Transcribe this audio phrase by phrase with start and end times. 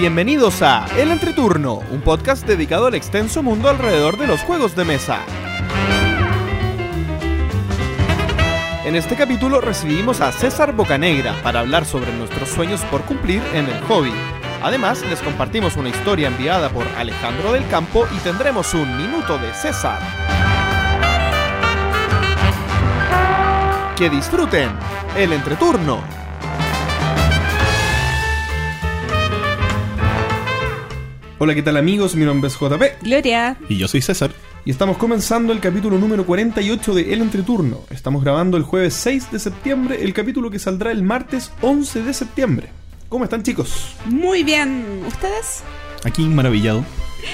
[0.00, 4.86] Bienvenidos a El Entreturno, un podcast dedicado al extenso mundo alrededor de los juegos de
[4.86, 5.18] mesa.
[8.86, 13.66] En este capítulo recibimos a César Bocanegra para hablar sobre nuestros sueños por cumplir en
[13.66, 14.14] el hobby.
[14.62, 19.52] Además, les compartimos una historia enviada por Alejandro del Campo y tendremos un minuto de
[19.52, 19.98] César.
[23.98, 24.70] Que disfruten
[25.14, 26.19] el entreturno.
[31.42, 32.14] Hola, ¿qué tal amigos?
[32.16, 33.56] Mi nombre es JP Gloria.
[33.68, 34.30] Y yo soy César.
[34.64, 37.80] y estamos comenzando el capítulo número 48 de El Entreturno.
[37.88, 42.12] Estamos grabando el jueves 6 de septiembre, el capítulo que saldrá el martes 11 de
[42.12, 42.68] septiembre.
[43.08, 43.94] ¿Cómo están chicos?
[44.04, 44.84] Muy bien.
[45.08, 45.62] ¿Ustedes?
[46.04, 46.84] Aquí maravillado,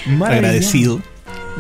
[0.06, 0.24] Maravillado.
[0.46, 1.00] agradecido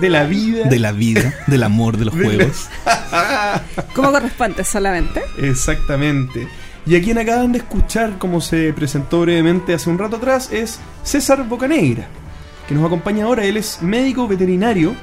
[0.00, 0.68] De la vida.
[0.68, 2.68] de la vida, del amor de los juegos.
[3.94, 5.20] ¿Cómo corresponde solamente?
[5.38, 6.46] Exactamente.
[6.86, 10.78] Y a quien acaban de escuchar, como se presentó brevemente hace un rato atrás, es
[11.02, 12.06] César Bocanegra,
[12.68, 13.44] que nos acompaña ahora.
[13.44, 14.94] Él es médico veterinario,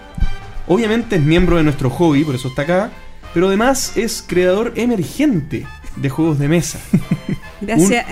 [0.68, 2.92] obviamente es miembro de nuestro hobby, por eso está acá,
[3.34, 6.80] pero además es creador emergente de juegos de mesa.
[7.62, 8.06] Gracias.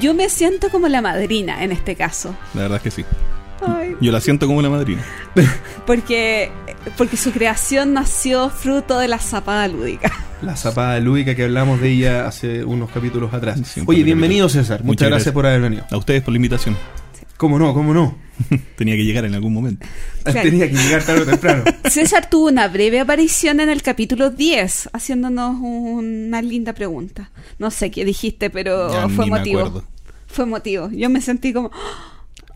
[0.00, 2.34] Yo me siento como la madrina en este caso.
[2.54, 3.04] La verdad es que sí.
[3.66, 5.02] Ay, Yo la siento como la madrina.
[5.86, 6.50] porque,
[6.98, 10.12] porque su creación nació fruto de la zapada lúdica.
[10.42, 13.60] La zapada lúdica que hablamos de ella hace unos capítulos atrás.
[13.64, 14.48] Sí, Oye, bienvenido.
[14.48, 14.80] César.
[14.80, 15.34] Muchas, Muchas gracias, gracias.
[15.34, 15.86] por haber venido.
[15.90, 16.76] A ustedes por la invitación.
[17.44, 17.74] ¿Cómo no?
[17.74, 18.16] ¿Cómo no?
[18.76, 19.86] Tenía que llegar en algún momento.
[20.22, 20.40] Claro.
[20.48, 21.64] Tenía que llegar tarde o temprano.
[21.90, 27.30] César tuvo una breve aparición en el capítulo 10, haciéndonos una linda pregunta.
[27.58, 29.82] No sé qué dijiste, pero Ya fue motivo.
[30.26, 30.88] Fue motivo.
[30.90, 31.70] Yo me sentí como.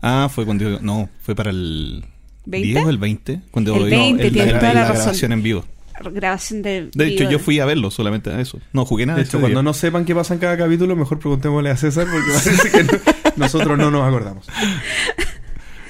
[0.01, 0.79] Ah, fue cuando...
[0.81, 2.03] No, fue para el...
[2.47, 2.61] ¿20?
[2.63, 3.41] 10 o el 20?
[3.51, 4.95] Cuando El no, 20, el- la, toda la la razón.
[4.95, 5.65] grabación en vivo.
[6.01, 6.89] Grabación de.
[6.95, 7.31] De hecho, vivo.
[7.31, 8.59] yo fui a verlo solamente a eso.
[8.71, 9.17] No jugué nada.
[9.19, 9.63] De hecho, cuando día.
[9.63, 13.18] no sepan qué pasa en cada capítulo, mejor preguntémosle a César porque parece que no-
[13.39, 14.47] nosotros no nos acordamos.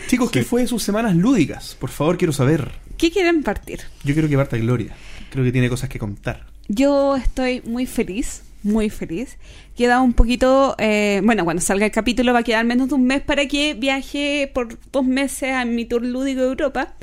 [0.08, 1.76] Chicos, ¿qué fue de sus semanas lúdicas?
[1.80, 2.72] Por favor, quiero saber.
[2.98, 3.82] ¿Qué quieren partir?
[4.04, 4.96] Yo quiero que parta Gloria.
[5.30, 6.48] Creo que tiene cosas que contar.
[6.68, 9.38] Yo estoy muy feliz, muy feliz.
[9.78, 13.06] Queda un poquito, eh, bueno, cuando salga el capítulo va a quedar menos de un
[13.06, 16.96] mes para que viaje por dos meses a mi tour lúdico de Europa.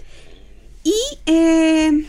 [0.82, 0.94] Y
[1.26, 2.06] eh,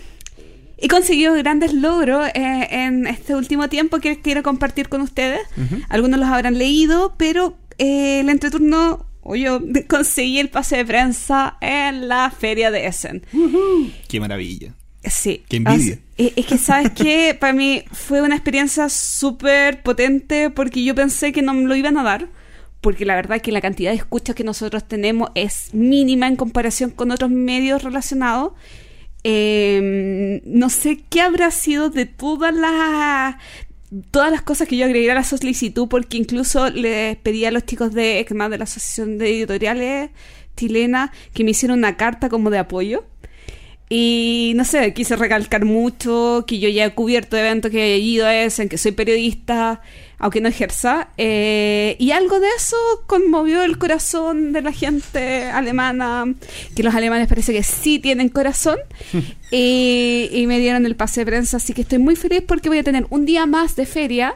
[0.78, 5.42] he conseguido grandes logros eh, en este último tiempo que quiero compartir con ustedes.
[5.90, 11.58] Algunos los habrán leído, pero eh, el entreturno, o yo, conseguí el pase de prensa
[11.62, 13.24] en la feria de Essen.
[14.08, 14.74] Qué maravilla.
[15.04, 15.44] Sí.
[15.48, 16.00] Qué envidia.
[16.18, 17.36] Eh, Es que, ¿sabes qué?
[17.40, 21.98] Para mí fue una experiencia súper potente porque yo pensé que no me lo iban
[21.98, 22.28] a dar.
[22.82, 26.92] Porque la verdad que la cantidad de escuchas que nosotros tenemos es mínima en comparación
[26.92, 28.54] con otros medios relacionados.
[29.24, 33.36] Eh, no sé qué habrá sido de todas las
[34.12, 37.66] todas las cosas que yo agregué a la solicitud porque incluso les pedí a los
[37.66, 40.12] chicos de ECMA, de la Asociación de Editoriales
[40.56, 43.06] Chilena, que me hicieron una carta como de apoyo.
[43.90, 48.26] Y no sé, quise recalcar mucho que yo ya he cubierto eventos que he ido
[48.26, 49.82] a ese, en que soy periodista,
[50.20, 51.10] aunque no ejerza.
[51.18, 52.76] eh, y algo de eso
[53.06, 56.26] conmovió el corazón de la gente alemana,
[56.76, 58.78] que los alemanes parece que sí tienen corazón.
[59.52, 62.80] y, y me dieron el pase de prensa, así que estoy muy feliz porque voy
[62.80, 64.36] a tener un día más de feria.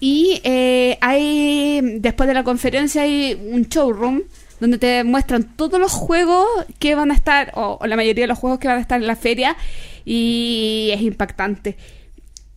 [0.00, 4.22] Y eh, hay, después de la conferencia, hay un showroom
[4.60, 6.46] donde te muestran todos los juegos
[6.78, 9.06] que van a estar, o, la mayoría de los juegos que van a estar en
[9.06, 9.56] la feria,
[10.04, 11.76] y es impactante.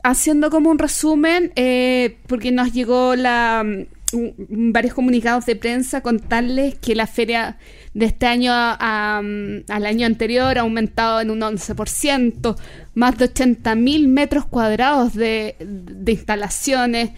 [0.03, 6.01] Haciendo como un resumen, eh, porque nos llegó la, mm, un- varios comunicados de prensa
[6.01, 7.57] contarles que la feria
[7.93, 12.55] de este año a- mm, al año anterior ha aumentado en un 11%,
[12.95, 17.11] más de 80.000 metros cuadrados de, de instalaciones,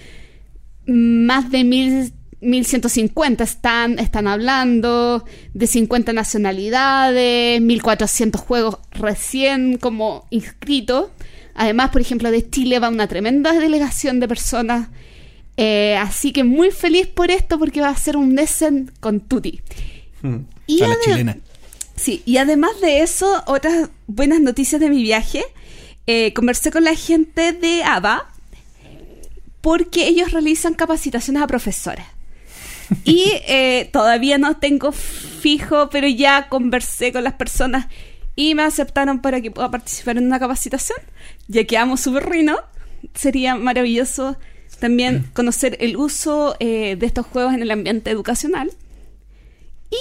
[0.85, 11.09] más de mil, 1150 están, están hablando, de 50 nacionalidades, 1400 juegos recién como inscritos.
[11.55, 14.89] Además, por ejemplo, de Chile va una tremenda delegación de personas.
[15.55, 19.61] Eh, así que muy feliz por esto porque va a ser un Essen con Tutti.
[20.21, 20.35] Mm.
[20.67, 21.37] Y a la ade- chilena.
[21.95, 25.43] Sí, y además de eso, otras buenas noticias de mi viaje.
[26.07, 28.29] Eh, conversé con la gente de ABA
[29.61, 32.05] porque ellos realizan capacitaciones a profesores.
[33.05, 37.87] Y eh, todavía no tengo fijo, pero ya conversé con las personas
[38.35, 40.97] y me aceptaron para que pueda participar en una capacitación,
[41.47, 42.57] ya que amo su berrino.
[43.13, 44.37] Sería maravilloso
[44.79, 48.71] también conocer el uso eh, de estos juegos en el ambiente educacional.
[49.91, 49.97] Y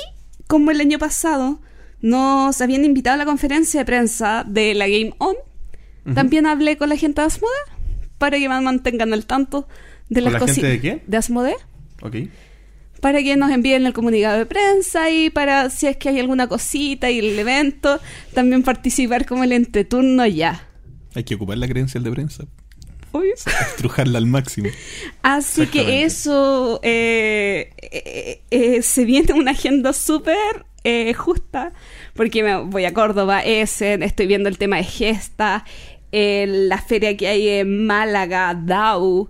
[0.47, 1.61] como el año pasado
[2.00, 5.35] nos habían invitado a la conferencia de prensa de la Game On,
[6.15, 7.55] también hablé con la gente de Asmodee
[8.19, 9.69] para que me mantengan al tanto
[10.09, 11.03] de ¿Con las la cosi- gente de qué?
[11.06, 11.55] De Asmodee,
[12.00, 12.17] Ok.
[13.02, 16.46] Para que nos envíen el comunicado de prensa y para si es que hay alguna
[16.46, 17.99] cosita y el evento,
[18.32, 20.69] también participar como el entreturno ya.
[21.16, 22.44] Hay que ocupar la credencial de prensa.
[23.72, 24.69] Estrujarla al máximo.
[25.22, 30.64] Así que eso eh, eh, eh, se viene una agenda súper
[31.16, 31.72] justa
[32.14, 35.64] porque me voy a Córdoba, Essen, estoy viendo el tema de Gesta,
[36.12, 39.28] la feria que hay en Málaga, DAU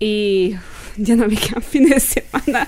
[0.00, 0.56] y
[0.96, 2.66] ya no me quedan fines de semana.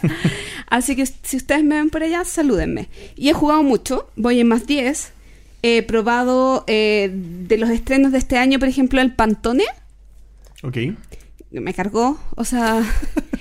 [0.69, 2.89] Así que si ustedes me ven por allá, salúdenme.
[3.17, 5.13] Y he jugado mucho, voy en más 10.
[5.65, 9.65] He probado eh, de los estrenos de este año, por ejemplo, el Pantone
[10.63, 10.77] Ok.
[11.51, 12.19] me cargó.
[12.37, 12.83] O sea,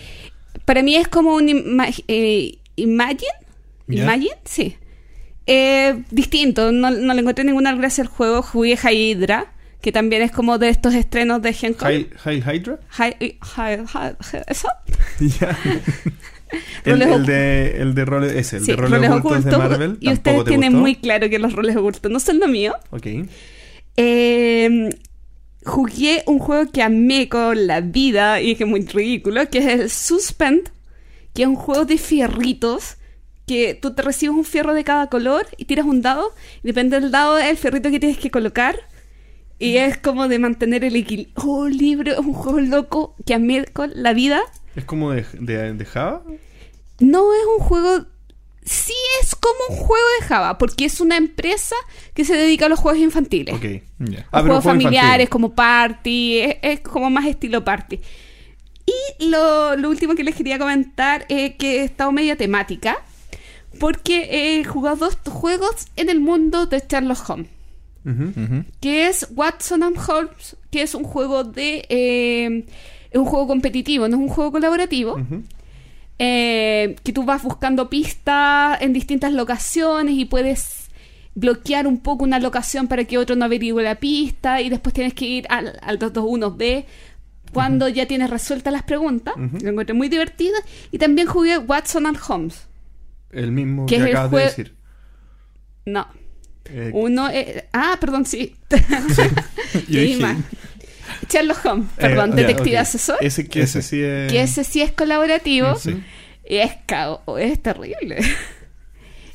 [0.65, 3.31] para mí es como un ima- eh, Imagine.
[3.87, 4.03] ¿Ya?
[4.03, 4.75] Imagine, sí.
[5.47, 8.41] Eh, distinto, no, no le encontré ninguna gracia al juego.
[8.41, 11.87] Jugué Hydra, que también es como de estos estrenos de Gencom.
[11.87, 12.79] High, High Hydra.
[12.97, 13.37] Hy- Hy-
[13.85, 14.67] Hy- Hy- ¿Eso?
[15.39, 15.57] Ya.
[16.85, 19.97] el, Roles el de, el de roles, ese, el Sí, de roles, ocultos, de Marvel.
[20.01, 20.81] Y ustedes te tienen gustó.
[20.81, 22.75] muy claro que los roles ocultos no son lo mío.
[22.91, 23.07] Ok.
[23.97, 24.89] Eh,
[25.65, 29.65] jugué un juego que amé con la vida y que es muy ridículo, que es
[29.67, 30.69] el Suspend,
[31.33, 32.97] que es un juego de fierritos,
[33.47, 36.99] que tú te recibes un fierro de cada color y tiras un dado, y depende
[36.99, 38.75] del dado es el fierrito que tienes que colocar.
[39.61, 41.33] Y es como de mantener el equilibrio.
[41.45, 44.41] Oh, libro, es un juego loco que amé con la vida.
[44.75, 46.23] ¿Es como de, de, de Java?
[46.99, 48.05] No es un juego.
[48.63, 51.75] Sí es como un juego de Java, porque es una empresa
[52.13, 53.55] que se dedica a los juegos infantiles.
[53.55, 53.63] Ok.
[53.99, 54.27] Ya.
[54.31, 55.29] Ah, Los pero juegos juego familiares infantil.
[55.29, 57.99] como party, es, es como más estilo party.
[59.19, 62.97] Y lo, lo último que les quería comentar es que he estado media temática,
[63.79, 64.27] porque
[64.59, 67.49] he jugado dos juegos en el mundo de Sherlock Holmes,
[68.79, 71.85] Que es Watson and Holmes, que es un juego de...
[71.89, 72.65] eh,
[73.11, 75.19] es un juego competitivo, no es un juego colaborativo.
[76.19, 80.89] Eh, que tú vas buscando pistas en distintas locaciones y puedes
[81.33, 85.13] bloquear un poco una locación para que otro no averigüe la pista y después tienes
[85.13, 86.85] que ir al, al 221B
[87.53, 89.33] cuando ya tienes resueltas las preguntas.
[89.37, 90.55] Lo encontré muy divertido.
[90.91, 92.67] Y también jugué Watson and Holmes.
[93.31, 94.75] El mismo ¿Qué que es el acabas de decir.
[95.85, 96.07] No.
[96.73, 97.29] Eh, Uno...
[97.29, 98.55] eh, ah, perdón, sí.
[100.19, 100.37] Más.
[101.29, 103.17] Sherlock Holmes, eh, perdón, detective asesor.
[103.21, 103.87] Ese que ese Ese.
[103.89, 104.31] sí es.
[104.31, 105.75] Que ese sí es colaborativo.
[105.75, 106.01] Sí.
[106.47, 108.19] Y es, cao- es terrible.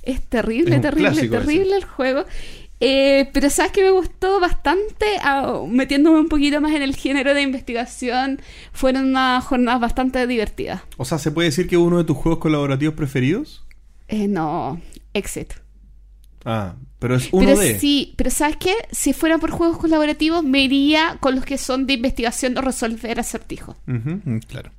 [0.03, 2.25] Es terrible, Es terrible, clásico terrible el juego.
[2.79, 7.33] Eh, pero sabes que me gustó bastante, ah, metiéndome un poquito más en el género
[7.35, 8.41] de investigación.
[8.73, 10.83] Fueron unas jornadas bastante divertidas.
[10.99, 13.65] O sea, ¿se puede decir que es uno de tus juegos colaborativos preferidos?
[14.09, 14.81] Eh, no,
[15.15, 15.55] exit.
[16.45, 17.79] Ah, pero es uno pero de.
[17.79, 18.75] sí, pero ¿sabes qué?
[18.91, 23.19] Si fuera por juegos colaborativos, me iría con los que son de investigación o resolver
[23.21, 23.77] acertijos.
[23.87, 24.71] Mm, Claro.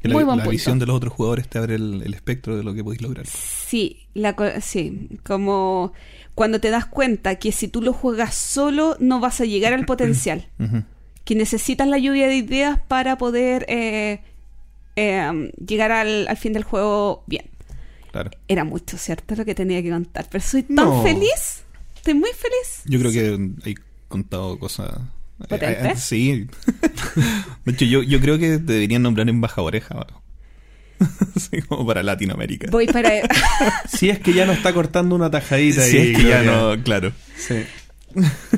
[0.00, 0.52] Que la, Muy buen la punto.
[0.52, 3.26] visión de los otros jugadores te abre el, el espectro de lo que podéis lograr.
[3.26, 5.92] Sí, la, co- sí, como
[6.36, 9.86] cuando te das cuenta que si tú lo juegas solo no vas a llegar al
[9.86, 10.46] potencial,
[11.24, 14.20] que necesitas la lluvia de ideas para poder eh,
[14.94, 17.46] eh, llegar al, al fin del juego bien.
[18.12, 18.30] Claro.
[18.48, 19.34] Era mucho, ¿cierto?
[19.36, 21.02] Lo que tenía que contar, pero soy tan No.
[21.02, 21.62] feliz,
[21.96, 22.82] estoy muy feliz.
[22.86, 23.74] Yo creo que hay
[24.08, 24.90] contado cosas.
[25.40, 25.92] eh, ¿Potentes?
[25.92, 26.46] eh, sí.
[27.64, 30.22] De hecho, yo, yo creo que deberían nombrar embajadores abajo.
[31.36, 32.68] Así como para Latinoamérica.
[32.70, 33.10] Voy para...
[33.88, 36.82] Si es que ya no está cortando una tajadita Si ahí, es que ya no,
[36.82, 37.12] claro.
[37.36, 37.64] Sí.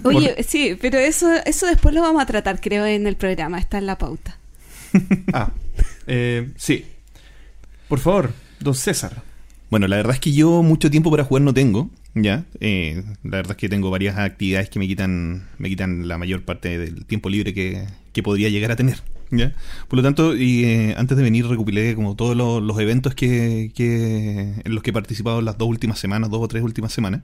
[0.04, 3.76] Oye, sí, pero eso, eso después lo vamos a tratar, creo, en el programa, está
[3.78, 4.38] en la pauta.
[5.32, 5.50] Ah,
[6.06, 6.86] eh, sí.
[7.88, 9.22] Por favor, don César.
[9.70, 12.44] Bueno, la verdad es que yo mucho tiempo para jugar no tengo, ya.
[12.58, 16.42] Eh, la verdad es que tengo varias actividades que me quitan, me quitan la mayor
[16.42, 19.00] parte del tiempo libre que, que podría llegar a tener,
[19.30, 19.52] ya.
[19.86, 23.70] Por lo tanto, y, eh, antes de venir recopilé como todos los, los eventos que,
[23.74, 26.92] que en los que he participado en las dos últimas semanas, dos o tres últimas
[26.92, 27.22] semanas.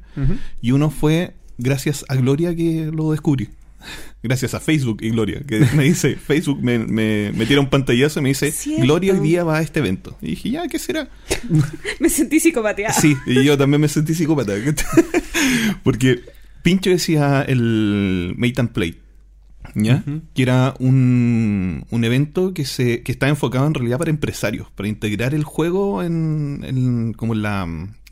[0.62, 3.48] Y uno fue gracias a Gloria que lo descubrí.
[4.22, 8.20] Gracias a Facebook y Gloria, que me dice, Facebook me, me, me tira un pantallazo
[8.20, 8.82] y me dice, Cierto.
[8.84, 10.16] Gloria hoy día va a este evento.
[10.20, 11.08] Y dije, ya, ¿qué será?
[12.00, 12.92] Me sentí psicopateada.
[12.94, 14.54] Sí, y yo también me sentí psicópata.
[15.82, 16.20] Porque
[16.62, 19.00] Pincho decía el Mate and Play,
[19.74, 20.02] ¿ya?
[20.34, 24.88] Que era un, un evento que se que está enfocado en realidad para empresarios, para
[24.88, 27.66] integrar el juego en, en- como la,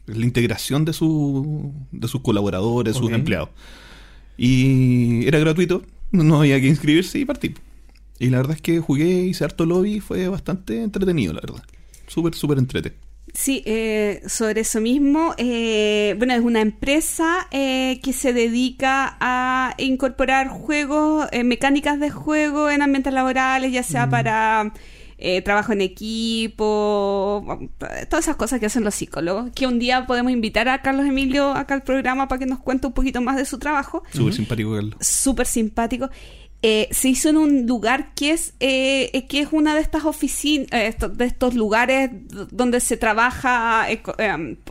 [0.06, 3.48] la integración de, su, de sus colaboradores, sus empleados.
[4.36, 7.54] Y era gratuito, no había que inscribirse y partir.
[8.18, 11.62] Y la verdad es que jugué, hice harto lobby y fue bastante entretenido, la verdad.
[12.06, 13.02] Súper, súper entretenido.
[13.32, 15.34] Sí, eh, sobre eso mismo.
[15.38, 22.10] eh, bueno, es una empresa eh, que se dedica a incorporar juegos, eh, mecánicas de
[22.10, 24.72] juego en ambientes laborales, ya sea para
[25.18, 27.68] eh, trabajo en equipo,
[28.08, 29.50] todas esas cosas que hacen los psicólogos.
[29.54, 32.86] Que un día podemos invitar a Carlos Emilio acá al programa para que nos cuente
[32.86, 34.02] un poquito más de su trabajo.
[34.12, 34.96] Súper simpático, Carlos.
[35.00, 36.10] Súper simpático.
[36.66, 40.06] Eh, se hizo en un lugar que es eh, eh, que es una de estas
[40.06, 42.10] oficinas, de estos lugares
[42.52, 43.86] donde se trabaja,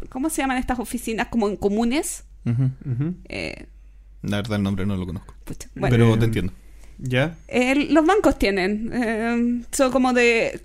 [0.10, 1.28] ¿cómo se llaman estas oficinas?
[1.28, 2.24] Como en comunes.
[4.24, 5.36] La verdad el nombre no lo conozco.
[5.76, 6.52] Pero te entiendo.
[7.04, 7.36] ¿Ya?
[7.90, 8.92] los bancos tienen.
[8.94, 10.62] Em, son como de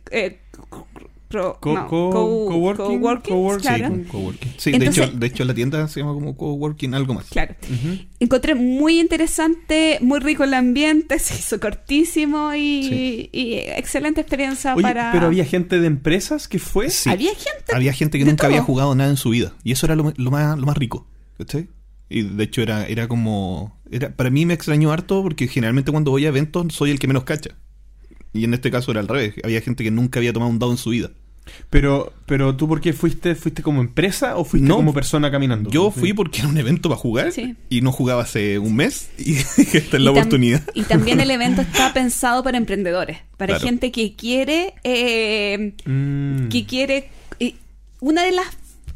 [1.61, 3.30] coworking,
[4.57, 7.26] Sí, de, hecho, de hecho la tienda se llama como coworking, algo más.
[7.26, 7.54] Claro.
[8.21, 13.28] Encontré muy interesante, muy rico el ambiente, se hizo cortísimo y,
[13.76, 15.11] excelente experiencia para...
[15.12, 16.88] Pero había gente de empresas que fue...
[17.07, 17.75] Había gente...
[17.75, 19.54] Había gente que nunca había jugado nada en su vida.
[19.64, 20.30] Y eso era lo, más, lo
[20.66, 21.07] más rico.
[21.37, 21.68] ¿Cachai?
[22.09, 23.79] Y de hecho era, era como...
[23.91, 27.07] Era, para mí me extrañó harto porque generalmente cuando voy a eventos soy el que
[27.07, 27.50] menos cacha.
[28.33, 29.35] Y en este caso era al revés.
[29.43, 31.11] Había gente que nunca había tomado un dado en su vida.
[31.71, 35.71] Pero, pero tú por qué fuiste, fuiste como empresa o fuiste como persona caminando?
[35.71, 37.33] Yo fui porque era un evento para jugar
[37.69, 39.37] y no jugaba hace un mes y
[39.77, 40.62] esta es la oportunidad.
[40.75, 46.49] Y también el evento está pensado para emprendedores, para gente que quiere, eh, mm.
[46.49, 47.11] que quiere.
[47.41, 47.55] Eh,
[48.00, 48.47] una de las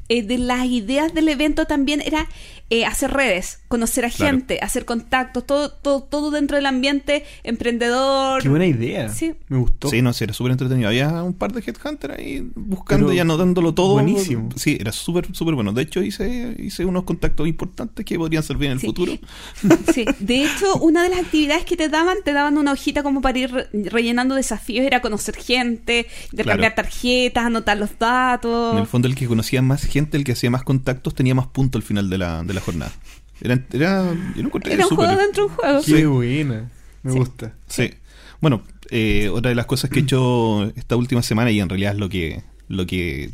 [0.09, 2.28] eh, de las ideas del evento también era
[2.73, 8.41] eh, hacer redes, conocer a gente, hacer contactos, todo, todo, todo dentro del ambiente emprendedor.
[8.41, 9.11] Qué buena idea.
[9.11, 9.35] Sí.
[9.49, 9.91] Me gustó.
[9.91, 10.88] Sí, no, sí, era súper entretenido.
[10.88, 13.93] Había un par de headhunters ahí buscando y anotándolo todo.
[13.93, 14.49] Buenísimo.
[14.57, 15.75] Sí, era súper, súper bueno.
[15.75, 19.12] De hecho, hice, hice unos contactos importantes que podrían servir en el futuro.
[19.93, 23.21] Sí, de hecho, una de las actividades que te daban, te daban una hojita como
[23.21, 28.73] para ir rellenando desafíos, era conocer gente, intercambiar tarjetas, anotar los datos.
[28.73, 31.49] En el fondo, el que conocía más gente, el que hacía más contactos, tenía más
[31.49, 32.92] puntos al final de la, de la jornada.
[33.40, 35.83] Era, era, un juego dentro de un juego.
[35.85, 36.71] Qué buena.
[37.02, 37.54] Me gusta.
[37.66, 37.90] Sí.
[38.40, 41.92] Bueno, eh, otra de las cosas que he hecho esta última semana y en realidad
[41.92, 43.31] es lo que, lo que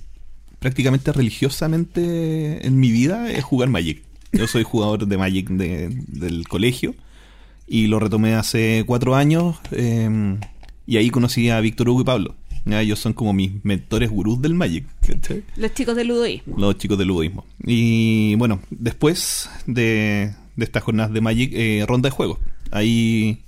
[0.59, 4.03] prácticamente religiosamente en mi vida es jugar Magic.
[4.33, 6.95] Yo soy jugador de Magic del colegio
[7.67, 10.39] y lo retomé hace cuatro años em,
[10.87, 12.35] y ahí conocí a Víctor Hugo y Pablo.
[12.73, 14.85] Ellos son como mis mentores gurús del Magic.
[15.57, 16.57] Los chicos del ludoísmo.
[16.59, 17.45] Los chicos del ludoísmo.
[17.65, 22.39] Y bueno, después de, estas jornadas de Magic, eh, ronda de juegos.
[22.71, 23.41] Ahí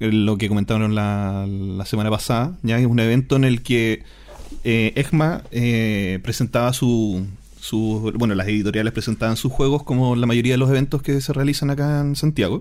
[0.00, 4.02] eh, lo que comentaron la, semana pasada, ya es un evento en el que
[4.64, 7.26] eh, EGMA eh, presentaba su,
[7.60, 11.32] su, bueno, las editoriales presentaban sus juegos como la mayoría de los eventos que se
[11.32, 12.60] realizan acá en Santiago.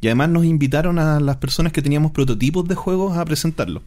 [0.00, 3.82] Y además nos invitaron a las personas que teníamos prototipos de juegos a presentarlos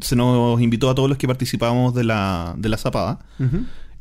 [0.00, 3.20] se nos invitó a todos los que participábamos de la, de la zapada.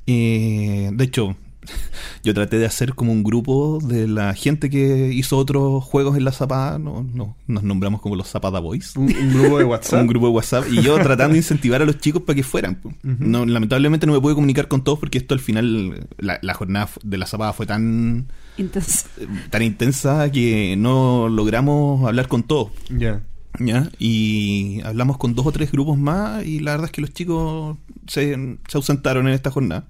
[0.06, 1.36] de hecho,
[2.24, 6.26] yo traté de hacer como un grupo de la gente que hizo otros juegos en
[6.26, 6.80] la zapada.
[6.80, 8.96] No, no, nos nombramos como los Zapada Boys.
[8.96, 10.02] Un, grupo de WhatsApp.
[10.02, 10.66] un grupo de WhatsApp.
[10.72, 12.80] Y yo tratando de incentivar a los chicos para que fueran.
[13.04, 16.90] no, lamentablemente no me pude comunicar con todos porque esto al final, la, la jornada
[17.04, 18.28] de la zapada fue tan...
[18.58, 19.08] Intensa.
[19.52, 22.72] Tan intensa que no logramos hablar con todos.
[22.90, 23.22] Ya.
[23.60, 23.90] ¿Ya?
[24.00, 27.78] Y hablamos con dos o tres grupos más y la verdad es que los chicos
[28.08, 29.88] se, ausentaron en esta jornada.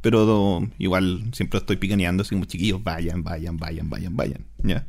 [0.00, 4.86] Pero igual siempre estoy picaneando así como chiquillos, vayan, vayan, vayan, vayan, vayan, ¿ya?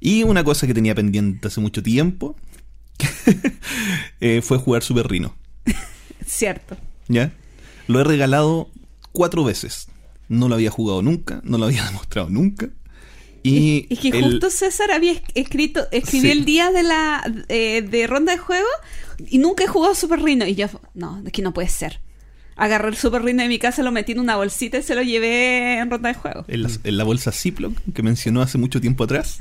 [0.00, 2.36] Y una cosa que tenía pendiente hace mucho tiempo
[4.20, 5.34] eh, fue jugar Super Rino.
[6.26, 6.76] Cierto.
[7.08, 7.32] ¿Ya?
[7.86, 8.70] Lo he regalado
[9.12, 9.88] cuatro veces.
[10.28, 12.68] No lo había jugado nunca, no lo había demostrado nunca.
[13.44, 18.32] Y es que justo César había escrito, escribió el día de la eh, de ronda
[18.32, 18.66] de juego
[19.28, 20.46] y nunca he jugado Super Rino.
[20.46, 22.00] Y yo, no, es que no puede ser.
[22.56, 25.02] Agarré el Super Rino de mi casa, lo metí en una bolsita y se lo
[25.02, 26.46] llevé en ronda de juego.
[26.48, 29.36] En la, bolsa Ziploc que mencionó hace mucho tiempo atrás.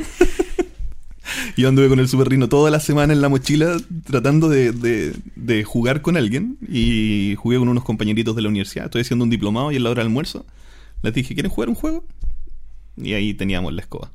[1.56, 5.64] Yo anduve con el Super Rino toda la semana en la mochila tratando de, de,
[5.64, 8.86] jugar con alguien y jugué con unos compañeritos de la universidad.
[8.86, 10.46] Estoy haciendo un diplomado y en la hora del almuerzo
[11.04, 12.04] les dije, ¿quieren jugar un juego?
[12.98, 14.12] Y ahí teníamos la escoba.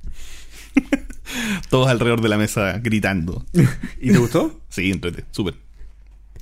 [1.71, 3.45] Todos alrededor de la mesa gritando.
[4.01, 4.61] ¿Y te gustó?
[4.69, 5.55] sí, entrete, súper.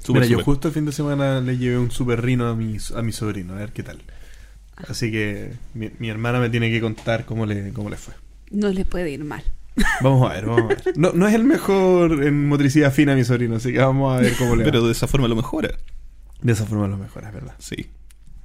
[0.08, 3.02] Mira, yo justo el fin de semana le llevé un super rino a mi, a
[3.02, 4.00] mi sobrino, a ver qué tal.
[4.88, 8.14] Así que mi, hermana me tiene que contar cómo le, cómo le fue.
[8.50, 9.42] No le puede ir mal.
[10.02, 10.96] Vamos a ver, vamos a ver.
[10.96, 14.34] No, no es el mejor en motricidad fina mi sobrino, así que vamos a ver
[14.38, 14.70] cómo le va.
[14.70, 15.68] Pero de esa forma lo mejora.
[16.40, 17.54] De esa forma lo mejora, es verdad.
[17.58, 17.90] Sí.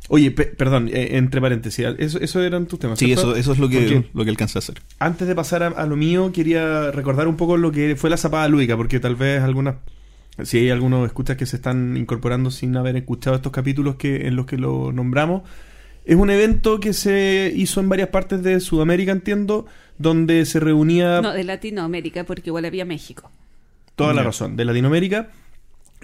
[0.10, 3.00] Oye, perdón, eh, entre paréntesis, eso, eso eran tus temas.
[3.00, 4.82] Sí, eso, eso es lo que, lo que alcancé a hacer.
[5.00, 8.48] Antes de pasar a, lo mío, quería recordar un poco lo que fue la zapada
[8.48, 9.76] lúdica, porque tal vez algunas,
[10.44, 14.36] si hay algunos escuchas que se están incorporando sin haber escuchado estos capítulos que en
[14.36, 15.44] los que lo nombramos,
[16.04, 19.68] es un evento que se hizo en varias partes de Sudamérica, entiendo,
[20.00, 21.22] donde se reunía...
[21.22, 23.32] No, de Latinoamérica, porque igual había México.
[23.96, 25.30] Toda la razón, de Latinoamérica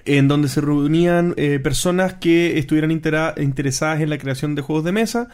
[0.06, 4.86] en donde se reunían eh, personas que estuvieran intera- interesadas en la creación de juegos
[4.86, 5.28] de mesa.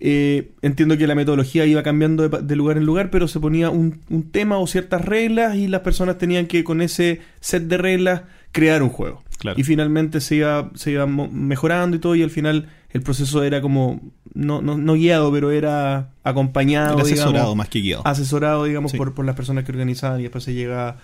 [0.00, 3.68] Eh, entiendo que la metodología iba cambiando de, de lugar en lugar, pero se ponía
[3.70, 7.78] un, un tema o ciertas reglas y las personas tenían que con ese set de
[7.78, 8.22] reglas
[8.52, 9.22] crear un juego.
[9.38, 9.58] Claro.
[9.58, 13.60] Y finalmente se iba, se iba mejorando y todo, y al final el proceso era
[13.60, 14.00] como,
[14.34, 18.02] no, no, no guiado, pero era acompañado, Era asesorado digamos, más que guiado.
[18.06, 18.96] asesorado, digamos, Sí.
[18.98, 20.96] por, por las personas que organizaban y después se llega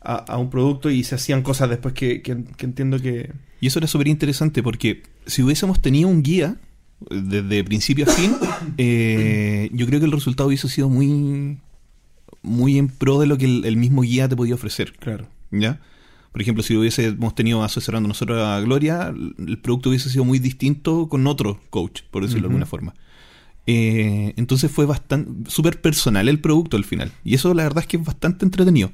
[0.00, 3.32] a, a un producto y se hacían cosas después que, que- que entiendo que...
[3.60, 6.56] Y eso era súper interesante porque si hubiésemos tenido un guía
[7.10, 8.34] eh, desde principio a fin,
[8.78, 11.58] eh, yo creo que el resultado hubiese sido muy,
[12.42, 14.92] muy en pro de lo que el, el mismo guía te podía ofrecer.
[14.98, 15.26] Claro.
[15.50, 15.80] ¿Ya?
[16.32, 21.08] Por ejemplo, si hubiésemos tenido asesorando nosotros a Gloria, el producto hubiese sido muy distinto
[21.08, 22.94] con otro coach, por decirlo de alguna forma.
[23.66, 27.10] Eh, entonces fue bastante súper personal el producto al final.
[27.24, 28.92] Y eso la verdad es que es bastante entretenido.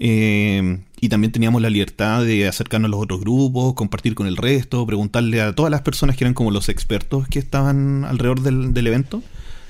[0.00, 4.36] Eh, y también teníamos la libertad de acercarnos a los otros grupos, compartir con el
[4.36, 8.72] resto, preguntarle a todas las personas que eran como los expertos que estaban alrededor del,
[8.74, 9.22] del evento.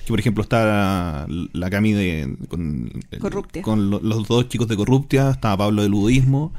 [0.04, 3.60] Que por ejemplo está la Cami de, con, Corruptia.
[3.62, 6.52] con lo- los dos chicos de Corruptia, estaba Pablo del Budismo,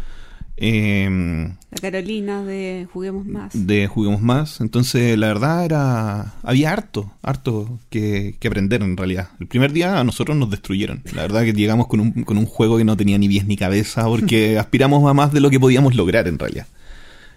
[0.62, 3.52] eh, La Carolina de Juguemos Más.
[3.54, 4.60] de Juguemos Más.
[4.62, 6.34] Entonces, la verdad era.
[6.44, 9.30] Había harto, harto que, que aprender en realidad.
[9.40, 11.02] El primer día a nosotros nos destruyeron.
[11.16, 13.56] La verdad que llegamos con un, con un juego que no tenía ni pies ni
[13.58, 16.68] cabeza porque aspiramos a más de lo que podíamos lograr en realidad.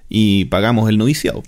[0.09, 1.43] Y pagamos el noviciado.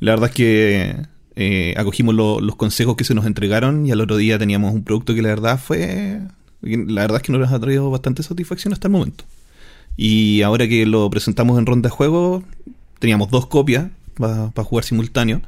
[0.00, 0.96] La verdad es que
[1.36, 4.84] eh, acogimos lo- los consejos que se nos entregaron y al otro día teníamos un
[4.84, 6.20] producto que la verdad fue.
[6.60, 9.24] La verdad es que nos ha traído bastante satisfacción hasta el momento.
[10.00, 12.44] Y ahora que lo presentamos en ronda de juego,
[13.00, 15.42] teníamos dos copias para jugar simultáneo.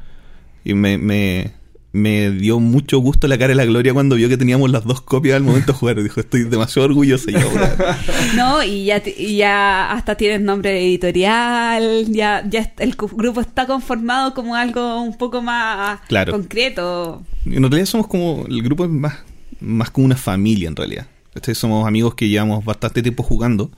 [0.64, 1.52] Y me, me,
[1.92, 5.02] me dio mucho gusto la cara de la Gloria cuando vio que teníamos las dos
[5.02, 6.02] copias al momento de jugar.
[6.02, 7.38] Dijo, estoy demasiado orgulloso yo.
[7.38, 7.70] weón".
[8.36, 13.68] No, y ya, y ya hasta tienes nombre de editorial, ya, ya el grupo está
[13.68, 16.32] conformado como algo un poco más Claro.
[16.32, 17.22] concreto.
[17.46, 19.14] En realidad somos como, el grupo es más,
[19.60, 21.06] más como una familia en realidad.
[21.36, 23.70] Este, somos amigos que llevamos bastante tiempo jugando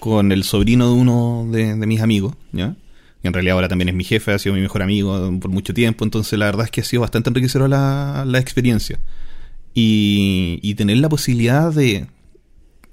[0.00, 2.74] con el sobrino de uno de, de mis amigos, ¿ya?
[3.22, 5.74] Y en realidad ahora también es mi jefe, ha sido mi mejor amigo por mucho
[5.74, 8.98] tiempo, entonces la verdad es que ha sido bastante enriquecedora la, la experiencia.
[9.74, 12.06] Y, y tener la posibilidad de...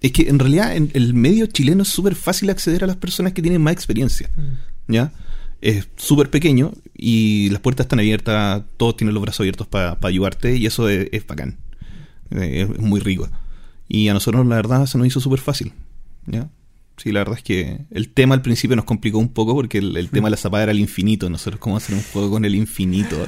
[0.02, 3.34] Es que en realidad en el medio chileno es súper fácil acceder a las personas
[3.34, 4.30] que tienen más experiencia,
[4.88, 5.12] ¿ya?
[5.60, 10.56] Es súper pequeño y las puertas están abiertas, todos tienen los brazos abiertos para ayudarte
[10.56, 11.58] y eso es, es bacán,
[12.30, 13.28] es muy rico.
[13.88, 15.74] Y a nosotros la verdad se nos hizo súper fácil,
[16.28, 16.48] ¿ya?
[16.98, 19.96] Sí, la verdad es que el tema al principio nos complicó un poco porque el,
[19.98, 21.30] el tema de la zapada era el infinito.
[21.30, 23.28] Nosotros, ¿cómo hacer un juego con el infinito?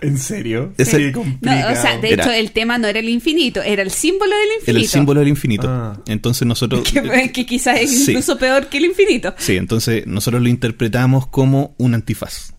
[0.00, 0.72] ¿En serio?
[0.76, 1.72] Qué No, complicado.
[1.72, 4.44] o sea, de Era- hecho el tema no era el infinito, era el símbolo del
[4.46, 4.78] Era infinito.
[4.84, 5.66] el símbolo del infinito.
[5.68, 6.00] Ah.
[6.06, 6.82] Entonces nosotros...
[6.92, 8.12] Que, que quizás es Sí.
[8.12, 9.34] incluso peor que el infinito.
[9.36, 12.54] Sí, entonces nosotros lo interpretamos como un antifaz.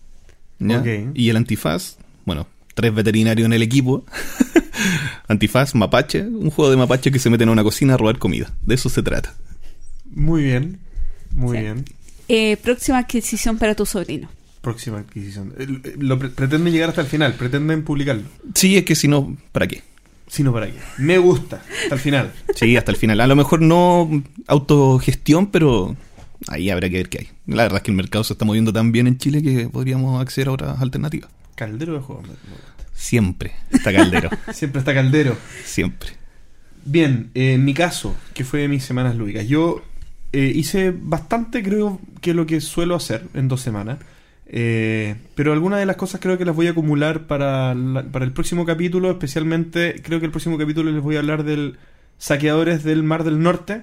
[0.60, 0.79] ¿ya?
[0.79, 0.88] Ok.
[1.15, 4.06] Y el antifaz, bueno, tres veterinarios en el equipo.
[5.27, 8.51] antifaz, mapache, un juego de mapache que se meten a una cocina a robar comida.
[8.65, 9.34] De eso se trata.
[10.15, 10.80] Muy bien.
[11.34, 11.63] Muy Sí.
[11.63, 11.86] bien.
[12.28, 14.30] Eh, próxima adquisición para tu sobrino.
[14.62, 15.54] Próxima adquisición.
[15.99, 18.23] Lo pre- pretenden llegar hasta el final, pretenden publicarlo.
[18.56, 19.82] Sí, es que si no, ¿para qué?
[20.28, 20.78] Si no, para qué.
[20.97, 21.62] Me gusta.
[21.84, 22.32] Hasta el final.
[22.56, 23.19] Sí, hasta el final.
[23.19, 24.10] A lo mejor no
[24.47, 25.95] autogestión, pero
[26.47, 27.30] ahí habrá que ver qué hay.
[27.45, 30.21] La verdad es que el mercado se está moviendo tan bien en Chile que podríamos
[30.21, 31.30] acceder a otras alternativas.
[31.56, 32.21] Caldero de juego.
[32.21, 32.86] me- me gusta.
[32.93, 34.30] Siempre está Caldero.
[34.54, 35.36] Siempre está Caldero.
[35.65, 36.10] Siempre.
[36.86, 39.84] Bien, eh, en mi caso, que fue de mis semanas lúdicas, yo
[40.34, 44.00] eh, hice bastante, creo que lo que suelo hacer en dos semanas.
[44.56, 48.26] Eh, pero algunas de las cosas creo que las voy a acumular para, la- para
[48.26, 51.78] el próximo capítulo, especialmente creo que el próximo capítulo les voy a hablar del
[52.19, 53.82] saqueadores del Mar del Norte,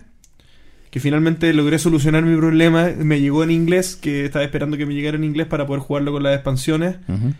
[0.91, 4.95] que finalmente logré solucionar mi problema, me llegó en inglés, que estaba esperando que me
[4.95, 6.97] llegara en inglés para poder jugarlo con las expansiones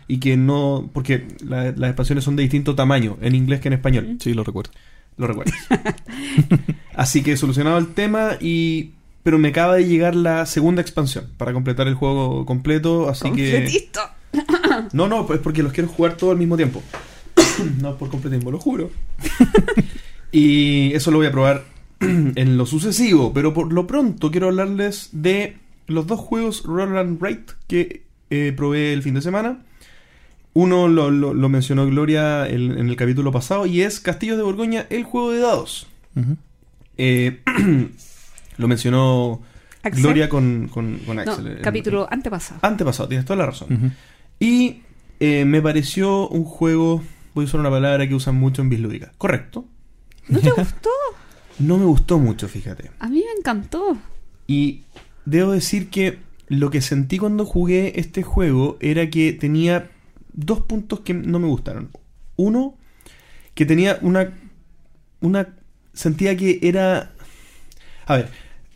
[0.07, 3.73] y que no, porque la- las expansiones son de distinto tamaño, en inglés que en
[3.73, 4.17] español.
[4.19, 4.71] Sí, lo recuerdo.
[5.17, 5.55] Lo recuerdas.
[6.95, 8.91] Así que he solucionado el tema y.
[9.23, 13.09] Pero me acaba de llegar la segunda expansión para completar el juego completo.
[13.09, 13.51] Así que.
[13.51, 13.99] Completito.
[14.93, 16.81] No, no, pues porque los quiero jugar todo al mismo tiempo.
[17.81, 18.89] no por completismo, lo juro.
[20.31, 21.63] y eso lo voy a probar
[21.99, 23.33] en lo sucesivo.
[23.33, 25.57] Pero por lo pronto quiero hablarles de
[25.87, 29.59] los dos juegos Roll and Rate que eh, probé el fin de semana.
[30.53, 34.85] Uno lo, lo- lo mencionó Gloria en el capítulo pasado y es Castillos de Borgoña,
[34.89, 35.87] el juego de dados.
[36.97, 37.39] Eh,
[38.61, 39.41] lo mencionó
[39.83, 40.03] Axel.
[40.03, 41.59] Gloria con, con, con No, Axel.
[41.61, 42.59] capítulo antepasado.
[42.63, 43.93] Antepasado, tienes toda la razón.
[44.39, 44.81] Y
[45.19, 49.11] eh, me pareció un juego, voy a usar una palabra que usan mucho en Bislúdica.
[49.17, 49.65] Correcto.
[50.27, 50.89] ¿No te gustó?
[51.59, 52.89] No me gustó mucho, fíjate.
[52.97, 53.95] A mí me encantó.
[54.47, 54.81] Y
[55.25, 59.91] debo decir que lo que sentí cuando jugué este juego era que tenía
[60.33, 61.91] dos puntos que no me gustaron.
[62.35, 62.77] Uno,
[63.53, 64.33] que tenía una.
[65.19, 65.49] una.
[65.93, 67.11] sentía que era.
[68.07, 68.29] A ver,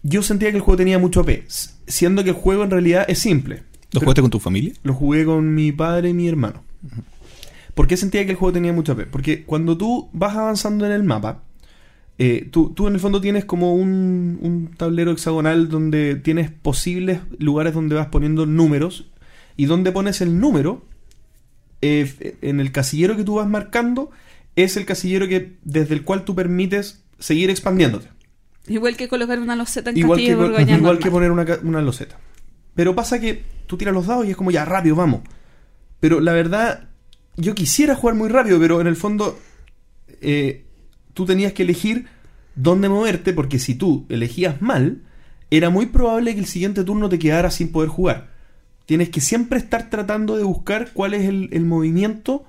[0.07, 1.45] yo sentía que el juego tenía mucho AP,
[1.87, 3.63] siendo que el juego en realidad es simple.
[3.91, 4.73] ¿Lo jugaste con tu familia?
[4.83, 6.63] Lo jugué con mi padre y mi hermano.
[7.73, 9.07] ¿Por qué sentía que el juego tenía mucho AP?
[9.09, 11.41] Porque cuando tú vas avanzando en el mapa,
[12.19, 17.21] eh, tú, tú en el fondo tienes como un, un tablero hexagonal donde tienes posibles
[17.39, 19.09] lugares donde vas poniendo números
[19.57, 20.85] y donde pones el número,
[21.81, 24.11] eh, en el casillero que tú vas marcando,
[24.55, 28.14] es el casillero que desde el cual tú permites seguir expandiéndote.
[28.67, 31.81] Igual que colocar una loseta en Igual, Castillo que, de igual que poner una, una
[31.81, 32.17] loseta.
[32.73, 35.21] Pero pasa que tú tiras los dados y es como ya rápido, vamos.
[35.99, 36.89] Pero la verdad,
[37.37, 39.39] yo quisiera jugar muy rápido, pero en el fondo
[40.21, 40.65] eh,
[41.13, 42.07] tú tenías que elegir
[42.55, 45.03] dónde moverte, porque si tú elegías mal,
[45.51, 48.29] era muy probable que el siguiente turno te quedara sin poder jugar.
[48.85, 52.45] Tienes que siempre estar tratando de buscar cuál es el, el movimiento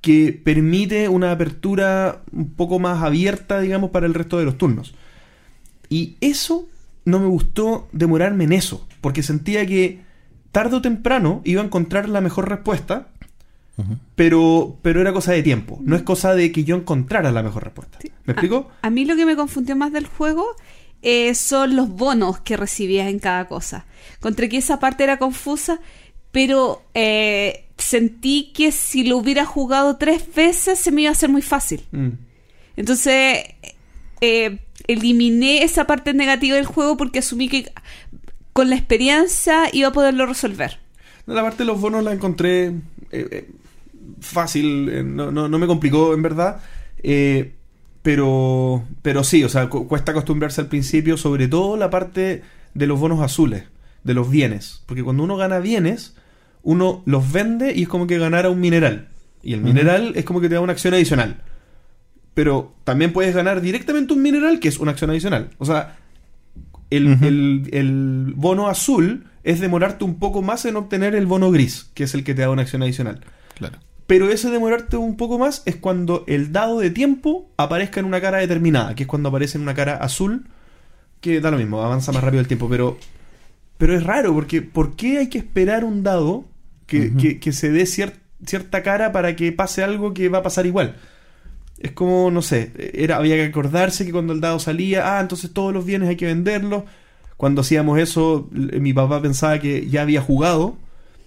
[0.00, 4.94] que permite una apertura un poco más abierta, digamos, para el resto de los turnos.
[5.90, 6.66] Y eso
[7.04, 10.00] no me gustó demorarme en eso, porque sentía que
[10.52, 13.08] tarde o temprano iba a encontrar la mejor respuesta,
[14.14, 17.64] pero, pero era cosa de tiempo, no es cosa de que yo encontrara la mejor
[17.64, 17.98] respuesta.
[18.24, 18.70] ¿Me explico?
[18.82, 20.44] A, a mí lo que me confundió más del juego
[21.02, 23.86] eh, son los bonos que recibías en cada cosa.
[24.16, 25.80] Encontré que esa parte era confusa,
[26.30, 31.30] pero eh, sentí que si lo hubiera jugado tres veces se me iba a hacer
[31.30, 31.82] muy fácil.
[31.90, 32.10] Mm.
[32.76, 33.44] Entonces,
[34.20, 37.72] eh, eliminé esa parte negativa del juego porque asumí que
[38.52, 40.78] con la experiencia iba a poderlo resolver.
[41.26, 42.72] La parte de los bonos la encontré eh,
[43.12, 43.50] eh,
[44.20, 46.60] fácil, eh, no, no- no me complicó en verdad,
[47.02, 47.52] eh,
[48.02, 52.42] pero, pero sí, o sea, cu- cuesta acostumbrarse al principio, sobre todo la parte
[52.74, 53.64] de los bonos azules,
[54.04, 56.14] de los bienes, porque cuando uno gana bienes,
[56.62, 59.08] uno los vende y es como que ganara un mineral,
[59.42, 61.42] y el mineral es como que te da una acción adicional.
[62.34, 65.50] Pero también puedes ganar directamente un mineral que es una acción adicional.
[65.58, 65.96] O sea,
[66.90, 71.90] el, el- el bono azul es demorarte un poco más en obtener el bono gris,
[71.94, 73.20] que es el que te da una acción adicional.
[73.56, 73.78] Claro.
[74.06, 78.20] Pero ese demorarte un poco más es cuando el dado de tiempo aparezca en una
[78.20, 80.46] cara determinada, que es cuando aparece en una cara azul,
[81.20, 82.98] que da lo mismo, avanza más rápido el tiempo, pero,
[83.78, 86.44] pero es raro, porque ¿por qué hay que esperar un dado
[86.86, 88.14] que, que- que se dé cier-
[88.44, 90.96] cierta cara para que pase algo que va a pasar igual?
[91.80, 95.50] Es como, no sé, era, había que acordarse que cuando el dado salía, ah, entonces
[95.52, 96.84] todos los bienes hay que venderlos.
[97.38, 100.76] Cuando hacíamos eso, mi papá pensaba que ya había jugado,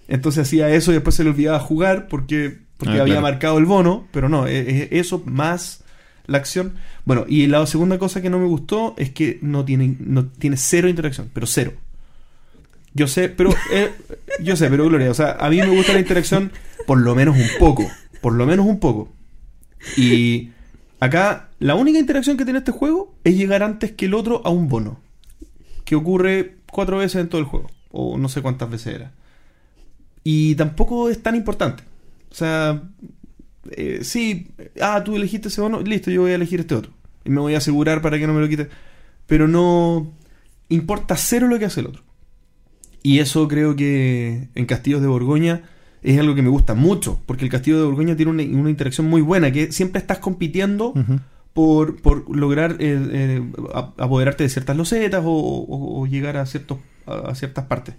[0.07, 3.21] entonces hacía eso y después se le olvidaba jugar porque, porque Ah, había claro.
[3.21, 5.83] marcado el bono, pero no, e- e- eso más
[6.27, 6.73] la acción.
[7.03, 10.55] Bueno, y la segunda cosa que no me gustó es que no tiene, no tiene
[10.57, 11.73] cero interacción, pero cero.
[12.93, 13.89] Yo sé, pero eh,
[14.39, 16.51] yo sé, pero Gloria, o sea, a mí me gusta la interacción
[16.85, 17.89] por lo menos un poco,
[18.21, 19.11] por lo menos un poco.
[19.97, 20.51] Y
[20.99, 24.49] acá la única interacción que tiene este juego es llegar antes que el otro a
[24.49, 24.99] un bono,
[25.85, 29.11] que ocurre cuatro veces en todo el juego, o no sé cuántas veces era.
[30.23, 31.83] Y tampoco es tan importante.
[32.31, 32.81] O sea,
[33.71, 34.47] eh, sí,
[34.81, 36.91] ah, tú elegiste ese bono, listo, yo voy a elegir este otro.
[37.25, 38.69] Y me voy a asegurar para que no me lo quite.
[39.27, 40.11] Pero no
[40.69, 42.03] importa cero lo que hace el otro.
[43.01, 45.63] Y eso creo que en Castillos de Borgoña
[46.03, 49.07] es algo que me gusta mucho, porque el Castillo de Borgoña tiene una, una interacción
[49.09, 50.93] muy buena, que siempre estás compitiendo
[51.53, 53.51] por, por lograr eh, eh,
[53.97, 57.95] apoderarte de ciertas losetas o, o- o llegar a, ciertos, a, a ciertas partes.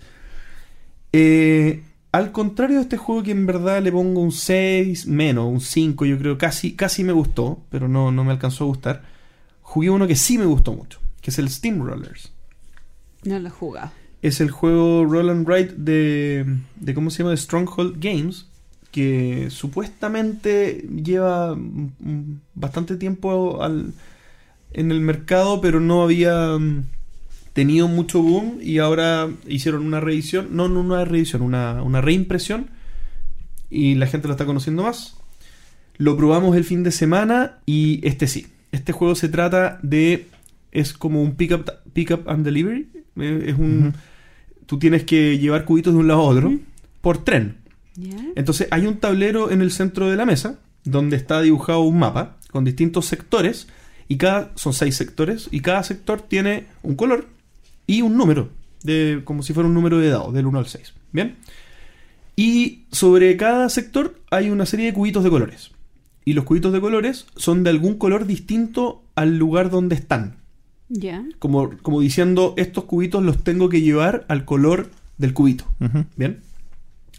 [1.12, 5.60] Eh, al contrario de este juego que en verdad le pongo un 6 menos, un
[5.60, 9.02] 5 yo creo, casi, casi me gustó, pero no, no me alcanzó a gustar,
[9.62, 12.32] jugué uno que sí me gustó mucho, que es el Steamrollers.
[13.24, 13.90] No lo he jugado.
[14.24, 17.30] Es el juego Roll and Write de, de ¿cómo se llama?
[17.30, 18.46] De Stronghold Games,
[18.90, 21.56] que supuestamente lleva
[22.54, 23.92] bastante tiempo al-
[24.72, 26.84] en el mercado, pero no había mm,
[27.52, 32.70] tenido mucho boom y ahora hicieron una reedición, no, no una reedición, una, una reimpresión
[33.70, 35.16] y la gente lo está conociendo más.
[35.96, 38.46] Lo probamos el fin de semana y este sí.
[38.72, 40.26] Este juego se trata de.
[40.72, 42.88] Es como un pick up, and delivery.
[43.16, 43.94] Eh, Es un.
[44.66, 46.52] Tú tienes que llevar cubitos de un lado a otro
[47.00, 47.58] por tren.
[48.34, 52.36] Entonces hay un tablero en el centro de la mesa donde está dibujado un mapa
[52.50, 53.68] con distintos sectores
[54.08, 57.28] y cada son seis sectores y cada sector tiene un color
[57.86, 58.50] y un número
[58.82, 61.36] de como si fuera un número de dados del 1 al 6, ¿bien?
[62.36, 65.70] Y sobre cada sector hay una serie de cubitos de colores.
[66.24, 70.36] Y los cubitos de colores son de algún color distinto al lugar donde están.
[70.88, 71.24] ¿Ya?
[71.38, 75.64] Como, como diciendo, estos cubitos los tengo que llevar al color del cubito.
[76.16, 76.40] ¿Bien?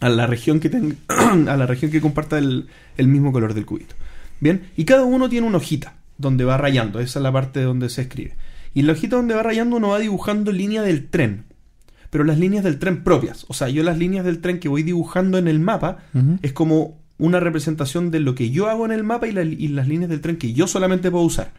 [0.00, 3.66] A la región que ten- a la región que comparta el, el mismo color del
[3.66, 3.94] cubito.
[4.40, 4.62] ¿Bien?
[4.76, 7.00] Y cada uno tiene una hojita donde va rayando.
[7.00, 8.34] Esa es la parte donde se escribe.
[8.74, 11.44] Y en la hojita donde va rayando uno va dibujando línea del tren.
[12.10, 13.44] Pero las líneas del tren propias.
[13.48, 15.98] O sea, yo las líneas del tren que voy dibujando en el mapa
[16.42, 19.68] es como una representación de lo que yo hago en el mapa y, la- y
[19.68, 21.52] las líneas del tren que yo solamente puedo usar.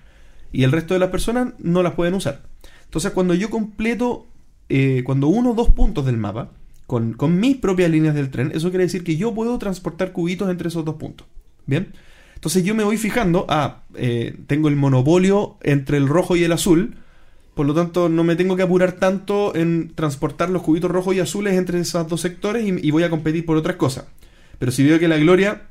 [0.51, 2.43] Y el resto de las personas no las pueden usar.
[2.85, 4.27] Entonces, cuando yo completo,
[4.69, 6.51] eh, cuando uno o dos puntos del mapa,
[6.85, 10.49] con, con mis propias líneas del tren, eso quiere decir que yo puedo transportar cubitos
[10.49, 11.27] entre esos dos puntos.
[11.65, 11.91] ¿Bien?
[12.37, 16.51] Entonces yo me voy fijando, ah, eh, tengo el monopolio entre el rojo y el
[16.51, 16.95] azul,
[17.55, 21.19] por lo tanto no me tengo que apurar tanto en transportar los cubitos rojos y
[21.19, 24.05] azules entre esos dos sectores y, voy a competir por otras cosas.
[24.59, 25.63] Pero si veo que la Gloria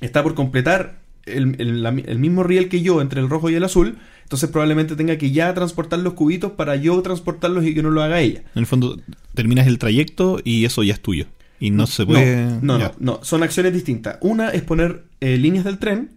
[0.00, 3.98] está por completar el, el mismo riel que yo entre el rojo y el azul,
[4.28, 8.02] entonces probablemente tenga que ya transportar los cubitos para yo transportarlos y que no lo
[8.02, 8.42] haga ella.
[8.54, 9.00] En el fondo,
[9.32, 11.28] terminas el trayecto y eso ya es tuyo.
[11.58, 12.44] Y no se puede.
[12.44, 14.18] No, no, no, no, son acciones distintas.
[14.20, 16.10] Una es poner eh, líneas del tren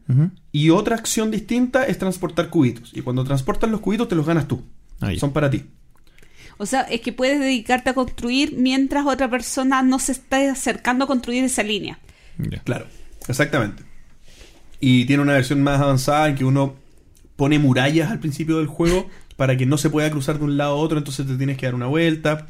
[0.52, 2.92] y otra acción distinta es transportar cubitos.
[2.94, 4.62] Y cuando transportas los cubitos te los ganas tú.
[5.00, 5.12] Ah.
[5.18, 5.64] Son para ti.
[6.58, 11.06] O sea, es que puedes dedicarte a construir mientras otra persona no se está acercando
[11.06, 11.98] a construir esa línea.
[12.38, 12.60] Ya.
[12.60, 12.88] Claro,
[13.30, 13.84] exactamente.
[14.82, 16.81] Y tiene una versión más avanzada en que uno
[17.42, 20.74] pone murallas al principio del juego para que no se pueda cruzar de un lado
[20.74, 22.46] a otro, entonces te tienes que dar una vuelta.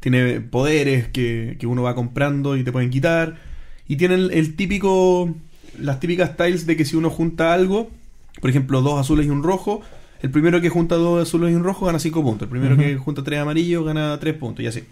[0.00, 3.36] Tiene poderes que, que uno va comprando y te pueden quitar.
[3.86, 5.34] Y tiene el, el típico,
[5.78, 7.90] las típicas tiles de que si uno junta algo,
[8.40, 9.82] por ejemplo, dos azules y un rojo,
[10.22, 12.46] el primero que junta dos azules y un rojo gana 5 puntos.
[12.46, 14.84] El primero que junta tres amarillos gana 3 puntos y así.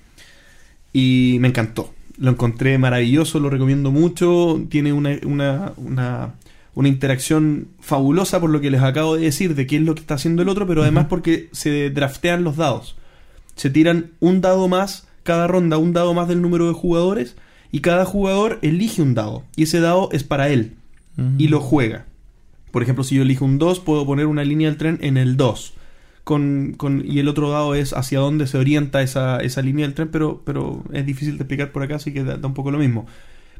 [0.93, 1.95] Y me encantó.
[2.19, 4.61] Lo encontré maravilloso, lo recomiendo mucho.
[4.69, 6.35] Tiene una, una, una,
[6.75, 10.01] una interacción fabulosa por lo que les acabo de decir de qué es lo que
[10.01, 12.97] está haciendo el otro, pero además porque se draftean los dados.
[13.57, 17.37] Se tiran un dado más cada ronda, un dado más del número de jugadores,
[17.71, 19.45] y cada jugador elige un dado.
[19.57, 20.75] Y ese dado es para él.
[21.39, 22.07] Y lo juega.
[22.73, 25.37] Por ejemplo, si yo elijo un 2, puedo poner una línea del tren en el
[25.37, 25.75] 2.
[26.25, 29.95] Con, con- y el otro dado es hacia dónde se orienta esa, esa línea del
[29.95, 32.71] tren, pero, pero es difícil de explicar por acá, así que da, da un poco
[32.73, 33.07] lo mismo.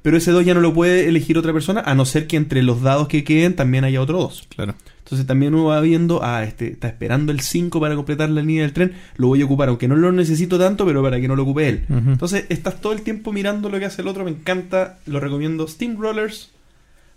[0.05, 2.63] Pero ese 2 ya no lo puede elegir otra persona, a no ser que entre
[2.63, 4.49] los dados que queden también haya otro 2.
[4.55, 4.75] Claro.
[4.99, 8.65] Entonces también uno va viendo, ah, este está esperando el 5 para completar la línea
[8.65, 11.37] del tren, lo voy a ocupar, aunque no lo necesito tanto, pero para que no
[11.37, 11.87] lo ocupe él.
[11.89, 15.67] Entonces estás todo el tiempo mirando lo que hace el otro, me encanta, lo recomiendo.
[15.67, 16.51] Steam Rollers,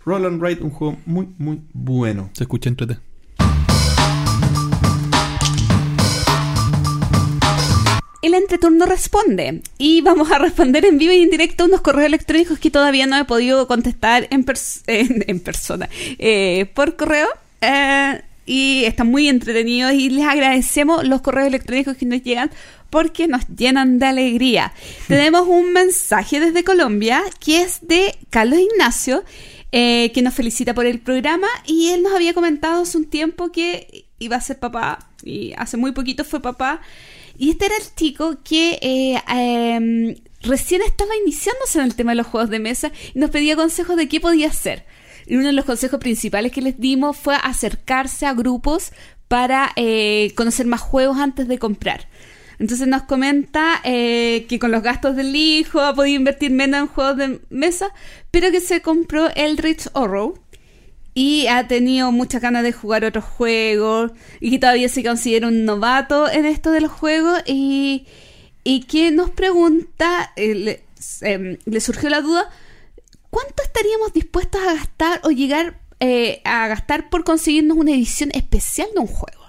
[0.06, 2.30] Roll and Ride, un juego muy, muy bueno.
[2.32, 2.96] Se escucha entrete.
[8.20, 12.58] El entreturno responde y vamos a responder en vivo y en directo unos correos electrónicos
[12.58, 17.28] que todavía no he podido contestar en, pers- en, en persona, eh, por correo.
[17.60, 22.50] eh, y están muy entretenidos y les agradecemos los correos electrónicos que nos llegan
[22.88, 24.72] porque nos llenan de alegría.
[25.06, 29.22] Tenemos un mensaje desde Colombia que es de Carlos Ignacio
[29.70, 33.52] eh, que nos felicita por el programa y él nos había comentado hace un tiempo
[33.52, 36.80] que iba a ser papá y hace muy poquito fue papá
[37.38, 42.16] y este era el chico que eh, em, recién estaba iniciándose en el tema de
[42.16, 44.84] los juegos de mesa y nos pedía consejos de qué podía hacer.
[45.26, 48.92] Y uno de los consejos principales que les dimos fue acercarse a grupos
[49.28, 52.08] para eh, conocer más juegos antes de comprar.
[52.58, 56.86] Entonces nos comenta eh, que con los gastos del hijo ha podido invertir menos en
[56.88, 57.92] juegos de mesa,
[58.32, 60.34] pero que se compró el Rich Horror
[61.18, 65.64] y ha tenido muchas ganas de jugar otros juegos y que todavía se considera un
[65.64, 68.06] novato en esto de los juegos y,
[68.62, 70.84] y que nos pregunta, eh, le,
[71.22, 72.48] em, le surgió la duda,
[73.30, 78.86] ¿cuánto estaríamos dispuestos a gastar o llegar eh, a gastar por conseguirnos una edición especial
[78.94, 79.42] de un juego?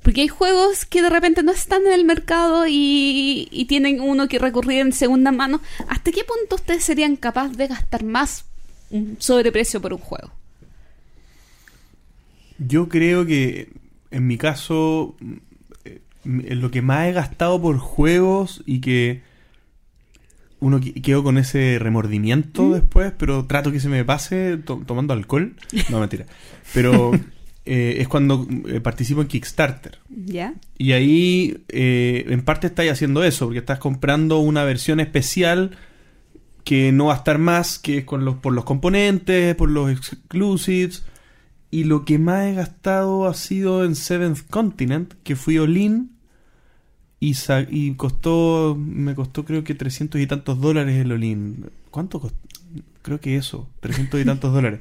[0.00, 4.26] Porque hay juegos que de repente no están en el mercado y, y tienen uno
[4.26, 5.60] que recurrir en segunda mano.
[5.86, 8.46] ¿Hasta qué punto ustedes serían capaces de gastar más
[8.90, 10.30] un sobreprecio por un juego?
[12.58, 13.68] Yo creo que
[14.10, 15.16] en mi caso,
[15.84, 19.22] eh, lo que más he gastado por juegos y que
[20.60, 25.12] uno que- quedo con ese remordimiento después, pero trato que se me pase to- tomando
[25.12, 25.54] alcohol.
[25.90, 26.24] No, mentira.
[26.72, 27.10] Pero
[27.66, 29.98] eh, es cuando eh, participo en Kickstarter.
[30.08, 30.54] ¿Ya?
[30.78, 35.76] Y ahí, eh, en parte, estáis haciendo eso, porque estás comprando una versión especial
[36.66, 39.88] que no va a estar más, que es con los, por los componentes, por los
[39.88, 41.06] exclusives.
[41.70, 46.10] Y lo que más he gastado ha sido en Seventh Continent, que fui all-in
[47.20, 47.36] y,
[47.70, 51.66] y costó, me costó creo que 300 y tantos dólares el all-in.
[51.92, 52.36] ¿Cuánto costó?
[53.00, 54.80] Creo que eso, 300 y tantos dólares.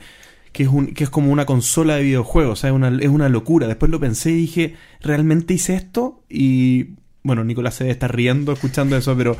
[0.53, 3.09] Que es, un, que es como una consola de videojuegos, o sea, es una, es
[3.09, 3.67] una locura.
[3.67, 6.23] Después lo pensé y dije, ¿realmente hice esto?
[6.31, 9.35] Y bueno, Nicolás se debe estar riendo escuchando eso, pero.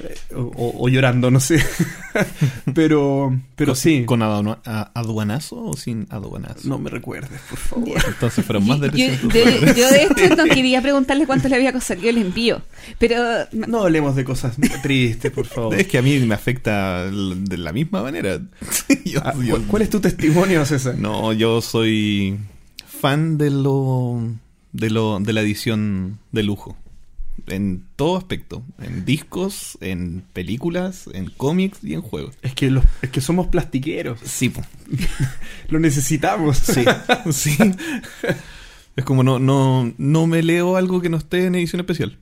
[0.00, 1.64] eh, o, o llorando, no sé.
[2.74, 3.38] pero.
[3.56, 4.04] Pero ¿Con- sí.
[4.04, 6.68] ¿Con aduanazo o sin aduanazo?
[6.68, 7.98] No me recuerdes, por favor.
[8.06, 9.76] Entonces fueron más de Yo, 300 de, dólares.
[9.76, 12.60] yo de hecho no quería preguntarle cuánto le había costado el envío,
[12.98, 13.16] pero
[13.52, 15.74] No hablemos de cosas tristes, por favor.
[15.74, 18.38] Es que a mí me afecta de la misma manera.
[19.04, 20.96] Yo- Ah, yo- ¿cuál, cuál es tu testimonio, César?
[20.98, 22.36] No, yo soy
[22.86, 24.20] fan de lo,
[24.72, 26.76] de lo de la edición de lujo.
[27.46, 28.62] En todo aspecto.
[28.80, 32.34] En discos, en películas, en cómics y en juegos.
[32.42, 34.20] Es que, los, es que somos plastiqueros.
[34.24, 34.52] Sí.
[35.68, 36.58] Lo necesitamos.
[36.58, 36.84] sí,
[37.32, 37.56] sí.
[38.96, 42.18] Es como no, no, no me leo algo que no esté en edición especial.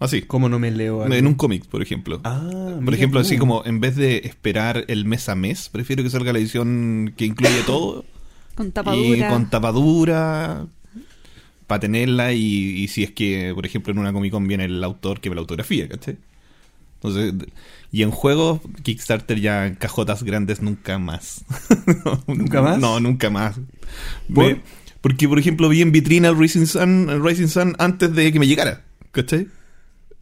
[0.00, 0.22] Así.
[0.22, 1.14] ¿Cómo no me leo algo?
[1.14, 2.20] En un cómic, por ejemplo.
[2.24, 3.26] Ah, Por ejemplo, tú.
[3.26, 7.12] así como en vez de esperar el mes a mes, prefiero que salga la edición
[7.16, 8.04] que incluye todo.
[8.54, 9.28] con Y tapadura.
[9.28, 10.66] con tapadura.
[11.68, 12.42] Para tenerla y,
[12.82, 15.36] y si es que, por ejemplo, en una Comic Con viene el autor que ve
[15.36, 16.16] la autografía, ¿cachai?
[16.94, 17.32] Entonces,
[17.92, 21.44] y en juegos, Kickstarter ya en cajotas grandes nunca más.
[22.26, 22.78] ¿Nunca más?
[22.80, 23.60] No, nunca más.
[24.34, 24.46] ¿Por?
[24.56, 24.60] Me-
[25.00, 28.40] porque, por ejemplo, vi en vitrina el Rising Sun, el Rising Sun antes de que
[28.40, 29.46] me llegara, ¿cachai?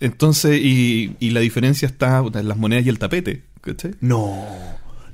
[0.00, 3.92] Entonces, y, y la diferencia está en las monedas y el tapete, ¿cachai?
[4.02, 4.44] No,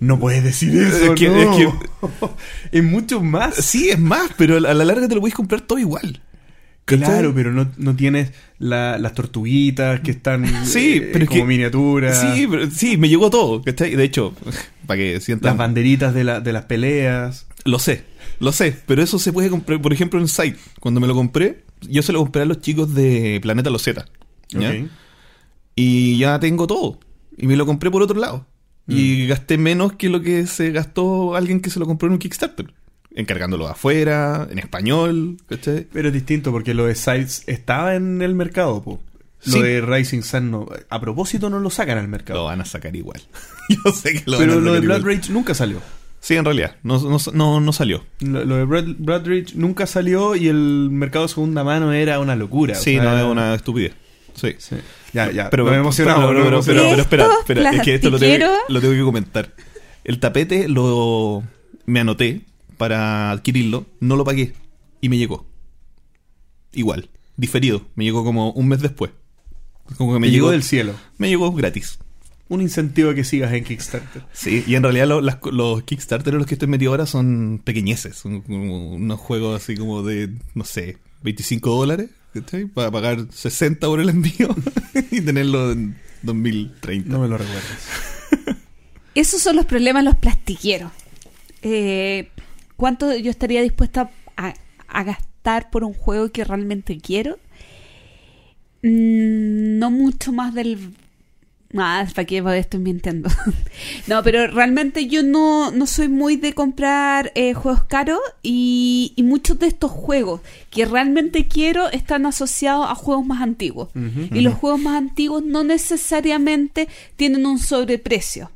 [0.02, 1.12] no puedes decir eso.
[1.12, 1.52] Es que- no.
[1.52, 1.68] es que-
[2.78, 3.54] Es mucho más.
[3.56, 6.20] Sí, es más, pero a la larga te lo puedes comprar todo igual.
[6.84, 11.42] Claro, pero no, no tienes la- las tortuguitas que están Sí, eh, pero es como
[11.42, 12.20] que- miniaturas.
[12.20, 13.94] Sí, pero- sí, me llegó todo, ¿cachai?
[13.94, 14.34] De hecho,
[14.86, 15.56] para que Las sientan...
[15.56, 17.46] banderitas de, la, de las peleas.
[17.64, 18.04] Lo sé,
[18.40, 20.58] lo sé, pero eso se puede comprar, por ejemplo, en Site.
[20.80, 24.06] Cuando me lo compré, yo se lo compré a los chicos de Planeta Loseta.
[25.74, 26.98] Y ya tengo todo.
[27.38, 28.46] Y me lo compré por otro lado.
[28.86, 28.92] Mm.
[28.96, 32.18] Y gasté menos que lo que se gastó alguien que se lo compró en un
[32.18, 32.72] Kickstarter.
[33.14, 35.86] Encargándolo afuera, en español, ¿cachai?
[35.92, 39.00] Pero es distinto porque lo de Sites estaba en el mercado, po.
[39.44, 39.60] Lo Sí.
[39.62, 40.66] de Rising Sun no.
[40.88, 42.38] A propósito no lo sacan al mercado.
[42.40, 43.20] Lo van a sacar igual.
[43.68, 45.16] Yo sé que lo pero van a lo de sacar Blood.
[45.16, 45.78] Rage nunca salió.
[46.20, 46.76] Sí, en realidad.
[46.84, 48.04] No, no, no, no salió.
[48.20, 52.20] Lo, lo de Blood, Blood Rage nunca salió y el mercado de segunda mano era
[52.20, 52.74] una locura.
[52.74, 53.92] o Sí, sea, no, era- es una estupidez.
[54.34, 54.54] Sí.
[54.58, 54.76] Sí.
[55.12, 55.50] Ya, ya.
[55.50, 56.28] Pero, me he emocionado.
[56.28, 59.54] pero, pero, pero, pero espera, espera, es que esto lo tengo, lo tengo que comentar.
[60.04, 61.42] El tapete lo
[61.86, 62.40] me anoté
[62.76, 64.54] para adquirirlo, no lo pagué
[65.00, 65.46] y me llegó.
[66.72, 69.10] Igual, diferido, me llegó como un mes después.
[69.98, 70.94] Como que me Me llegó llegó del cielo.
[71.18, 71.98] me llegó gratis.
[72.48, 74.22] Un incentivo a que sigas en Kickstarter.
[74.32, 77.60] Sí, y en realidad lo- las- los Kickstarter en los que estoy metido ahora son
[77.64, 82.66] pequeñeces, son como unos juegos así como de, no sé, 25 dólares, ¿cachai?
[82.66, 84.54] Para pagar 60 por el envío
[85.10, 87.08] y tenerlo en 2030.
[87.08, 87.88] No me lo recuerdes.
[89.14, 90.90] Esos son los problemas los plastiqueros.
[91.62, 92.30] Eh,
[92.76, 94.54] ¿Cuánto yo estaría dispuesta a,
[94.88, 97.38] a gastar por un juego que realmente quiero?
[98.82, 100.94] Mm, no mucho más del...
[101.76, 103.30] Ah, ¿para qué estoy mintiendo?
[104.06, 109.22] no, pero realmente yo no, no soy muy de comprar eh, juegos caros y, y
[109.22, 113.88] muchos de estos juegos que realmente quiero están asociados a juegos más antiguos.
[113.94, 118.50] Y los juegos más antiguos no necesariamente tienen un sobreprecio.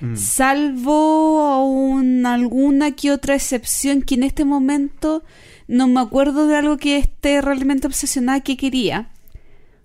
[0.00, 0.16] Mm.
[0.16, 5.22] Salvo un- alguna que otra excepción que en este momento
[5.68, 9.08] no me acuerdo de algo que esté realmente obsesionada que quería.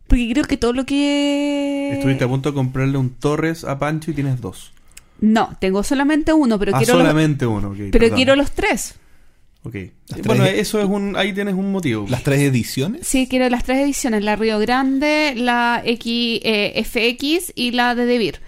[0.09, 1.91] Porque creo que todo lo que...
[1.93, 4.73] Estuviste a punto de comprarle un Torres a Pancho y tienes dos.
[5.21, 7.69] No, tengo solamente uno, pero ah, quiero los- solamente uno.
[7.69, 8.15] ok, pero perdón.
[8.17, 8.95] quiero los tres.
[9.63, 9.75] Ok.
[10.07, 11.15] Las Bueno, tres- eso es un.
[11.17, 12.05] Ahí tienes un motivo.
[12.09, 13.05] ¿Las tres ediciones?
[13.05, 18.05] Sí, quiero las tres ediciones, la Río Grande, la X, eh, FX y la de
[18.05, 18.39] Debir.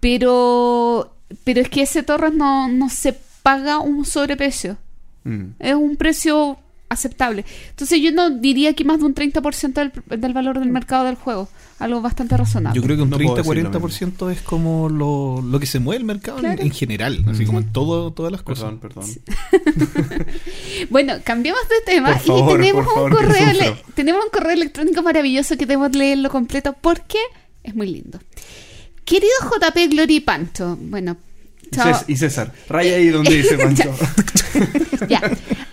[0.00, 1.12] Pero,
[1.44, 4.76] pero es que ese Torres no, no se paga un sobreprecio.
[5.24, 5.44] Mm.
[5.58, 7.44] Es un precio aceptable.
[7.70, 11.16] Entonces yo no diría que más de un 30% del, del valor del mercado del
[11.16, 11.48] juego.
[11.78, 12.74] Algo bastante razonable.
[12.80, 15.78] Yo creo que un No puedo decir lo 30-40% es como lo, lo que se
[15.78, 16.62] mueve el mercado en- Claro.
[16.62, 18.72] en, general, así como en todo, todas las cosas.
[18.80, 20.26] Perdón, perdón.
[20.90, 25.02] Bueno, cambiamos de tema Por favor, y tenemos favor, un correo tenemos un correo electrónico
[25.02, 27.18] maravilloso que debemos leerlo completo porque
[27.62, 28.18] es muy lindo.
[29.04, 31.16] Querido JP Glory Pancho, bueno,
[31.70, 32.00] chao.
[32.06, 33.94] Y César, raya ahí donde dice Pancho.
[35.08, 35.18] Ya.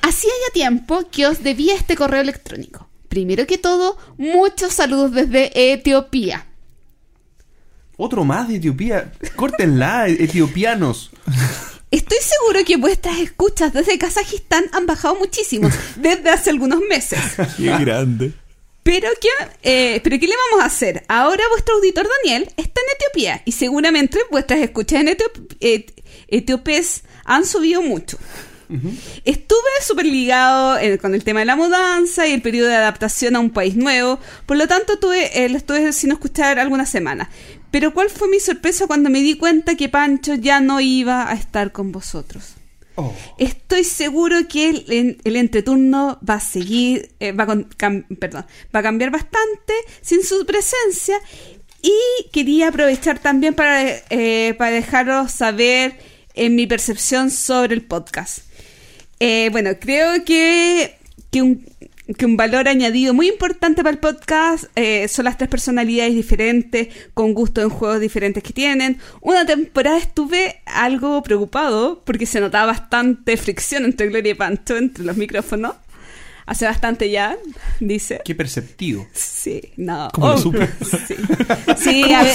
[0.01, 2.89] Hacía ya tiempo que os debía este correo electrónico.
[3.07, 6.45] Primero que todo, muchos saludos desde Etiopía.
[7.97, 9.11] Otro más de Etiopía.
[9.35, 11.11] Córtenla, etiopianos.
[11.91, 17.19] Estoy seguro que vuestras escuchas desde Kazajistán han bajado muchísimo desde hace algunos meses.
[17.55, 18.33] Qué grande.
[18.83, 19.29] Pero ¿qué,
[19.63, 21.03] eh, pero ¿qué le vamos a hacer?
[21.07, 25.93] Ahora vuestro auditor Daniel está en Etiopía y seguramente vuestras escuchas en Etiop- et-
[26.27, 28.17] etíopes han subido mucho.
[29.23, 33.35] Estuve súper ligado eh, con el tema de la mudanza y el periodo de adaptación
[33.35, 37.29] a un país nuevo, por lo tanto tuve, eh, lo estuve sin escuchar algunas semanas.
[37.71, 41.33] Pero ¿cuál fue mi sorpresa cuando me di cuenta que Pancho ya no iba a
[41.33, 42.55] estar con vosotros?
[42.95, 43.13] Oh.
[43.37, 48.79] Estoy seguro que el, el entreturno va a seguir, eh, va, con- cam- perdón, va
[48.81, 51.19] a cambiar bastante sin su presencia.
[51.81, 55.97] Y quería aprovechar también para, eh, para dejaros saber
[56.33, 58.39] en mi percepción sobre el podcast.
[59.19, 60.95] Eh, bueno, creo que,
[61.31, 61.65] que, un,
[62.17, 66.89] que un valor añadido muy importante para el podcast eh, son las tres personalidades diferentes,
[67.13, 68.99] con gusto en juegos diferentes que tienen.
[69.21, 75.05] Una temporada estuve algo preocupado porque se notaba bastante fricción entre Gloria y Pancho, entre
[75.05, 75.75] los micrófonos.
[76.45, 77.37] Hace bastante ya,
[77.79, 78.21] dice.
[78.25, 79.07] Qué perceptivo.
[79.13, 80.09] Sí, no.
[80.13, 80.57] ¿Cómo lo Oh, supo?
[81.07, 81.15] Sí,
[81.77, 82.33] Sí, a, ve-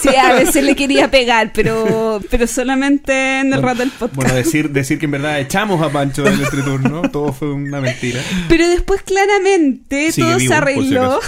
[0.00, 4.14] sí, a veces le quería pegar, pero, pero solamente en el rato del podcast.
[4.16, 8.20] Bueno, decir, decir que en verdad echamos a Pancho del entreturno, todo fue una mentira.
[8.48, 11.20] Pero después claramente Sigue todo vivo, se arregló.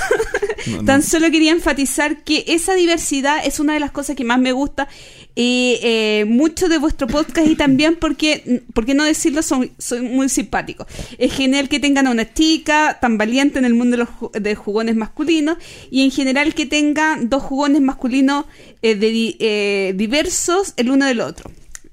[0.65, 0.71] Acaso.
[0.77, 0.85] No, no.
[0.85, 4.53] Tan solo quería enfatizar que esa diversidad es una de las cosas que más me
[4.53, 4.89] gusta
[5.37, 9.43] y eh, mucho de vuestro podcast y también porque, ¿por qué no decirlo?
[9.43, 10.87] Son, soy muy simpático.
[11.19, 14.31] Es genial que tengan a una chica tan valiente en el mundo de los ju-
[14.33, 15.59] de jugones masculinos
[15.91, 18.45] y en general que tengan dos jugones masculinos
[18.83, 21.51] eh, de eh, diversos el uno del otro.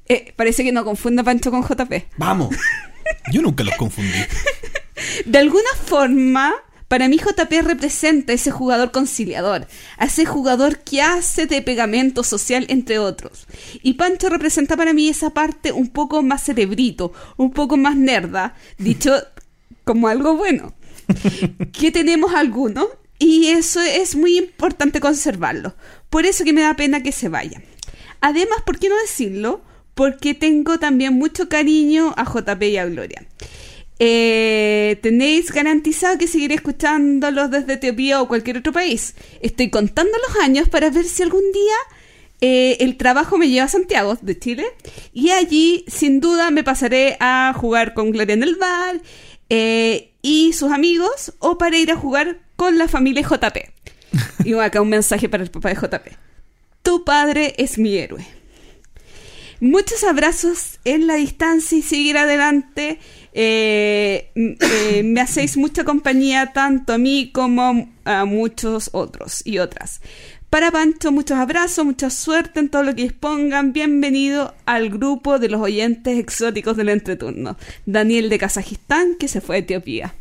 [0.07, 1.93] Eh, parece que no confunda Pancho con JP.
[2.17, 2.55] Vamos.
[3.34, 4.11] Yo nunca los confundí.
[5.26, 6.53] De alguna forma,
[6.92, 9.66] para mí JP representa ese jugador conciliador,
[9.98, 13.48] a ese jugador que hace de pegamento social entre otros.
[13.82, 18.56] Y Pancho representa para mí esa parte un poco más cerebrito, un poco más nerda,
[18.78, 19.14] dicho
[19.86, 20.74] como algo bueno.
[21.72, 22.88] que tenemos algunos
[23.18, 25.74] y eso es muy importante conservarlo.
[26.10, 27.64] Por eso que me da pena que se vayan.
[28.20, 29.62] Además, ¿por qué no decirlo?
[29.94, 33.26] Porque tengo también mucho cariño a JP y a Gloria.
[34.04, 39.14] Eh, tenéis garantizado que seguiré escuchándolos desde Etiopía o cualquier otro país.
[39.41, 41.76] Estoy contando los años para ver si algún día
[42.41, 44.66] eh, el trabajo me lleva a Santiago de Chile
[45.14, 48.99] y allí sin duda me pasaré a jugar con Gloria en el bar
[49.49, 53.56] eh, y sus amigos o para ir a jugar con la familia JP.
[54.45, 56.08] Y acá un mensaje para el papá de JP.
[56.82, 58.26] Tu padre es mi héroe.
[59.60, 62.97] Muchos abrazos en la distancia y seguir adelante.
[63.34, 70.02] Eh, eh, me hacéis mucha compañía tanto a mí como a muchos otros y otras.
[70.50, 73.72] Para Pancho, muchos abrazos, mucha suerte en todo lo que dispongan.
[73.72, 77.58] Bienvenido al grupo de los oyentes exóticos del entreturno.
[77.86, 80.14] Daniel de Kazajistán, que se fue a Etiopía.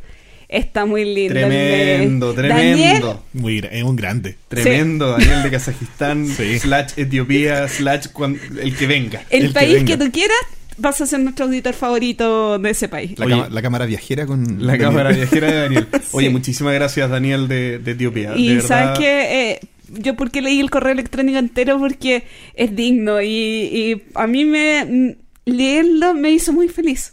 [0.49, 1.35] Está muy lindo.
[1.35, 3.25] Tremendo, tremendo.
[3.33, 4.37] Muy, es un grande.
[4.49, 6.59] Tremendo, Daniel de Kazajistán, Sí.
[6.61, 9.23] slash Etiopía, slash cuan- el que venga.
[9.31, 10.05] el, el que país que, venga.
[10.07, 10.39] tú quieras,
[10.81, 13.18] vas a ser nuestro auditor favorito de ese país.
[13.18, 13.35] La, Oye.
[13.37, 14.45] cama- la cámara viajera con.
[14.61, 14.78] La Daniel.
[14.81, 15.89] cámara viajera de Daniel.
[16.12, 16.33] Oye, Sí.
[16.33, 18.33] muchísimas gracias, Daniel de, de Etiopía.
[18.37, 18.68] Y de verdad.
[18.68, 19.61] sabes que
[19.93, 22.24] yo porque leí el correo electrónico entero porque
[22.55, 27.12] es digno y, y a mí me mm, leerlo me hizo muy feliz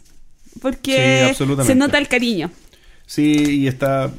[0.53, 1.73] Sí, porque absolutamente.
[1.73, 2.51] se nota el cariño.
[3.05, 4.11] Sí, y está.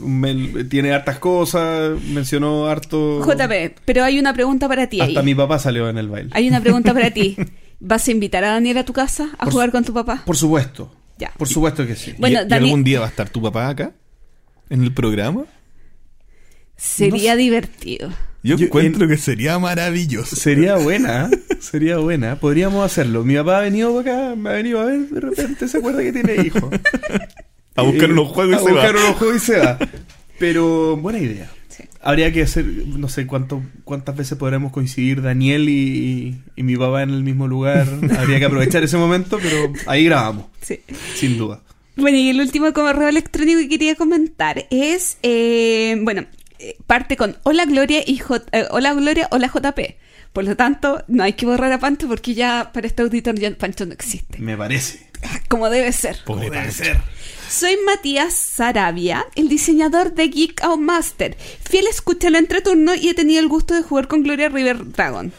[0.00, 3.20] me- tiene hartas cosas, mencionó harto.
[3.24, 5.00] JP, pero hay una pregunta para ti.
[5.00, 5.24] Hasta ahí.
[5.26, 6.30] mi papá salió en el baile.
[6.34, 7.36] Hay una pregunta para ti.
[7.80, 10.22] ¿Vas a invitar a Daniel a tu casa a Por jugar con tu papá?
[10.26, 10.92] Por supuesto.
[11.18, 11.32] Ya.
[11.36, 12.10] Por supuesto que sí.
[12.16, 13.92] ¿Y- Bueno, ¿Y, Daniel- algún día va a estar tu papá acá?
[14.70, 15.44] ¿En el programa?
[16.76, 17.42] Sería no sé.
[17.42, 18.10] divertido.
[18.42, 20.36] Yo, Yo- encuentro en- que sería maravilloso.
[20.36, 21.38] Sería buena, ¿eh?
[21.60, 22.36] sería buena.
[22.38, 23.24] Podríamos hacerlo.
[23.24, 26.02] Mi papá ha venido para acá, me ha venido a ver, de repente se acuerda
[26.02, 26.64] que tiene hijos.
[27.74, 29.00] A buscar Eh, unos juegos a y se buscar va.
[29.04, 29.78] unos juegos y se va.
[30.38, 31.50] Pero buena idea.
[32.00, 37.02] Habría que hacer, no sé cuánto, cuántas veces podremos coincidir Daniel y, y mi papá
[37.02, 37.86] en el mismo lugar.
[38.18, 40.80] Habría que aprovechar ese momento, pero ahí grabamos, Sí.
[41.16, 41.60] sin duda.
[41.96, 46.26] Bueno, y el último correo electrónico que quería comentar es, eh, bueno,
[46.60, 49.96] eh, parte con Hola Gloria y J- eh, Hola Gloria, Hola JP.
[50.32, 53.50] Por lo tanto, no hay que borrar a Pancho porque ya para este auditor ya
[53.56, 54.38] Pancho no existe.
[54.38, 55.08] Me parece.
[55.48, 56.18] Como debe ser.
[56.24, 56.98] Como debe ser.
[57.48, 61.36] Soy Matías Sarabia, el diseñador de Geek Out Master.
[61.36, 65.32] Fiel escucha el entreturno y he tenido el gusto de jugar con Gloria River Dragon.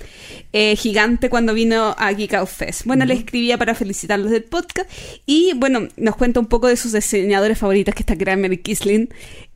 [0.51, 2.85] eh, gigante cuando vino a Geek Out Fest.
[2.85, 4.89] Bueno, le escribía para felicitarlos del podcast
[5.27, 9.09] y bueno, nos cuenta un poco de sus diseñadores favoritos que está Kramer y Kisling,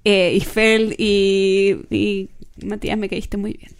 [0.05, 2.29] eh, y Fel y, y
[2.63, 3.71] Matías, me caíste muy bien.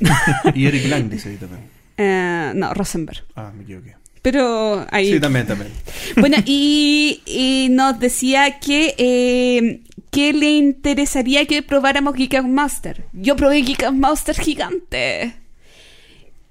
[0.54, 1.62] Y Eric Lang dice ahí también.
[1.98, 3.22] Eh, no, Rosenberg.
[3.36, 3.94] Ah, me equivoqué.
[4.24, 5.12] Pero ahí...
[5.12, 5.70] Sí, también, también.
[6.16, 13.04] Bueno, y, y nos decía que, eh, que le interesaría que probáramos Geek Master.
[13.12, 15.34] Yo probé Geek Master gigante.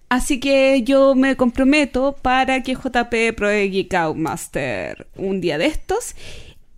[0.08, 5.66] Así que yo me comprometo para que JP pruebe Geek Out Master un día de
[5.66, 6.14] estos.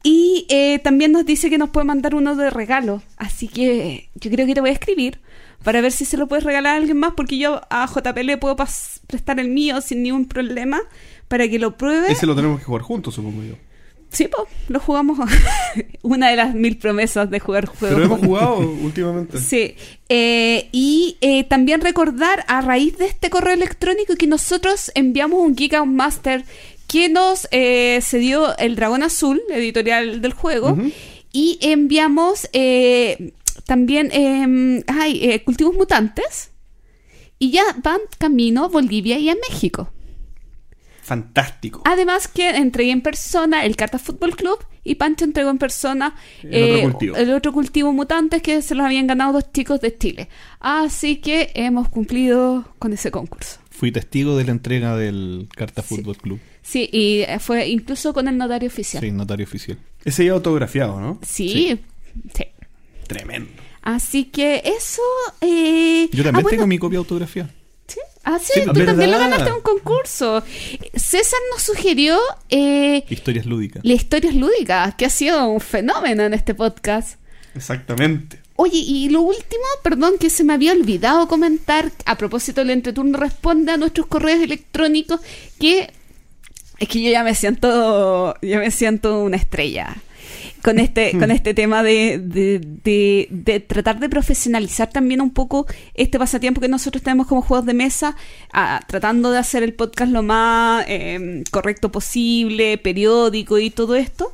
[0.01, 3.03] Y eh, también nos dice que nos puede mandar uno de regalo.
[3.17, 5.19] Así que yo creo que te voy a escribir
[5.65, 8.37] para ver si se lo puedes regalar a alguien más, porque yo a JP le
[8.37, 10.79] puedo prestar el mío sin ningún problema
[11.27, 12.11] para que lo pruebe.
[12.11, 13.55] Ese lo tenemos que jugar juntos, supongo yo.
[14.11, 15.17] Sí, pues, lo jugamos.
[16.03, 17.97] Una de las mil promesas de jugar juegos.
[17.97, 19.39] Pero hemos jugado últimamente.
[19.39, 19.75] Sí,
[20.07, 25.55] eh, y eh, también recordar a raíz de este correo electrónico que nosotros enviamos un
[25.55, 26.45] Geek Out Master
[26.87, 30.77] que nos eh, cedió el Dragón Azul, editorial del juego,
[31.33, 33.33] y enviamos eh,
[33.65, 36.51] también eh, ay, eh, Cultivos Mutantes,
[37.39, 39.91] y ya van camino a Bolivia y a México.
[41.01, 41.81] Fantástico.
[41.85, 46.49] Además que entregué en persona el Carta Fútbol Club y Pancho entregó en persona eh,
[46.49, 47.15] El otro cultivo.
[47.15, 50.29] el otro cultivo mutantes que se los habían ganado dos chicos de Chile.
[50.59, 53.59] Así que hemos cumplido con ese concurso.
[53.69, 55.95] Fui testigo de la entrega del Carta Sí.
[55.97, 56.39] Fútbol Club.
[56.63, 59.03] Sí, y eh, fue incluso con el notario oficial.
[59.03, 59.77] Sí, notario oficial.
[60.03, 61.19] Ese ya autografiado, ¿no?
[61.21, 61.79] Sí,
[62.33, 62.45] sí.
[63.07, 63.51] Tremendo.
[63.81, 65.01] Así que eso...
[65.41, 67.49] eh, Yo ah, también bueno, tengo mi copia autografiada.
[67.87, 67.99] ¿sí?
[68.23, 68.85] Ah, sí, Sí, tú ¿verdad?
[68.87, 70.43] también lo ganaste en un concurso.
[70.95, 72.17] César nos sugirió
[72.49, 73.83] eh, Historias lúdicas.
[73.85, 77.19] la historias lúdicas, que ha sido un fenómeno en este podcast.
[77.55, 78.39] Exactamente.
[78.57, 83.17] Oye, y lo último, perdón, que se me había olvidado comentar a propósito del entreturno,
[83.17, 85.19] responde a nuestros correos electrónicos
[85.59, 85.91] que
[86.79, 89.95] es que yo ya me siento, ya me siento una estrella
[90.65, 95.67] con este, con este tema de, de, de- de tratar de profesionalizar también un poco
[95.93, 98.15] este pasatiempo que nosotros tenemos como juegos de mesa,
[98.51, 104.33] ah, tratando de hacer el podcast lo más eh, correcto posible, periódico y todo esto.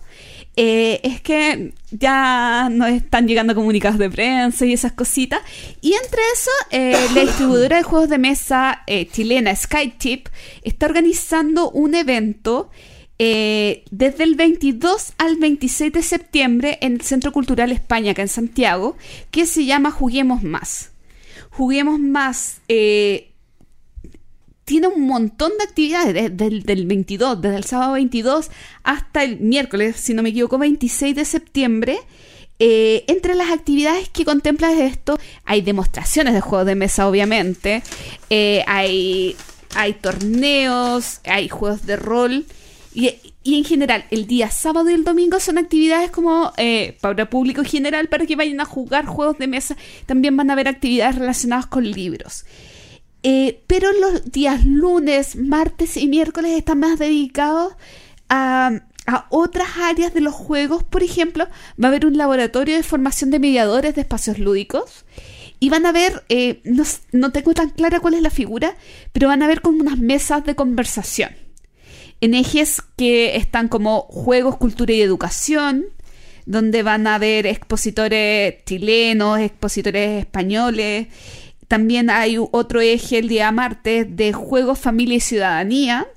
[0.55, 5.41] Eh, es que ya nos están llegando comunicados de prensa y esas cositas.
[5.81, 10.27] Y entre eso, eh, la distribuidora de juegos de mesa eh, chilena SkyTip
[10.63, 12.69] está organizando un evento
[13.23, 18.27] eh, desde el 22 al 26 de septiembre en el Centro Cultural España, acá en
[18.27, 18.97] Santiago,
[19.29, 20.89] que se llama Juguemos Más.
[21.51, 23.29] Juguemos Más eh,
[24.65, 28.49] tiene un montón de actividades desde el del 22, desde el sábado 22
[28.81, 31.99] hasta el miércoles, si no me equivoco, 26 de septiembre.
[32.57, 37.83] Eh, entre las actividades que contempla esto, hay demostraciones de juegos de mesa, obviamente,
[38.31, 39.35] eh, hay,
[39.75, 42.47] hay torneos, hay juegos de rol,
[42.93, 47.63] y, en general, el día sábado y el domingo son actividades como eh, para público
[47.63, 49.77] general, para que vayan a jugar juegos de mesa.
[50.05, 52.45] También van a haber actividades relacionadas con libros.
[53.23, 57.73] Eh, pero los días lunes, martes y miércoles están más dedicados
[58.29, 58.81] a,
[59.29, 60.83] otras áreas de los juegos.
[60.83, 61.47] Por ejemplo,
[61.81, 65.05] va a haber un laboratorio de formación de mediadores de espacios lúdicos.
[65.59, 68.75] Y van a ver, eh, no, no tengo tan clara cuál es la figura,
[69.11, 71.40] pero van a ver como unas mesas de conversación.
[72.21, 75.85] En ejes que están como juegos, cultura y educación,
[76.45, 81.07] donde van a haber expositores chilenos, expositores españoles.
[81.67, 86.07] También hay otro eje el día martes de juegos, familia y ciudadanía.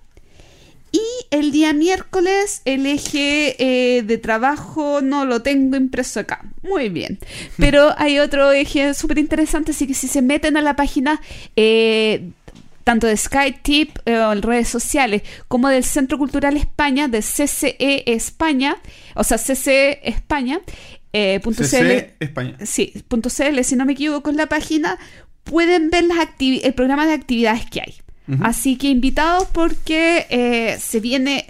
[0.90, 1.02] Y
[1.32, 6.44] el día miércoles el eje eh, de trabajo no lo tengo impreso acá.
[6.62, 7.18] Muy bien.
[7.58, 11.20] Pero hay otro eje súper interesante, así que si se meten a la página
[11.56, 12.30] eh,
[12.84, 18.04] tanto de SkyTip eh, o en redes sociales como del Centro Cultural España, de CCE
[18.06, 18.76] España,
[19.14, 20.60] o sea, CCE España,
[21.12, 22.56] eh, punto CL, CC España.
[22.64, 24.98] sí, punto CL, si no me equivoco en la página,
[25.44, 27.94] pueden ver las el programa de actividades que hay.
[28.40, 31.44] Así que invitados porque eh, se viene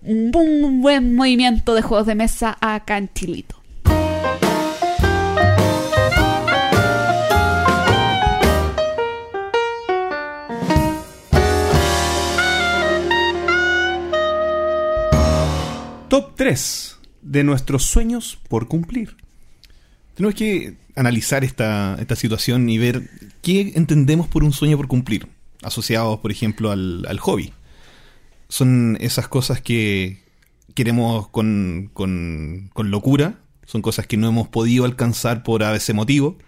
[0.00, 3.55] un buen movimiento de juegos de mesa acá en Chilito.
[16.08, 19.16] Top 3 de nuestros sueños por cumplir.
[20.14, 23.10] Tenemos que analizar esta, esta situación y ver
[23.42, 25.26] qué entendemos por un sueño por cumplir,
[25.62, 27.52] asociados, por ejemplo, al, al hobby.
[28.48, 30.22] Son esas cosas que
[30.74, 35.94] queremos con, con, con locura, son cosas que no hemos podido alcanzar por a veces
[35.94, 36.38] motivo,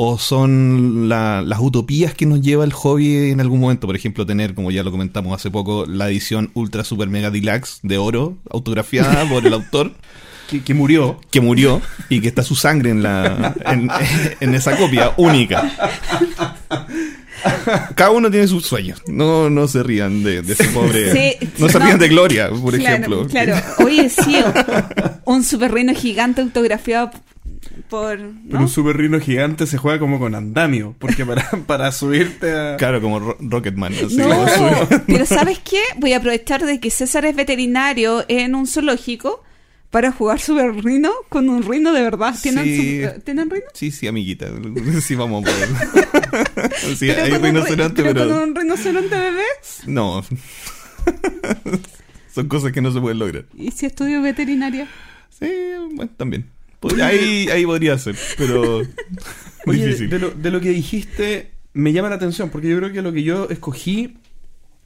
[0.00, 3.88] o son la- las utopías que nos lleva el hobby en algún momento.
[3.88, 7.80] Por ejemplo, tener, como ya lo comentamos hace poco, la edición Ultra Super Mega Deluxe
[7.82, 9.92] de oro, autografiada por el autor
[10.48, 11.20] Que, que murió.
[11.30, 13.90] que murió y que está su sangre en la en,
[14.40, 15.70] en esa copia única.
[17.94, 19.02] Cada uno tiene sus sueños.
[19.06, 21.12] No, no se rían de, de ese pobre.
[21.40, 21.84] Sí, no se no.
[21.84, 23.26] rían de Gloria, por Claro, ejemplo.
[23.28, 24.36] Claro, oye, sí,
[25.24, 27.10] un super reino gigante autografiado
[27.88, 28.16] por...
[28.16, 28.60] Pero ¿no?
[28.60, 32.76] un super rino gigante se juega como con andamio, porque para, para subirte a...
[32.76, 33.92] Claro, como Ro- Rocketman.
[33.94, 34.46] así No, como
[35.06, 35.80] pero ¿sabes qué?
[35.98, 39.42] Voy a aprovechar de que César es veterinario en un zoológico
[39.90, 42.34] para jugar Super Rino con un rino de verdad.
[42.42, 43.02] ¿Tienen, Sí.
[43.04, 43.64] su- ¿tienen rino?
[43.72, 44.46] Sí, sí, amiguita.
[45.02, 46.70] Sí, vamos a poder.
[46.96, 48.28] sí, Pero hay con un ri- rinoceronte, pero pero.
[48.34, 49.42] con un rinoceronte bebé.
[49.86, 50.22] No.
[52.34, 53.46] Son cosas que no se pueden lograr.
[53.56, 54.86] ¿Y si estudio veterinaria?
[55.30, 55.50] Sí,
[55.94, 56.46] bueno, también.
[56.80, 58.82] Podría- ahí, ahí podría ser, pero.
[59.66, 60.08] Oye, difícil.
[60.10, 63.12] de lo, de lo que dijiste me llama la atención, porque yo creo que lo
[63.12, 64.16] que yo escogí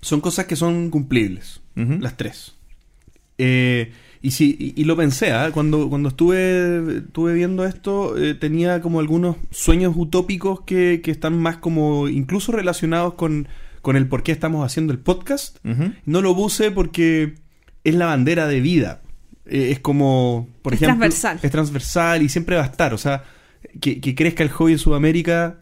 [0.00, 2.54] son cosas que son cumplibles, las tres.
[3.38, 5.50] Eh, y sí, y, y lo pensé, ¿ah?
[5.52, 11.38] cuando, cuando estuve, estuve viendo esto, eh, tenía como algunos sueños utópicos que, que están
[11.38, 13.48] más como incluso relacionados con,
[13.80, 15.56] con el por qué estamos haciendo el podcast.
[16.04, 17.34] No lo puse porque
[17.84, 19.02] es la bandera de vida.
[19.46, 21.40] Eh, es como, por Es ejemplo, transversal.
[21.42, 22.94] es transversal y siempre va a estar.
[22.94, 23.24] O sea,
[23.80, 25.58] que, que crezca el hobby en Sudamérica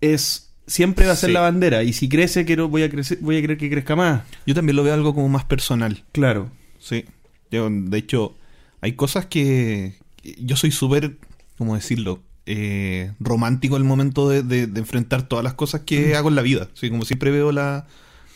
[0.00, 1.34] es siempre va a ser Sí.
[1.34, 1.82] la bandera.
[1.82, 4.22] Y si crece, quiero, voy a crecer, voy a querer que crezca más.
[4.46, 6.04] Yo también lo veo algo como más personal.
[6.12, 6.50] Claro.
[6.78, 7.04] Sí.
[7.50, 8.36] Yo, de hecho,
[8.80, 9.94] hay cosas que.
[10.38, 11.16] Yo soy súper.
[11.58, 12.22] ¿Cómo decirlo?
[12.46, 16.42] Eh, romántico el momento de, de- de enfrentar todas las cosas que hago en la
[16.42, 16.68] vida.
[16.74, 17.86] Sí, como siempre veo la.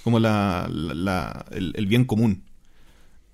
[0.04, 2.42] como la, la- la- el, el bien común.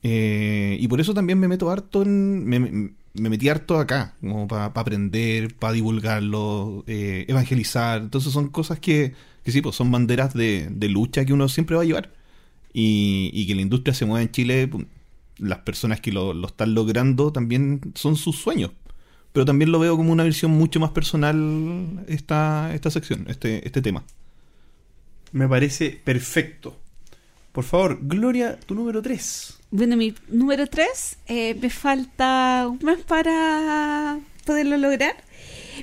[0.03, 2.45] Eh, y por eso también me meto harto en.
[2.47, 8.01] Me, me- me metí harto acá, como para aprender, para divulgarlo, eh, evangelizar.
[8.03, 11.77] Entonces son cosas que, que sí, pues son banderas de, de lucha que uno siempre
[11.77, 12.13] va a llevar.
[12.75, 14.71] Y, y que la industria se mueva en Chile,
[15.39, 18.73] las personas que lo, lo están logrando también son sus sueños.
[19.33, 23.83] Pero también lo veo como una versión mucho más personal esta, esta sección, este, este
[23.83, 24.05] tema.
[25.33, 26.79] Me parece perfecto.
[27.53, 29.59] Por favor, Gloria, tu número 3.
[29.71, 31.19] Bueno, mi número 3,
[31.61, 35.17] me falta un mes para poderlo lograr.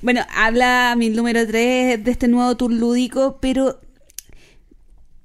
[0.02, 3.80] Bueno, habla mi número 3 de este nuevo tour lúdico, pero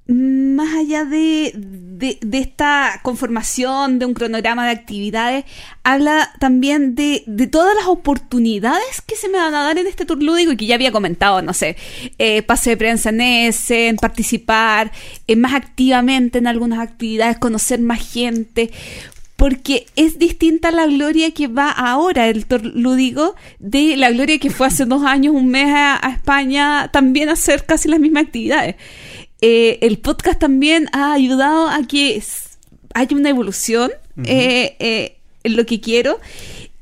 [0.07, 1.51] más allá de,
[1.97, 5.45] de, de esta conformación de un cronograma de actividades,
[5.83, 10.05] habla también de, de todas las oportunidades que se me van a dar en este
[10.05, 11.77] tour lúdico y que ya había comentado, no sé,
[12.17, 14.91] eh, pase de prensa en ese, en participar
[15.27, 18.71] eh, más activamente en algunas actividades, conocer más gente,
[19.37, 24.49] porque es distinta la gloria que va ahora el tour lúdico de la gloria que
[24.49, 28.75] fue hace dos años, un mes a, a España, también hacer casi las mismas actividades.
[29.47, 32.19] Eh, el podcast también ha ayudado a que
[32.95, 33.91] haya una evolución
[34.23, 36.19] eh, eh, en lo que quiero.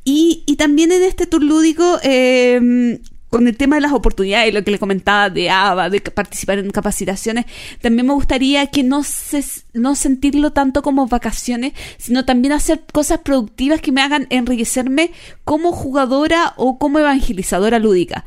[0.05, 3.01] Y, y también en este tour lúdico, eh,
[3.33, 6.69] con el tema de las oportunidades, lo que le comentaba de ABA, de participar en
[6.69, 7.45] capacitaciones,
[7.81, 9.43] también me gustaría que no, se,
[9.73, 15.11] no sentirlo tanto como vacaciones, sino también hacer cosas productivas que me hagan enriquecerme
[15.43, 18.23] como jugadora o como evangelizadora lúdica.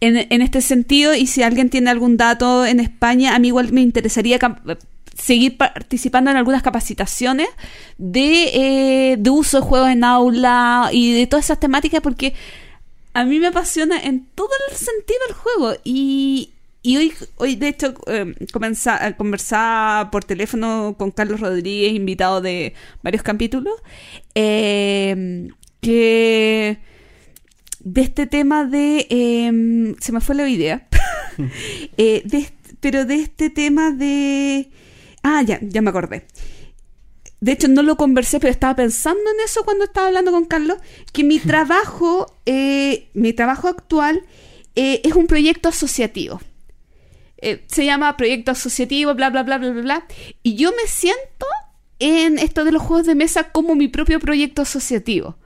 [0.00, 3.72] En, en este sentido, y si alguien tiene algún dato en España, a mí igual
[3.72, 4.38] me interesaría
[5.16, 7.48] seguir participando en algunas capacitaciones
[7.96, 8.44] de,
[9.12, 12.34] eh, de uso de juegos en aula y de todas esas temáticas porque
[13.12, 15.80] a mí me apasiona en todo el sentido del juego.
[15.82, 16.50] Y,
[16.82, 22.74] y hoy, hoy de hecho eh, comenza- conversaba por teléfono con Carlos Rodríguez, invitado de
[23.02, 23.74] varios capítulos,
[24.36, 25.48] eh,
[25.80, 26.78] que
[27.92, 29.06] de este tema de...
[29.08, 30.88] eh, se me fue la idea.
[31.96, 32.48] Eh, de
[32.80, 34.70] pero de este tema de...
[35.22, 36.26] Ah, ya, ya me acordé.
[37.40, 40.78] De hecho, no lo conversé, pero estaba pensando en eso cuando estaba hablando con Carlos,
[41.12, 44.22] que mi trabajo, eh, mi trabajo actual
[44.76, 46.40] eh, es un proyecto asociativo.
[47.40, 50.06] Eh, se llama proyecto asociativo, bla, bla, bla, bla, bla, bla.
[50.42, 51.46] Y yo me siento
[52.00, 55.36] en esto de los juegos de mesa como mi propio proyecto asociativo.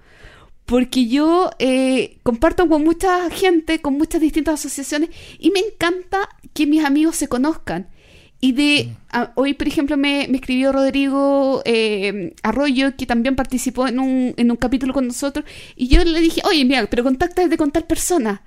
[0.72, 6.66] Porque yo eh, comparto con mucha gente, con muchas distintas asociaciones, y me encanta que
[6.66, 7.88] mis amigos se conozcan.
[8.40, 13.86] Y de a- hoy, por ejemplo, me, me escribió Rodrigo eh, Arroyo, que también participó
[13.86, 15.44] en un, en un capítulo con nosotros,
[15.76, 18.40] y yo le dije, oye, mira, pero contacta con tal persona.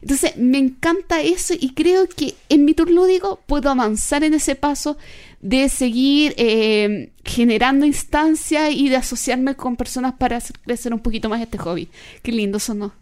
[0.00, 4.54] Entonces, me encanta eso y creo que en mi tour lúdico puedo avanzar en ese
[4.54, 4.96] paso
[5.40, 11.28] de seguir eh, generando instancias y de asociarme con personas para hacer crecer un poquito
[11.28, 11.88] más este hobby.
[12.22, 12.92] Qué lindo sonó.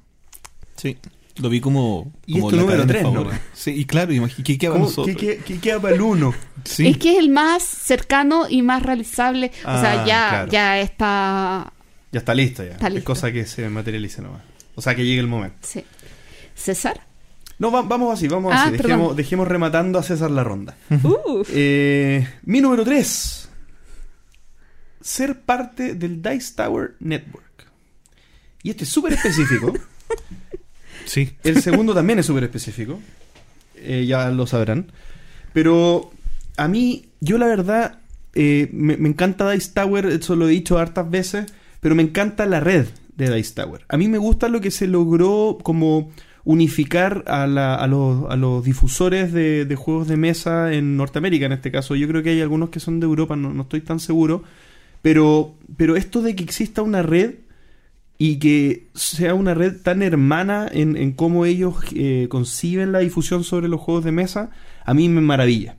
[0.76, 0.96] Sí.
[1.38, 3.34] Lo vi como, Y como es tu la número cadena tres, favorita.
[3.36, 3.40] ¿no?
[3.52, 4.10] Sí, y claro,
[4.44, 4.86] ¿qué queda para.
[5.04, 6.34] ¿Qué, qué- qué queda para el uno?
[6.64, 6.86] Sí.
[6.88, 9.50] Es que es el más cercano y más realizable.
[9.64, 10.52] o Ah, sea, ya, claro.
[10.52, 11.72] ya está.
[12.12, 12.72] Ya está listo ya.
[12.72, 13.06] Está Es listo.
[13.06, 14.40] cosa que se materialice nomás.
[14.76, 15.56] O sea, que llegue el momento.
[15.60, 15.84] Sí.
[16.54, 17.05] César.
[17.58, 18.76] No, va- vamos así, vamos Ah, así.
[19.16, 20.76] dejemos rematando a César la ronda.
[21.02, 23.48] Uh, Eh, mi número 3.
[25.00, 27.66] Ser parte del Dice Tower Network.
[28.62, 29.72] Y este es súper específico.
[31.04, 31.30] Sí.
[31.44, 32.98] El segundo también es súper específico.
[33.76, 34.90] Eh, ya lo sabrán.
[35.52, 36.10] Pero
[36.56, 38.00] a mí, yo la verdad,
[38.34, 41.46] eh, me, me encanta Dice Tower, eso lo he dicho hartas veces,
[41.80, 43.84] pero me encanta la red de Dice Tower.
[43.88, 46.10] A mí me gusta lo que se logró como
[46.46, 51.52] unificar a, la- a los, a los difusores de, juegos de mesa en Norteamérica en
[51.52, 51.96] este caso.
[51.96, 54.44] Yo creo que hay algunos que son de Europa, no, estoy tan seguro.
[55.02, 57.34] Pero, pero esto de que exista una red
[58.16, 63.42] y que sea una red tan hermana en, en cómo ellos eh, conciben la difusión
[63.42, 64.50] sobre los juegos de mesa,
[64.84, 65.76] a mí me maravilla.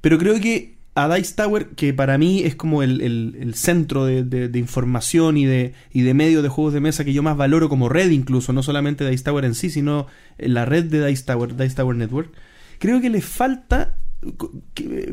[0.00, 4.24] Pero creo que a Dice Tower, que para mí es como el, el- centro de,
[4.24, 7.68] de- información y de, y de medios de juegos de mesa que yo más valoro
[7.68, 10.06] como red incluso, no solamente Dice Tower en sí, sino
[10.38, 12.32] la red de Dice Tower, Dice Tower Network,
[12.78, 13.98] creo que le falta,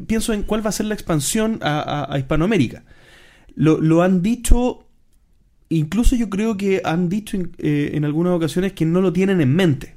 [0.08, 2.84] pienso en cuál va a ser la expansión a, Hispanoamérica.
[3.56, 4.88] Lo, lo han dicho,
[5.70, 9.54] incluso yo creo que han dicho eh, en algunas ocasiones que no lo tienen en
[9.54, 9.96] mente.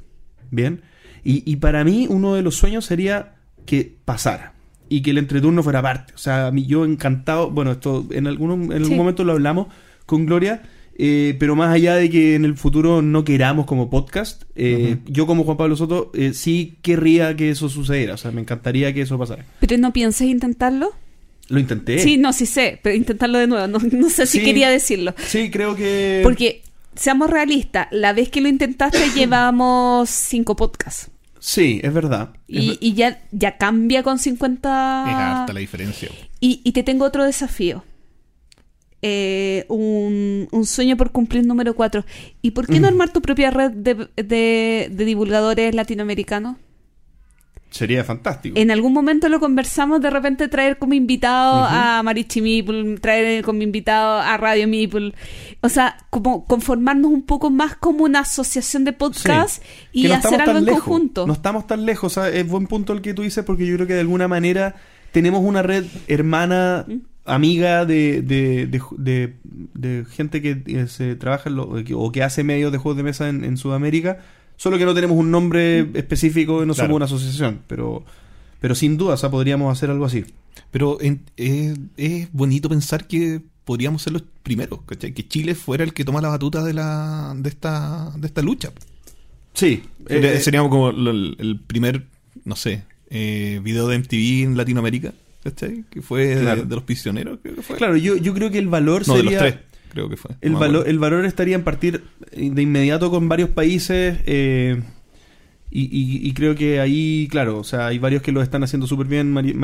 [0.51, 0.83] Bien.
[1.25, 4.56] Y, y para mí uno de los sueños sería que pasara.
[4.89, 6.13] Y que el entreturno fuera parte.
[6.15, 7.51] O sea, a mí yo encantado.
[7.51, 8.95] Bueno, esto en, algún, en algún Sí.
[8.95, 9.67] momento lo hablamos
[10.07, 10.63] con Gloria.
[10.99, 15.27] eh, pero más allá de que en el futuro no queramos como podcast, eh, yo
[15.27, 18.15] como Juan Pablo Soto eh, sí querría que eso sucediera.
[18.15, 19.45] O sea, me encantaría que eso pasara.
[19.61, 20.93] ¿Pero no piensas intentarlo?
[21.49, 21.99] Lo intenté.
[21.99, 23.67] Sí, no, sí sé, pero intentarlo de nuevo.
[23.69, 25.15] No, no sé si quería decirlo.
[25.27, 26.21] Sí, creo que.
[26.23, 26.63] Porque,
[26.95, 31.11] seamos realistas, la vez que lo intentaste llevamos cinco podcasts.
[31.39, 32.31] Sí, es verdad.
[32.49, 35.05] Y, y ya, ya cambia con 50...
[35.09, 36.09] Es harta la diferencia.
[36.41, 37.85] Y, y te tengo otro desafío.
[39.03, 42.05] Eh, un, un sueño por cumplir número 4.
[42.43, 46.57] ¿Y por qué no armar tu propia red de, de- de divulgadores latinoamericanos?
[47.71, 48.59] Sería fantástico.
[48.59, 53.61] En algún momento lo conversamos, de repente traer como invitado a Marichi Meeple, traer como
[53.63, 55.13] invitado a Radio Meeple.
[55.61, 59.63] O sea, como conformarnos un poco más como una asociación de podcast
[59.93, 60.01] Sí.
[60.05, 60.83] y no hacer algo en lejos.
[60.85, 61.27] conjunto.
[61.27, 62.17] No estamos tan lejos.
[62.17, 64.29] o sea, es buen punto el que tú dices porque yo creo que de alguna
[64.29, 64.77] manera
[65.13, 66.95] tenemos una red hermana, Mm.
[67.27, 69.35] amiga de, de, de, de-
[69.75, 73.03] de gente que eh, se trabaja en lo- o que hace medios de juegos de
[73.03, 74.19] mesa en, en Sudamérica.
[74.57, 75.97] Solo que no tenemos un nombre Mm.
[75.97, 76.87] específico y no Claro.
[76.89, 77.61] somos una asociación.
[77.67, 78.05] Pero,
[78.61, 80.25] pero sin duda, o sea, podríamos hacer algo así.
[80.71, 85.13] Pero en- es, es bonito pensar que podríamos ser los primeros, ¿cachai?
[85.13, 88.71] Que Chile fuera el que toma la batuta de la de esta de esta lucha.
[89.55, 89.83] Sí.
[90.07, 92.07] Sería, eh, seríamos como el, el primer,
[92.45, 95.85] no sé, eh, video de MTV en Latinoamérica, ¿cachai?
[95.91, 96.63] Que fue de- Claro.
[96.65, 97.77] de, los prisioneros, creo que fue.
[97.77, 99.41] Claro, yo, yo creo que el valor no, de sería...
[99.43, 99.65] los tres,
[99.97, 100.33] creo que fue.
[100.43, 104.83] El, No el valor estaría en partir de inmediato con varios países eh,
[105.71, 108.87] y, y- y creo que ahí, claro, o sea, hay varios que lo están haciendo
[108.87, 109.33] súper bien.
[109.33, 109.55] Mari-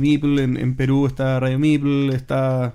[0.00, 2.74] Meeple, en, en Perú está Radio Meeple, está...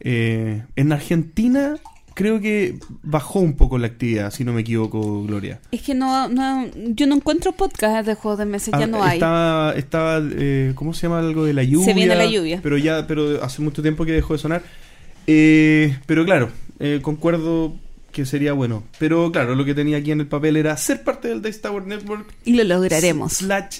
[0.00, 1.76] eh, en Argentina
[2.14, 5.58] creo que bajó un poco la actividad, si no me equivoco, Gloria.
[5.70, 9.02] Es que no, no, yo no encuentro podcast de juegos de mesa, ya Ah, no
[9.02, 9.14] hay.
[9.14, 11.94] Estaba, estaba eh, ¿cómo se llama algo de la lluvia?
[11.94, 12.60] viene la lluvia.
[12.62, 14.62] Pero ya, pero hace mucho tiempo que dejó de sonar.
[15.32, 16.50] Eh, pero claro,
[16.80, 17.76] eh, concuerdo
[18.10, 18.82] que sería bueno.
[18.98, 21.86] Pero claro, lo que tenía aquí en el papel era ser parte del Dice Tower
[21.86, 22.26] Network.
[22.44, 23.34] Y lo lograremos.
[23.34, 23.78] Slash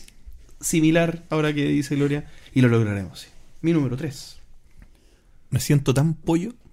[0.61, 2.25] similar, ahora que dice Gloria.
[2.55, 3.29] Y lo lograremos, sí.
[3.63, 4.37] Mi número 3.
[5.51, 6.53] Me siento tan pollo.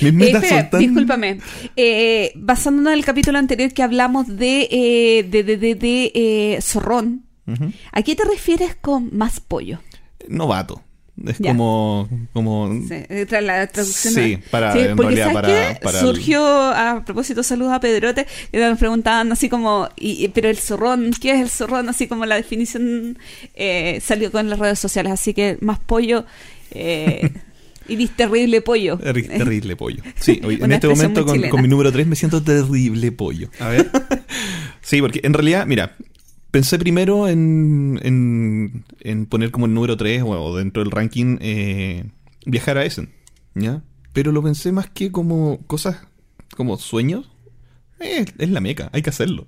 [0.00, 0.80] Mis Eh, metas espera, son tan...
[0.80, 1.38] Discúlpame.
[1.76, 6.58] Eh, basándonos en el capítulo anterior que hablamos de, eh, de, de, de, de, eh,
[6.62, 7.72] zorrón, Ujú.
[7.92, 9.80] ¿a qué te refieres con más pollo?
[10.28, 10.82] Novato.
[11.26, 11.50] Es Ya.
[11.50, 12.08] como...
[12.32, 14.42] como Sí, eh, tra- la traducción.
[14.50, 15.80] Para- Sí, en porque realidad ¿sabes para- qué?
[15.80, 20.28] para el- surgió a propósito saludos a Pedrote que nos preguntaban así como y, y-
[20.28, 21.88] pero el zorrón ¿qué es el zorrón?
[21.88, 23.18] así como la definición
[23.54, 26.24] eh, salió con las redes sociales así que más pollo
[26.72, 27.30] eh,
[27.88, 30.02] y dis terrible pollo Terri- Terrible pollo.
[30.18, 33.48] Sí, hoy- en este momento con, con mi número 3 me siento terrible pollo.
[33.60, 33.90] A ver.
[34.84, 35.94] Sí, porque en realidad, mira,
[36.52, 42.04] pensé primero en, en, en poner como el número 3 o, dentro del ranking eh,
[42.46, 43.10] viajar a Essen,
[43.54, 43.82] ¿ya?
[44.12, 46.06] Pero lo pensé más que como cosas,
[46.56, 47.28] como sueños.
[47.98, 49.46] Eh, es la meca, hay que hacerlo.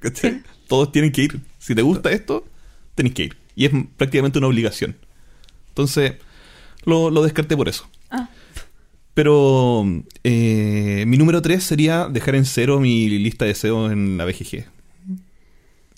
[0.00, 0.42] ¿Cachai?
[0.68, 1.40] Todos tienen que ir.
[1.58, 2.44] Si te gusta esto,
[2.94, 3.36] tenés que ir.
[3.54, 4.96] Y es prácticamente una obligación.
[5.68, 6.14] Entonces,
[6.84, 7.88] lo, lo descarté por eso.
[8.10, 8.28] Ah,
[9.14, 9.86] Pero
[10.24, 14.64] eh, mi número 3 sería dejar en cero mi lista de deseos en la BGG.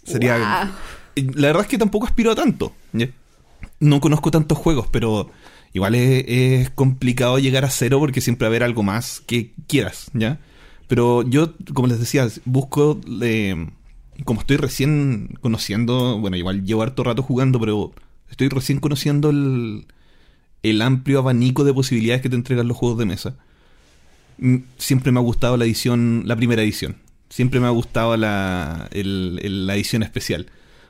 [0.04, 0.72] Sería.
[1.16, 2.74] La verdad es que tampoco aspiro a tanto.
[3.80, 5.30] No conozco tantos juegos, pero
[5.72, 9.52] igual es, es complicado llegar a cero porque siempre va a haber algo más que
[9.66, 10.38] quieras, ¿ya?
[10.88, 13.00] Pero yo, como les decía, busco.
[13.22, 13.68] eh,
[14.24, 16.18] como estoy recién conociendo.
[16.18, 17.92] Bueno, igual llevo harto rato jugando, pero
[18.30, 19.86] estoy recién conociendo el,
[20.62, 23.36] el amplio abanico de posibilidades que te entregan los juegos de mesa.
[24.38, 26.96] Mm, Siempre me ha gustado la edición, la primera edición.
[27.32, 30.46] Siempre me ha gustado la, el- el- la edición especial.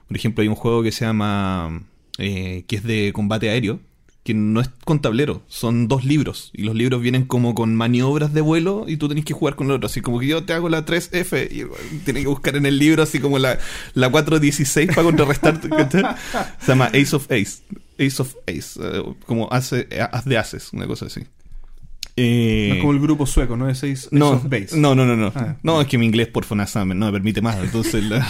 [0.09, 1.83] Por ejemplo, hay un juego que se llama.
[2.19, 3.79] eh, que es de combate aéreo.
[4.25, 6.51] Que no es con tablero, son dos libros.
[6.53, 9.67] Y los libros vienen como con maniobras de vuelo y tú tenés que jugar con
[9.69, 9.87] el otro.
[9.87, 13.03] Así como que yo te hago la 3F y tienes que buscar en el libro
[13.03, 13.59] así como la,
[13.95, 15.61] la 416 para contrarrestar.
[16.61, 17.63] Se llama Ace of Ace.
[17.99, 18.79] Ace of Ace.
[18.81, 21.23] eh, como hace, haz de haces, una cosa así.
[22.15, 23.67] Eh, No es como el grupo sueco, ¿no?
[24.11, 24.77] No, Base.
[24.79, 25.33] no, no, no, no.
[25.35, 25.57] Ah.
[25.63, 27.57] No, es que mi inglés por FONASA me- no me permite más.
[27.59, 28.27] Entonces, la-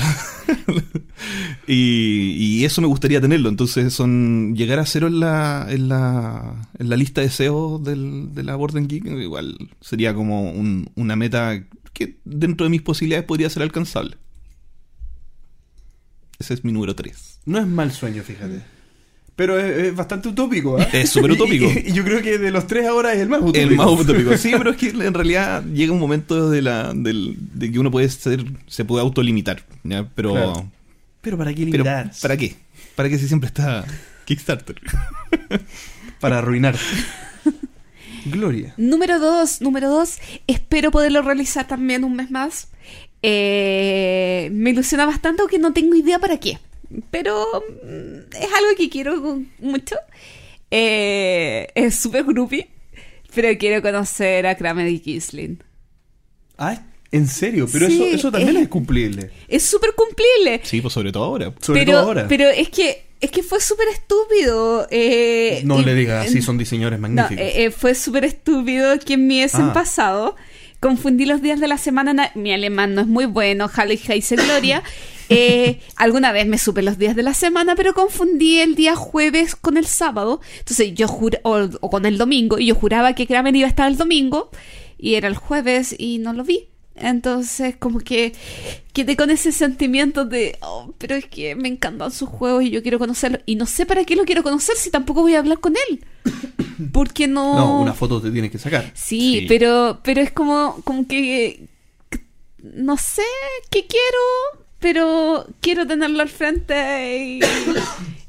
[1.66, 2.30] y,
[2.61, 3.49] y eso me gustaría tenerlo.
[3.49, 8.33] Entonces, son llegar a cero en la, en la, en la lista de SEO del,
[8.35, 13.26] de la Borden Geek, igual sería como un- una meta que dentro de mis posibilidades
[13.26, 14.16] podría ser alcanzable.
[16.39, 17.41] Ese es mi número 3.
[17.47, 18.62] No es mal sueño, fíjate.
[19.43, 20.86] Pero es, es bastante utópico, ¿eh?
[20.93, 21.66] Es súper utópico.
[21.84, 23.59] Y, y yo creo que de los tres ahora es el más utópico.
[23.70, 24.36] El más utópico.
[24.36, 27.90] Sí, pero es que en realidad llega un momento de la del, de que uno
[27.90, 30.09] puede ser se puede autolimitar, ¿ya?
[30.14, 30.70] Pero Claro.
[31.22, 32.12] Pero ¿para qué pero limitar?
[32.22, 32.55] ¿para qué?
[32.95, 33.84] ¿Para qué si siempre está
[34.26, 34.76] Kickstarter?
[36.20, 36.76] Para arruinar.
[38.26, 38.74] Gloria.
[38.76, 42.68] Número dos, número dos, espero poderlo realizar también un mes más.
[43.22, 46.59] Eh, me ilusiona bastante, aunque no tengo idea para qué.
[47.11, 47.47] Pero
[47.84, 49.97] mm, es algo que quiero mucho.
[50.70, 52.68] Eh, es súper groupie,
[53.34, 55.62] pero quiero conocer a Kramer y Kisling.
[56.59, 57.66] Ah, ¿en serio?
[57.70, 58.62] Pero Sí, eso, eso también eh.
[58.62, 59.30] es cumplible.
[59.49, 60.61] Es súper cumplible.
[60.64, 61.53] Sí, pues sobre todo ahora.
[61.61, 62.26] Sobre pero, todo ahora.
[62.28, 64.86] pero es que es que fue súper estúpido.
[64.90, 67.45] eh, no y- le digas así, son diseñadores No, magníficos.
[67.45, 69.72] eh, eh, fue súper estúpido que en mi en Ah.
[69.72, 70.36] pasado
[70.80, 72.12] confundí los días de la semana.
[72.14, 74.82] na- Mi alemán no es muy bueno, Halle Heise Gloria.
[75.33, 79.57] Eh, alguna vez me supe los días de la semana, pero confundí el día jueves
[79.57, 80.41] con el sábado.
[80.59, 83.70] Entonces yo juré, o, o con el domingo, y yo juraba que Kramer iba a
[83.70, 84.51] estar el domingo,
[84.99, 86.68] y era el jueves y no lo vi.
[86.95, 88.35] Entonces, como que
[88.93, 92.83] quedé con ese sentimiento de, oh, pero es que me encantan sus juegos y yo
[92.83, 93.39] quiero conocerlo.
[93.47, 96.05] Y no sé para qué lo quiero conocer si tampoco voy a hablar con él.
[96.93, 97.55] Porque no.
[97.57, 98.91] No, una foto te tienes que sacar.
[98.95, 99.47] Sí, Sí.
[99.49, 101.66] pero pero es como como que,
[102.11, 102.20] que
[102.62, 103.22] no sé
[103.70, 107.41] qué quiero, pero quiero tenerlo al frente y,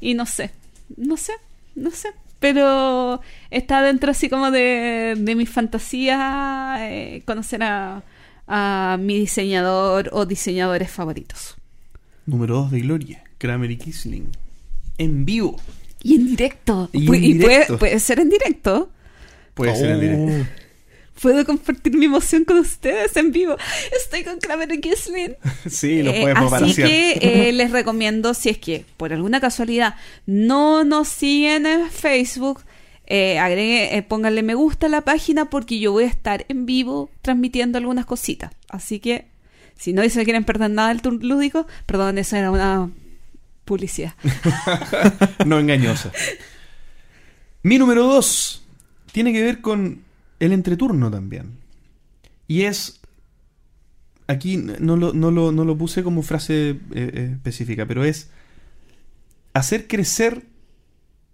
[0.00, 0.50] y no sé,
[0.96, 1.32] no sé,
[1.74, 2.08] no sé.
[2.40, 8.02] Pero está dentro así como de, de mi fantasía eh, conocer a,
[8.46, 11.56] a mi diseñador o diseñadores favoritos.
[12.26, 13.24] Número 2 de Gloria.
[13.38, 14.28] Kramer y Kisling.
[14.98, 15.58] En vivo.
[16.02, 16.88] Y en directo.
[16.92, 17.78] Y en Pu- y puede, directo.
[17.78, 18.90] puede ser en directo.
[19.54, 20.50] Puede ser en directo.
[21.20, 23.56] Puedo compartir mi emoción con ustedes en vivo.
[23.96, 25.36] Estoy con Kramer y Kisling.
[25.68, 29.94] Sí, lo Eh, puedes así que eh, les recomiendo, si es que por alguna casualidad
[30.26, 32.62] no nos siguen en Facebook,
[33.06, 36.66] eh, agregue, eh, pónganle me gusta a la página porque yo voy a estar en
[36.66, 38.52] vivo transmitiendo algunas cositas.
[38.68, 39.26] Así que
[39.76, 42.90] si no se quieren perder nada del tour lúdico, perdón, esa era una
[43.64, 44.14] publicidad.
[45.46, 46.12] no engañosa.
[47.62, 48.62] Mi número 2
[49.12, 50.02] tiene que ver con
[50.44, 51.58] el entreturno también.
[52.46, 53.00] Y es.
[54.26, 58.30] Aquí no lo, no lo, no lo puse como frase eh, eh, específica, pero es
[59.52, 60.44] hacer crecer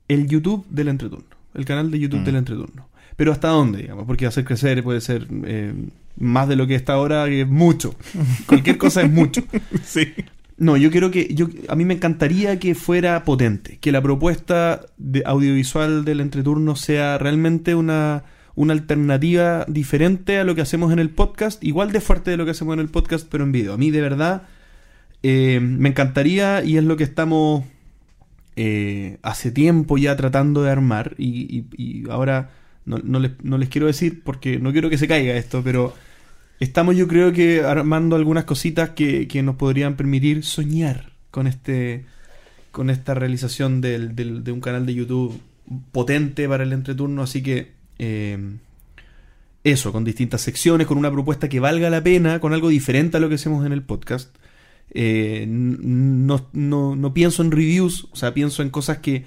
[0.09, 1.27] el YouTube del entreturno.
[1.55, 2.25] El canal de YouTube Mm.
[2.25, 2.89] del entreturno.
[3.17, 5.73] Pero hasta dónde, digamos, porque hacer crecer puede ser eh,
[6.19, 7.95] más de lo que está ahora, que es mucho.
[8.47, 9.43] Cualquier cosa es mucho.
[9.85, 10.09] Sí.
[10.57, 14.85] No, yo creo que yo a mí me encantaría que fuera potente, que la propuesta
[14.99, 18.25] de audiovisual del entreturno sea realmente una,
[18.61, 22.45] una alternativa diferente a lo que hacemos en el podcast, igual de fuerte de lo
[22.45, 23.73] que hacemos en el podcast, pero en video.
[23.73, 24.43] A mí de verdad
[25.23, 27.65] eh, me encantaría y es lo que estamos
[28.57, 31.65] eh, hace tiempo ya tratando de armar y,
[32.11, 32.51] ahora
[32.85, 35.95] no, no les, no les quiero decir porque no quiero que se caiga esto, pero
[36.59, 42.05] estamos yo creo que armando algunas cositas que, que nos podrían permitir soñar con este
[42.73, 45.41] con esta realización del, del- de un canal de YouTube
[45.93, 48.39] potente para el entreturno, así que eh,
[49.63, 53.21] eso, con distintas secciones, con una propuesta que valga la pena, con algo diferente a
[53.21, 54.35] lo que hacemos en el podcast.
[54.93, 59.27] Eh, no, no, no pienso en reviews, o sea, pienso en cosas que,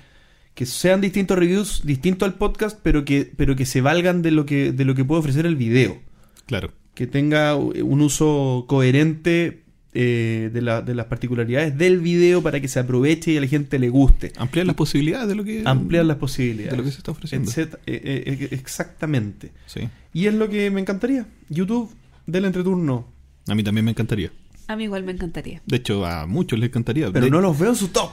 [0.55, 4.47] que sean distintos reviews, distinto al podcast, pero que, pero que se valgan de lo
[4.47, 6.01] que, de lo que puede ofrecer el video.
[6.47, 6.71] Claro.
[6.95, 9.62] Que tenga un uso coherente
[9.94, 13.48] eh, de, la- de las particularidades del video para que se aproveche y a la
[13.48, 14.34] gente le guste.
[14.38, 16.72] Ampliar las posibilidades de lo que Ampliar las posibilidades.
[16.72, 17.50] de lo que se está ofreciendo.
[17.50, 17.82] Etcétera.
[17.86, 19.52] Eh, eh, eh, exactamente.
[19.68, 19.82] Sí.
[20.14, 21.26] Y es lo que me encantaría.
[21.50, 21.91] YouTube
[22.26, 23.08] del entreturno.
[23.48, 24.32] A mí también me encantaría.
[24.68, 25.62] A mí igual me encantaría.
[25.66, 27.12] De hecho, a muchos les encantaría.
[27.12, 28.12] Pero De- no los veo en su top.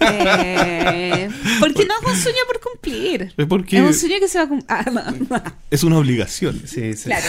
[0.00, 1.28] Eh,
[1.60, 3.32] porque no es un sueño por cumplir.
[3.36, 4.66] Es porque Es un sueño que se va a cumplir.
[4.68, 5.42] Ah, no, no.
[5.70, 6.60] es una obligación.
[6.64, 7.04] Sí, sí.
[7.04, 7.26] Claro.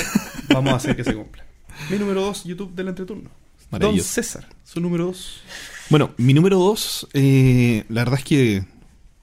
[0.49, 1.43] Vamos a hacer que se cumpla.
[1.89, 3.29] Mi número 2, YouTube del entreturno.
[3.71, 3.99] Don.
[3.99, 5.41] César, su número 2.
[5.89, 8.63] Bueno, mi número dos, eh, la verdad es que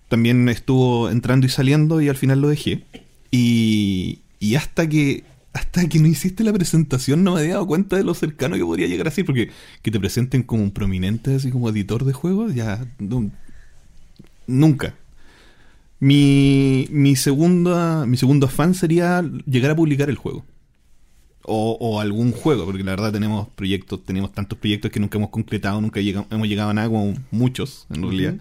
[0.09, 2.85] también estuvo entrando y saliendo y al final lo dejé.
[3.31, 7.97] Y, y hasta que hasta que no hiciste la presentación no me había dado cuenta
[7.97, 9.51] de lo cercano que podría llegar a ser, porque
[9.83, 13.31] que te presenten como un prominente, así como editor de juegos, ya no-
[14.47, 14.95] nunca.
[15.99, 20.45] Mi, mi segunda mi segundo afán sería llegar a publicar el juego.
[21.43, 25.31] O, o algún juego, porque la verdad tenemos proyectos, tenemos tantos proyectos que nunca hemos
[25.31, 28.35] concretado, nunca hemos llegado a nada, como muchos, en realidad.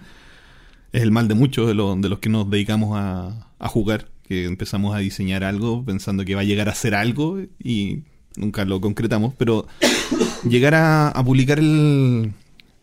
[0.91, 4.10] Es el mal de muchos de, los de los que nos dedicamos a, a jugar,
[4.28, 8.04] que empezamos a diseñar algo pensando que va a llegar a ser algo y
[8.36, 9.66] nunca lo concretamos, pero
[10.47, 12.34] llegar a, a publicar el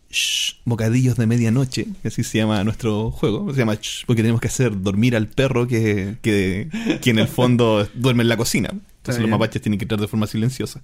[0.09, 4.41] Shh, Bocadillos de Medianoche, que así se llama nuestro juego, se llama Shh, porque tenemos
[4.41, 6.69] que hacer dormir al perro que, que,
[7.01, 8.69] que en el fondo duerme en la cocina.
[9.07, 10.83] Entonces los mapaches tienen que entrar de forma silenciosa.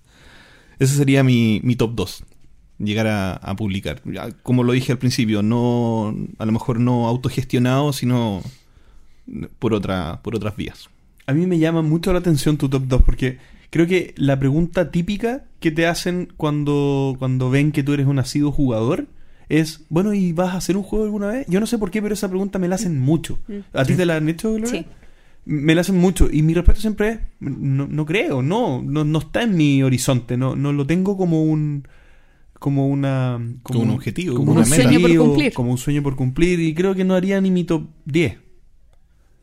[0.80, 2.24] Ese sería mi, mi top 2.
[2.80, 4.02] Llegar a, a publicar.
[4.06, 8.42] Ya, Como lo dije al principio, no a lo mejor no autogestionado, sino
[9.60, 10.90] por, otra, por otras vías.
[11.28, 13.38] A mí me llama mucho la atención tu top 2 porque
[13.70, 18.20] creo que la pregunta típica que te hacen cuando, cuando ven que tú eres un
[18.20, 19.08] asiduo jugador
[19.50, 21.46] es, bueno, ¿y vas a hacer un juego alguna vez?
[21.48, 23.40] Yo no sé por qué, pero esa pregunta me la hacen mucho.
[23.48, 23.60] Mm.
[23.74, 24.70] ¿A ti te la han hecho, Gloria?
[24.70, 24.86] Sí.
[25.46, 29.20] Me la hacen mucho y mi respuesta siempre es, no, no creo, no, no, no
[29.20, 31.88] está en mi horizonte, no, no lo tengo como un...
[32.60, 33.42] Como una.
[33.62, 34.60] Como un objetivo, como como.
[34.62, 35.54] Un sueño por cumplir.
[35.54, 36.62] Como un sueño por cumplir.
[36.62, 38.38] Y creo que no haría ni mi top 10.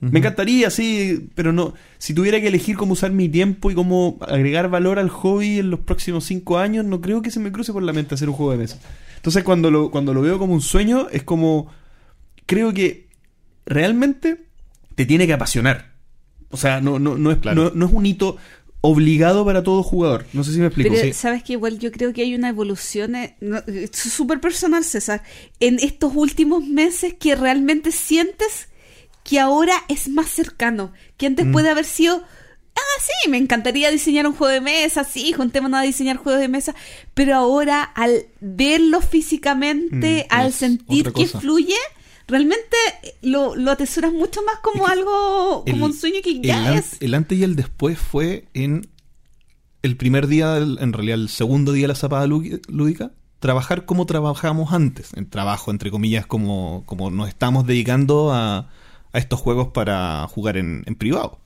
[0.01, 0.11] Ujú.
[0.11, 1.75] Me encantaría, sí, pero no.
[1.99, 5.69] Si tuviera que elegir cómo usar mi tiempo y cómo agregar valor al hobby en
[5.69, 8.37] los próximos cinco años, no creo que se me cruce por la mente hacer un
[8.37, 8.81] juego de mesa.
[9.17, 11.71] Entonces, cuando lo, cuando lo veo como un sueño, es como.
[12.47, 13.09] Creo que
[13.67, 14.47] realmente
[14.95, 15.90] te tiene que apasionar.
[16.51, 17.65] O sea, no, no, no, es, Claro.
[17.65, 18.37] no, no es un hito
[18.83, 20.25] obligado para todo jugador.
[20.33, 20.91] No sé si me explico.
[20.91, 21.13] Pero Sí.
[21.13, 25.23] sabes que igual yo creo que hay una evolución eh, no, es súper personal, César,
[25.61, 28.69] en estos últimos meses que realmente sientes
[29.23, 31.53] que ahora es más cercano, que antes Mm.
[31.53, 32.17] puede haber sido,
[32.75, 36.49] ah, sí, me encantaría diseñar un juego de mesa, sí, juntémonos a diseñar juegos de
[36.49, 36.75] mesa,
[37.13, 41.77] pero ahora al verlo físicamente, Mm, al sentir que fluye,
[42.31, 42.77] realmente
[43.23, 46.79] lo, lo atesoras mucho más como algo, como El- un sueño que el, ya an-
[46.79, 46.97] es.
[47.01, 48.89] el antes y el después fue en
[49.83, 54.05] el primer día, en realidad el segundo día de la zapada lú- lúdica, trabajar como
[54.07, 58.59] trabajábamos antes, en trabajo, entre comillas, como, como nos estamos dedicando a,
[59.13, 61.39] a estos juegos para jugar en, en privado.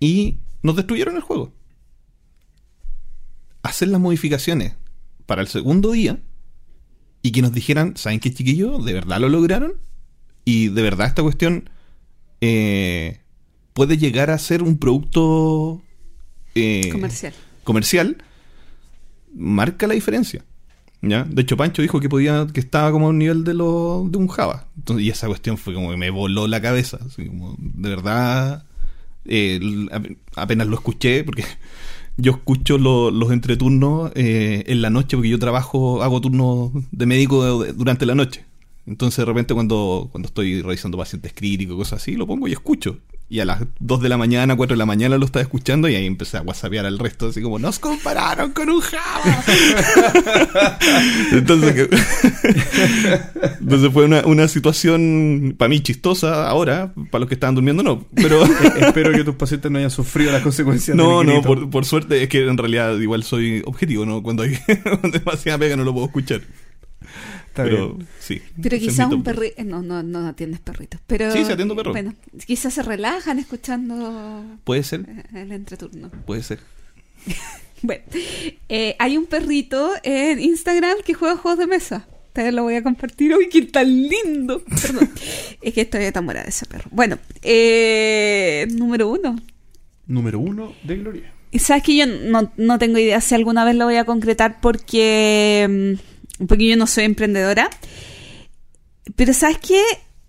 [0.00, 1.52] Y nos destruyeron el juego.
[3.62, 4.74] Hacer las modificaciones
[5.26, 6.18] para el segundo día
[7.22, 8.84] y que nos dijeran, ¿saben qué chiquillos?
[8.84, 9.74] ¿De verdad lo lograron?
[10.44, 11.70] Y de verdad esta cuestión
[12.40, 13.20] eh,
[13.72, 15.80] puede llegar a ser un producto
[16.54, 17.32] eh, Comercial.
[17.64, 18.16] comercial,
[19.34, 20.44] marca la diferencia.
[21.04, 21.24] ¿Ya?
[21.24, 24.18] De hecho, Pancho dijo que podía, que estaba como a un nivel de lo, de
[24.18, 24.68] un Java.
[24.76, 26.98] Entonces, y esa cuestión fue como que me voló la cabeza.
[27.04, 28.66] Así como, de verdad,
[29.24, 29.58] eh,
[30.36, 31.44] apenas lo escuché, porque
[32.22, 37.06] yo escucho lo- los entreturnos eh, en la noche, porque yo trabajo, hago turnos de
[37.06, 38.44] médico durante la noche.
[38.86, 42.98] Entonces, de repente, cuando, cuando estoy revisando pacientes críticos, cosas así, lo pongo y escucho.
[43.32, 45.94] Y a las 2 de la mañana, 4 de la mañana lo estaba escuchando y
[45.94, 49.42] ahí empecé a whatsappear al resto, así como, nos compararon con un Java.
[51.32, 51.88] Entonces,
[53.58, 58.04] Entonces fue una, una situación para mí chistosa ahora, para los que estaban durmiendo no,
[58.14, 58.44] pero...
[58.76, 62.28] Espero que tus pacientes no hayan sufrido las consecuencias No, no, por, por suerte es
[62.28, 64.22] que en realidad igual soy objetivo, ¿no?
[64.22, 64.58] Cuando hay
[65.10, 66.42] demasiada pega no lo puedo escuchar.
[67.52, 68.08] Está pero bien.
[68.18, 68.40] sí.
[68.62, 69.62] Pero quizás un perrito.
[69.64, 70.98] No, no, no atiendes perritos.
[71.06, 71.92] Pero, Sí, sí atiendo perros.
[71.92, 72.14] Bueno,
[72.46, 76.10] quizás se relajan escuchando Puede ser, eh, el entreturno.
[76.26, 76.60] puede ser.
[77.84, 78.04] Bueno,
[78.68, 82.06] eh, hay un perrito en Instagram que juega juegos de mesa.
[82.32, 83.34] Te lo voy a compartir.
[83.34, 84.62] ¡Uy, qué tan lindo!
[84.82, 85.10] Perdón.
[85.60, 86.88] es que estoy enamorada de ese perro.
[86.92, 89.36] Bueno, eh, número uno.
[90.06, 91.32] Número uno de Gloria.
[91.50, 94.60] Y sabes que yo no, no tengo idea si alguna vez lo voy a concretar
[94.60, 96.11] porque, mm,
[96.46, 97.70] porque yo no soy emprendedora.
[99.16, 99.82] Pero sabes que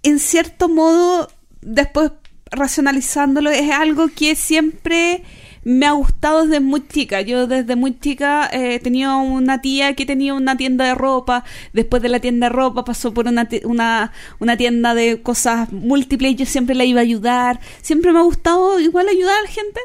[0.03, 1.29] en cierto modo,
[1.61, 2.11] después
[2.51, 5.23] racionalizándolo, es algo que siempre
[5.63, 7.21] me ha gustado desde muy chica.
[7.21, 11.43] Yo desde muy chica eh, tenía una tía que tenía una tienda de ropa.
[11.71, 16.35] Después de la tienda de ropa pasó por una, una, una tienda de cosas múltiples
[16.35, 17.59] yo siempre la iba a ayudar.
[17.81, 19.79] Siempre me ha gustado igual ayudar a la gente.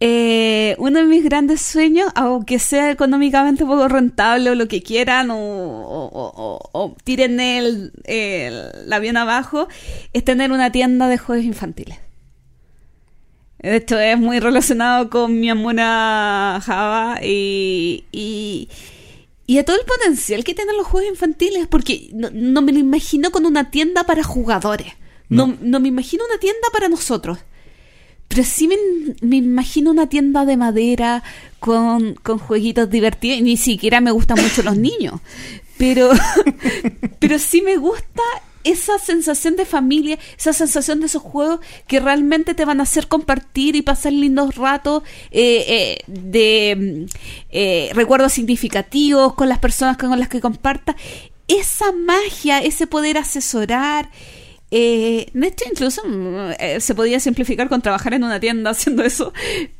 [0.00, 5.30] Eh, uno de mis grandes sueños, aunque sea económicamente poco rentable o lo que quieran,
[5.30, 9.68] o, o- o- o- o tiren el, el avión abajo,
[10.12, 11.98] es tener una tienda de juegos infantiles.
[13.60, 18.68] De hecho, es muy relacionado con mi amor a Java y, y,
[19.46, 22.78] y a todo el potencial que tienen los juegos infantiles, porque no, no me lo
[22.78, 24.88] imagino con una tienda para jugadores.
[25.30, 25.56] No, No.
[25.62, 27.38] no me imagino una tienda para nosotros.
[28.28, 28.76] Pero sí me,
[29.20, 31.22] me imagino una tienda de madera
[31.60, 33.38] con, con jueguitos divertidos.
[33.38, 35.20] Y ni siquiera me gustan mucho los niños.
[35.78, 36.10] Pero,
[37.18, 38.22] pero sí me gusta
[38.64, 43.08] esa sensación de familia, esa sensación de esos juegos que realmente te van a hacer
[43.08, 47.16] compartir y pasar lindos ratos eh, eh, de mm,
[47.50, 50.96] eh, recuerdos significativos con las personas con las que compartas.
[51.46, 54.10] Esa magia, ese poder asesorar.
[54.76, 59.04] Eh, de hecho, incluso mm, eh, se podía simplificar con trabajar en una tienda haciendo
[59.04, 59.32] eso,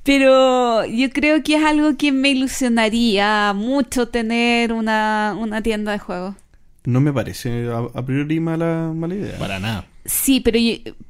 [0.05, 5.99] pero yo creo que es algo que me ilusionaría mucho tener una, una tienda de
[5.99, 6.37] juegos.
[6.85, 9.39] No me parece a, a priori mala, mala idea.
[9.39, 9.87] Para nada.
[10.05, 10.59] Sí, pero,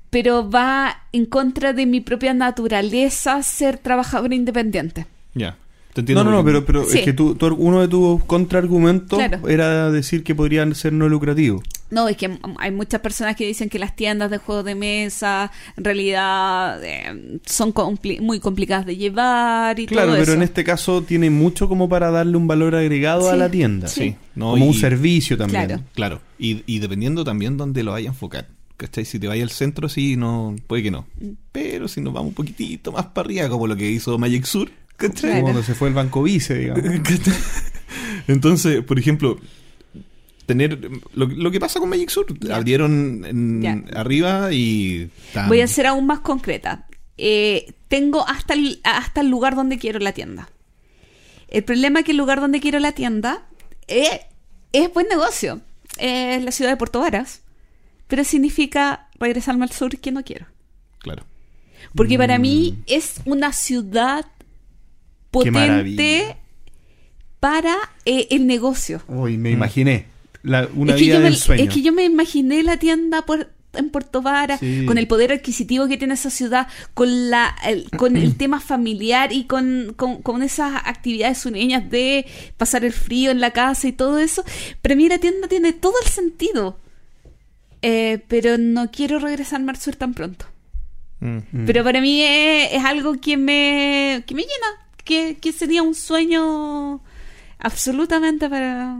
[0.09, 5.07] pero va en contra de mi propia naturaleza ser trabajador independiente.
[5.35, 5.57] Ya.
[5.93, 6.25] Te entiendo.
[6.25, 6.99] No, no, no, pero, pero Sí.
[6.99, 9.49] es que tú, tú- uno de tus contraargumentos Claro.
[9.49, 11.63] era decir que podrían ser no lucrativos.
[11.95, 15.51] No, es que hay muchas personas que dicen que las tiendas de juegos de mesa
[15.77, 20.33] en realidad eh, son compli- muy complicadas de llevar y Claro, todo pero eso.
[20.35, 23.89] en este caso tiene mucho como para darle un valor agregado a la tienda.
[23.89, 24.01] sí.
[24.01, 24.17] Sí.
[24.35, 25.67] No, como y- un servicio también.
[25.67, 25.83] Claro.
[25.95, 26.21] Claro.
[26.39, 28.49] Y, y dependiendo también dónde lo vaya a enfocar.
[28.77, 29.05] ¿Cachai?
[29.05, 31.07] Si te vaya al centro, sí, no, puede que no.
[31.21, 31.29] Mm.
[31.53, 34.69] Pero si nos vamos un poquitito más para arriba, como lo que hizo Magic Sur,
[34.97, 35.21] ¿cachai?
[35.21, 35.35] Claro.
[35.35, 36.83] Como cuando se fue el Banco Vice, digamos.
[38.27, 39.39] Entonces, por ejemplo,
[40.47, 40.79] tener
[41.15, 45.87] lo, lo que pasa con Magic Sur, abrieron en- arriba y tan- Voy a ser
[45.87, 46.87] aún más concreta.
[47.17, 50.49] Eh, tengo hasta el, hasta el lugar donde quiero la tienda.
[51.49, 53.47] El problema es que el lugar donde quiero la tienda
[53.87, 54.21] eh,
[54.73, 55.61] es buen negocio.
[55.99, 57.43] Es la ciudad de Puerto Varas.
[58.09, 60.47] Pero significa regresarme al sur que no quiero.
[60.99, 61.25] claro.
[61.95, 62.43] Porque para Mm.
[62.43, 64.25] mí es una ciudad
[65.31, 66.37] potente
[67.41, 67.75] para
[68.05, 69.03] eh, el negocio.
[69.09, 70.07] Uy, me imaginé.
[70.45, 71.65] La- una es, que vida yo me, del sueño.
[71.65, 74.85] es que yo me imaginé la tienda por- en Puerto Vara, Sí.
[74.87, 79.33] con el poder adquisitivo que tiene esa ciudad, con la el, con el tema familiar
[79.33, 82.25] y con, con, con esas actividades sureñas de
[82.57, 84.45] pasar el frío en la casa y todo eso.
[84.81, 86.79] Para mí la tienda tiene todo el sentido.
[87.83, 90.47] Eh, pero no quiero regresarme al sur tan pronto.
[91.21, 91.67] Mm.
[91.67, 95.95] Pero para mí es, es algo que me, que me llena, que, que sería un
[95.95, 97.03] sueño
[97.59, 98.97] absolutamente para...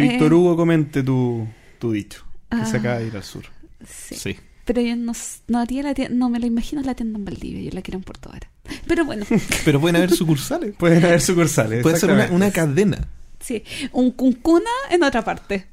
[0.00, 1.46] Que Eh, Víctor Hugo comente tu,
[1.78, 2.24] tu dicho.
[2.50, 2.80] Que se Ah.
[2.80, 3.44] acaba de ir al sur.
[3.88, 4.14] sí.
[4.14, 4.36] Sí.
[4.66, 5.12] Pero yo no,
[5.46, 7.98] no haría la tienda, no me lo imagino la tienda en Valdivia, yo la quiero
[7.98, 8.50] en Puerto Vara.
[8.88, 9.24] Pero bueno,
[9.64, 10.74] Pero pueden haber sucursales.
[10.78, 11.82] Pueden haber sucursales.
[11.82, 13.08] Puede ser una, una cadena.
[13.40, 15.66] sí, un cuncuna en otra parte.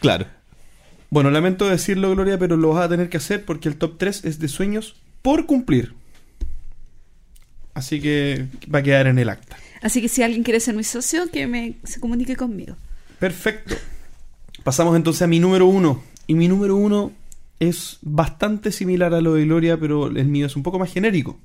[0.00, 0.26] Claro.
[1.10, 4.24] Bueno, lamento decirlo, Gloria, pero lo vas a tener que hacer porque el top 3
[4.24, 5.94] es de sueños por cumplir.
[7.74, 9.56] Así que va a quedar en el acta.
[9.82, 12.76] Así que si alguien quiere ser mi socio, que me se comunique conmigo.
[13.20, 13.76] Perfecto.
[14.64, 16.02] Pasamos entonces a mi número uno.
[16.26, 17.12] Y mi número uno
[17.60, 21.38] es bastante similar a lo de Gloria, pero el mío es un poco más genérico.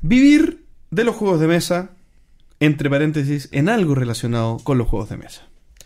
[0.00, 1.90] Vivir de los juegos de mesa,
[2.60, 5.42] entre paréntesis, en algo relacionado con los juegos de mesa.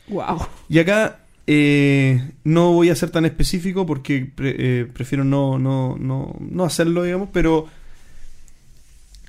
[0.09, 0.47] Wow.
[0.69, 5.97] Y acá eh, no voy a ser tan específico porque pre- eh, prefiero no, no,
[5.99, 7.66] no, no hacerlo, digamos, pero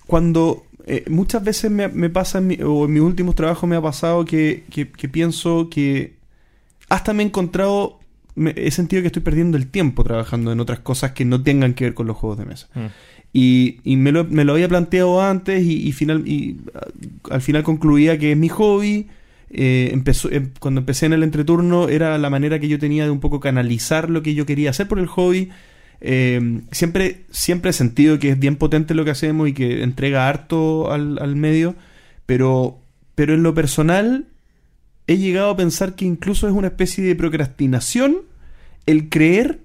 [0.06, 3.76] cuando eh, muchas veces me, me pasa, en mi- o en mis últimos trabajos me
[3.76, 6.14] ha pasado que, que- que pienso que
[6.90, 8.00] hasta me he encontrado,
[8.36, 11.74] me- he sentido que estoy perdiendo el tiempo trabajando en otras cosas que no tengan
[11.74, 12.68] que ver con los juegos de mesa.
[13.32, 16.58] Y, y me, lo, me lo había planteado antes y, y final, y
[17.30, 19.08] al final concluía que es mi hobby.
[19.52, 23.10] Eh, empezó, em- cuando empecé en el entreturno era la manera que yo tenía de
[23.12, 25.50] un poco canalizar lo que yo quería hacer por el hobby.
[26.02, 30.28] Eh, siempre, siempre he sentido que es bien potente lo que hacemos y que entrega
[30.30, 31.76] harto al, al medio,
[32.26, 32.80] pero,
[33.16, 34.26] pero en lo personal
[35.08, 38.18] he llegado a pensar que incluso es una especie de procrastinación
[38.86, 39.60] el creer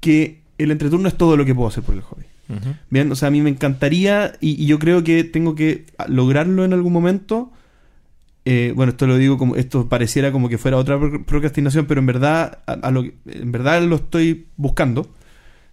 [0.00, 2.24] que el entreturno es todo lo que puedo hacer por el hobby.
[2.48, 2.74] Ujú.
[2.90, 6.64] Bien, o sea, a mí me encantaría y, y yo creo que tengo que lograrlo
[6.64, 7.52] en algún momento.
[8.44, 12.00] Eh, bueno, esto lo digo como esto pareciera como que fuera otra pro- procrastinación, pero
[12.00, 15.10] en verdad, a, a lo que- en verdad lo estoy buscando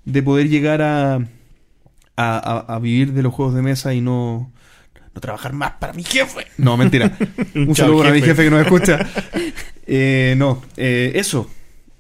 [0.06, 1.16] de poder llegar a,
[2.16, 4.52] a, a- vivir de los juegos de mesa y no,
[5.14, 6.46] no trabajar más para mi jefe.
[6.58, 7.18] No, mentira.
[7.56, 8.44] Un Chao, saludo para mi jefe.
[8.44, 9.00] que nos escucha.
[9.88, 11.48] Eh, no, eh, eso.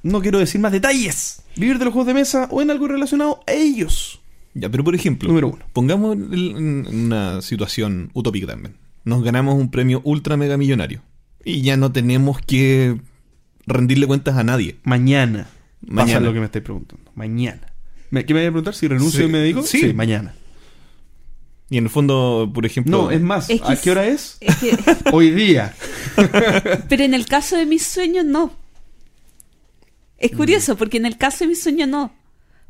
[0.01, 1.43] No quiero decir más detalles.
[1.55, 4.21] Vivir de los juegos de mesa o en algo relacionado a ellos.
[4.55, 5.59] Ya, pero por ejemplo, Número uno.
[5.71, 8.75] pongamos en una situación utópica también.
[9.03, 11.03] Nos ganamos un premio ultra mega millonario.
[11.43, 12.99] Y ya no tenemos que
[13.67, 14.77] rendirle cuentas a nadie.
[14.83, 15.47] Mañana.
[15.81, 16.19] Pasa Mañana.
[16.21, 17.11] lo que me estáis preguntando.
[17.13, 17.67] Mañana.
[18.15, 18.73] ¿Me- ¿Qué me voy a preguntar?
[18.73, 19.61] ¿Si renuncio Sí, y me dedico?
[19.63, 19.93] sí.
[19.93, 20.33] mañana.
[21.69, 22.97] Y en el fondo, por ejemplo...
[23.03, 24.37] No, es más, Es que ¿a qué hora es?
[24.39, 24.77] Es que-
[25.11, 25.73] Hoy día.
[26.89, 28.53] pero en el caso de mis sueños, no.
[30.17, 30.37] Es Mm.
[30.37, 32.13] curioso, porque en el caso de mis sueños, no.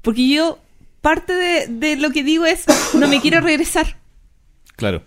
[0.01, 0.57] Porque yo,
[1.01, 2.63] parte de, de lo que digo es,
[2.95, 3.97] no me quiero regresar.
[4.77, 5.03] Claro.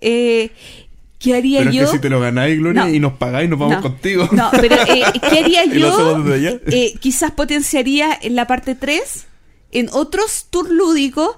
[0.00, 0.50] Eh,
[1.18, 1.82] ¿Qué haría Pero yo?
[1.84, 2.88] es que si te lo ganáis, Gloria, No.
[2.90, 3.82] y nos pagáis, nos vamos No.
[3.82, 4.28] contigo.
[4.32, 6.60] No, pero eh, ¿qué haría yo?
[6.66, 9.26] Eh, quizás potenciaría en la parte 3,
[9.72, 11.36] en otros tours lúdicos,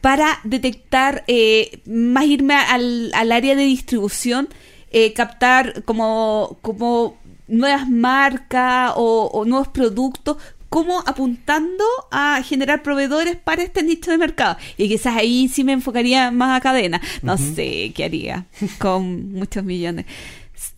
[0.00, 4.48] para detectar, eh, más irme al, al área de distribución,
[4.90, 7.16] eh, captar como, como
[7.48, 10.36] nuevas marcas o, o nuevos productos,
[10.68, 14.58] como apuntando a generar proveedores para este nicho de mercado.
[14.76, 17.00] Y quizás ahí sí me enfocaría más a cadena.
[17.22, 18.44] No sé qué haría
[18.78, 20.04] con muchos millones.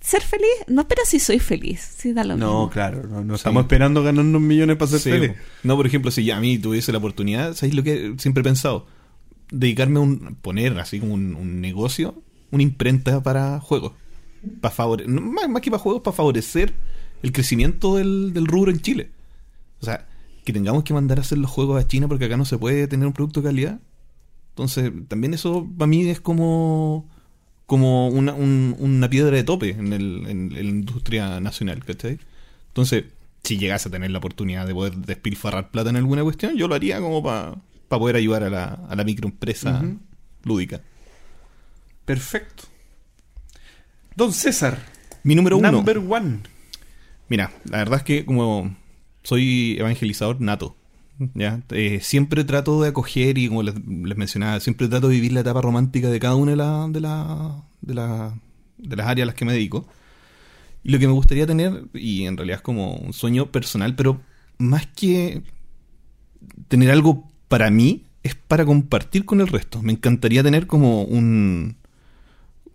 [0.06, 0.46] ¿Ser feliz?
[0.68, 1.80] No, pero sí soy feliz.
[1.98, 2.70] Sí, da lo No, mismo.
[2.70, 3.40] claro, no, no Sí.
[3.40, 5.34] estamos esperando ganarnos millones para ser Sí, po.
[5.64, 8.44] No, por ejemplo, si ya a mí tuviese la oportunidad, ¿sabéis lo que siempre he
[8.44, 8.86] pensado?
[9.50, 12.22] Dedicarme a un, poner así como un, un negocio,
[12.52, 13.92] una imprenta para juegos.
[14.60, 16.72] Para favore no, más, más que para juegos, para favorecer
[17.24, 19.10] el crecimiento del, del rubro en Chile.
[19.80, 20.06] O sea,
[20.44, 22.86] que tengamos que mandar a hacer los juegos a China porque acá no se puede
[22.86, 23.80] tener un producto de calidad.
[24.50, 27.08] Entonces, también eso para mí es como
[27.66, 32.18] como una, un- una piedra de tope en, el, en, en la industria nacional, ¿cachai?
[32.68, 33.04] Entonces,
[33.42, 36.74] si llegase a tener la oportunidad de poder despilfarrar plata en alguna cuestión, yo lo
[36.74, 37.56] haría como para
[37.88, 39.82] poder ayudar a la, a la microempresa
[40.44, 40.80] lúdica.
[42.04, 42.64] Perfecto.
[44.14, 44.78] Don César,
[45.24, 45.70] Mi número uno.
[45.72, 46.38] number one.
[47.28, 48.76] Mira, la verdad es que como
[49.22, 50.76] soy evangelizador nato,
[51.34, 51.62] ¿ya?
[51.70, 53.74] Eh, siempre trato de acoger y como les,
[54.16, 56.88] mencionaba, siempre trato de vivir la etapa romántica de cada una de, la-
[57.80, 58.34] de, la-
[58.78, 59.86] de las áreas a las que me dedico.
[60.84, 64.20] Y lo que me gustaría tener, y en realidad es como un sueño personal, pero
[64.58, 65.42] más que
[66.68, 69.82] tener algo para mí, es para compartir con el resto.
[69.82, 71.76] Me encantaría tener como un...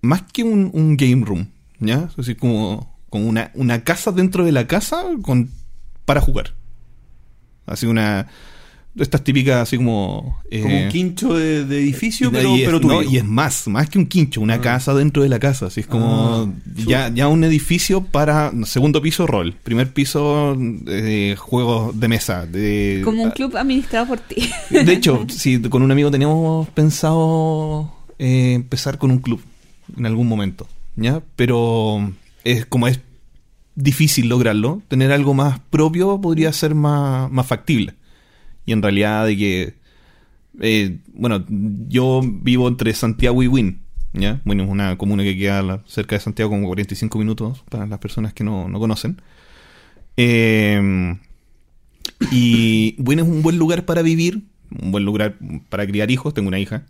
[0.01, 1.47] Más que un, un game room,
[1.79, 2.05] ¿ya?
[2.09, 5.51] Es decir, como, como una, una casa dentro de la casa con,
[6.05, 6.53] para jugar.
[7.71, 8.27] Así una...
[8.93, 10.41] Estas típicas así como...
[10.51, 12.93] eh, Como un quincho de, de edificio, pero, y es, pero tuyo.
[12.95, 14.61] no, y es más, más que un quincho, una Ah.
[14.61, 15.67] casa dentro de la casa.
[15.67, 20.57] Así es como Ah, ya, ya un edificio para segundo piso rol, primer piso
[20.87, 22.45] eh, juegos de mesa.
[22.45, 24.49] De, Como un club administrado por ti.
[24.69, 29.41] De hecho, sí, con un amigo teníamos pensado eh, empezar con un club
[29.97, 30.67] en algún momento,
[30.97, 31.21] ¿ya?
[31.37, 32.11] Pero
[32.43, 32.99] es como es
[33.75, 37.93] difícil lograrlo, tener algo más propio podría ser más, más factible.
[38.65, 39.73] Y en realidad de que,
[40.61, 43.81] eh, bueno, yo vivo entre Santiago y Win,
[44.13, 44.41] ¿ya?
[44.45, 48.33] Bueno, es una comuna que queda cerca de Santiago como 45 minutos para las personas
[48.33, 49.21] que no, no conocen.
[50.17, 51.17] Eh,
[52.31, 54.43] y bueno, es un buen lugar para vivir,
[54.81, 55.37] un buen lugar
[55.69, 56.85] para criar hijos, tengo una hija.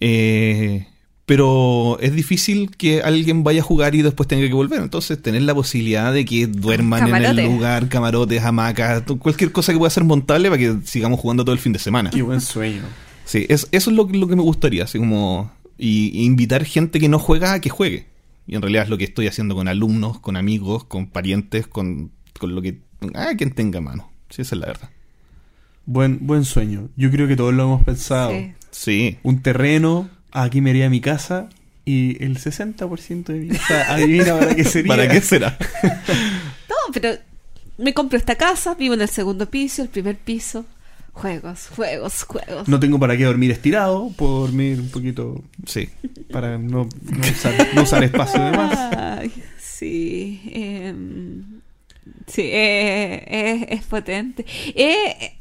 [0.00, 0.86] Eh,
[1.30, 4.80] pero es difícil que alguien vaya a jugar y después tenga que volver.
[4.82, 9.78] Entonces, tener la posibilidad de que duerman en el lugar, camarotes, hamacas, cualquier cosa que
[9.78, 12.10] pueda ser montable para que sigamos jugando todo el fin de semana.
[12.10, 12.82] Qué buen sueño.
[13.26, 16.64] Sí, es, eso es lo, que- lo que me gustaría, así como y, y invitar
[16.64, 18.06] gente que no juega a que juegue.
[18.48, 22.10] Y en realidad es lo que estoy haciendo con alumnos, con amigos, con parientes, con,
[22.40, 22.80] con lo que...
[23.14, 24.10] Ah, quien tenga mano.
[24.30, 24.90] Sí, esa es la verdad.
[25.86, 26.88] Buen, buen sueño.
[26.96, 28.32] Yo creo que todos lo hemos pensado.
[28.32, 28.52] Sí.
[28.72, 29.18] Sí.
[29.22, 31.48] Un terreno, aquí me iría mi casa
[31.84, 34.88] y el 60% de mi casa, adivina para qué sería.
[34.88, 35.56] ¿Para qué será?
[36.68, 37.10] No, pero
[37.78, 40.64] me compro esta casa, vivo en el segundo piso, el primer piso.
[41.12, 42.68] Juegos, juegos, juegos.
[42.68, 45.88] No tengo para qué dormir estirado, puedo dormir un poquito Sí.
[46.30, 48.78] para no, no usar, no usar espacio de más.
[48.96, 50.40] Ay, sí.
[50.52, 51.42] em,
[52.26, 53.24] sí, eh,
[53.68, 54.46] es, es potente.
[54.74, 55.34] Eh,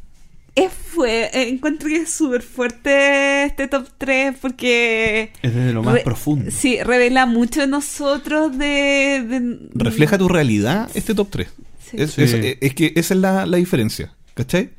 [0.65, 5.31] es fue, eh, encuentro que es súper fuerte este top 3 porque...
[5.41, 6.49] Es desde lo más re- profundo.
[6.51, 9.23] Sí, revela mucho de nosotros de...
[9.27, 11.47] de- Refleja tu realidad este top 3.
[11.91, 11.97] Sí.
[11.99, 12.21] Es, Sí.
[12.23, 14.13] es- es que esa es la, la diferencia.
[14.33, 14.71] ¿Cachai?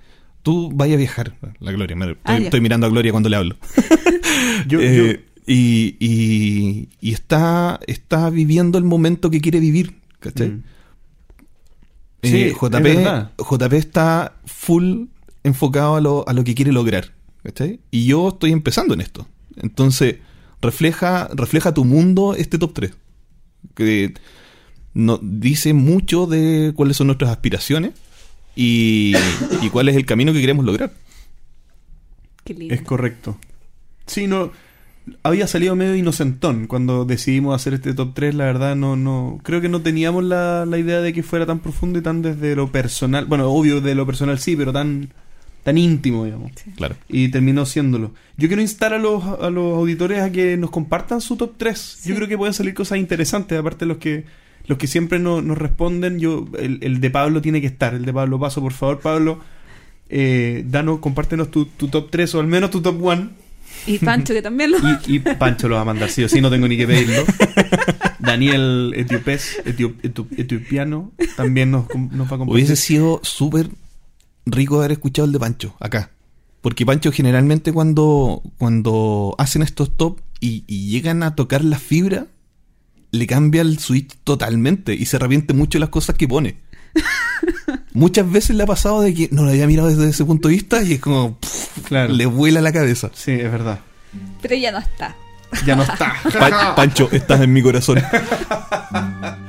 [0.43, 1.36] Tú vayas a viajar.
[1.61, 1.94] La Gloria.
[1.97, 3.57] me- estoy, Ah, estoy mirando a Gloria cuando le hablo.
[4.66, 9.97] Yo, Eh, yo- y, y, y está, está viviendo el momento que quiere vivir.
[10.20, 10.48] ¿Cachai?
[10.51, 10.62] Mm.
[12.23, 13.31] Eh, Sí, JP.
[13.39, 15.05] JP está full
[15.45, 17.12] enfocado a lo, a lo que quiere lograr.
[17.43, 17.81] ¿cachai?
[17.91, 19.27] Y yo estoy empezando en esto.
[19.57, 20.17] Entonces,
[20.61, 22.93] refleja, refleja tu mundo este top 3.
[23.75, 24.15] Que
[24.95, 27.93] no, dice mucho de cuáles son nuestras aspiraciones
[28.57, 29.15] y,
[29.62, 30.93] y cuál es el camino que queremos lograr.
[32.45, 32.75] Qué lindo.
[32.75, 33.39] Es correcto.
[34.07, 34.53] Sí, no.
[35.23, 38.35] Había salido medio inocentón cuando decidimos hacer este top 3.
[38.35, 39.41] La verdad, no, no.
[39.43, 42.55] Creo que no teníamos la, la idea de que fuera tan profundo y tan desde
[42.55, 43.27] lo personal.
[43.27, 45.12] Bueno, obvio, de lo personal sí, pero tan
[45.62, 46.53] tan íntimo, digamos.
[46.77, 46.97] Claro.
[47.09, 48.12] Y terminó siéndolo.
[48.37, 52.01] Yo quiero instar a los, a los auditores a que nos compartan su top 3.
[52.07, 54.24] Yo creo que pueden salir cosas interesantes, aparte de los que
[54.66, 56.19] los que siempre no- nos responden.
[56.20, 57.93] yo el, el de Pablo tiene que estar.
[57.95, 59.41] El de Pablo Paso, por favor, Pablo.
[60.09, 63.31] Eh, danos, compártenos tu, tu top 3 o al menos tu top 1.
[63.87, 64.78] Y Pancho, que también lo.
[64.78, 67.23] Y, y Pancho lo va a mandar, sí o sí, no tengo ni que pedirlo.
[68.19, 72.53] Daniel Etiopés, Etiop- Etiop- Etiopiano, también nos, nos va a compartir.
[72.55, 73.69] Hubiese sido súper
[74.52, 76.10] rico haber escuchado el de Pancho acá.
[76.60, 82.27] Porque Pancho generalmente cuando, cuando hacen estos top y, y llegan a tocar la fibra,
[83.12, 86.56] le cambia el switch totalmente y se arrepiente mucho de las cosas que pone.
[87.93, 90.55] Muchas veces le ha pasado de que no lo había mirado desde ese punto de
[90.55, 92.12] vista y es como pff, Claro.
[92.12, 93.10] le vuela la cabeza.
[93.14, 93.81] Sí, es verdad.
[94.43, 95.16] Pero ya no está.
[95.66, 96.14] Ya no está.
[96.39, 98.01] Pa- Pancho, estás en mi corazón.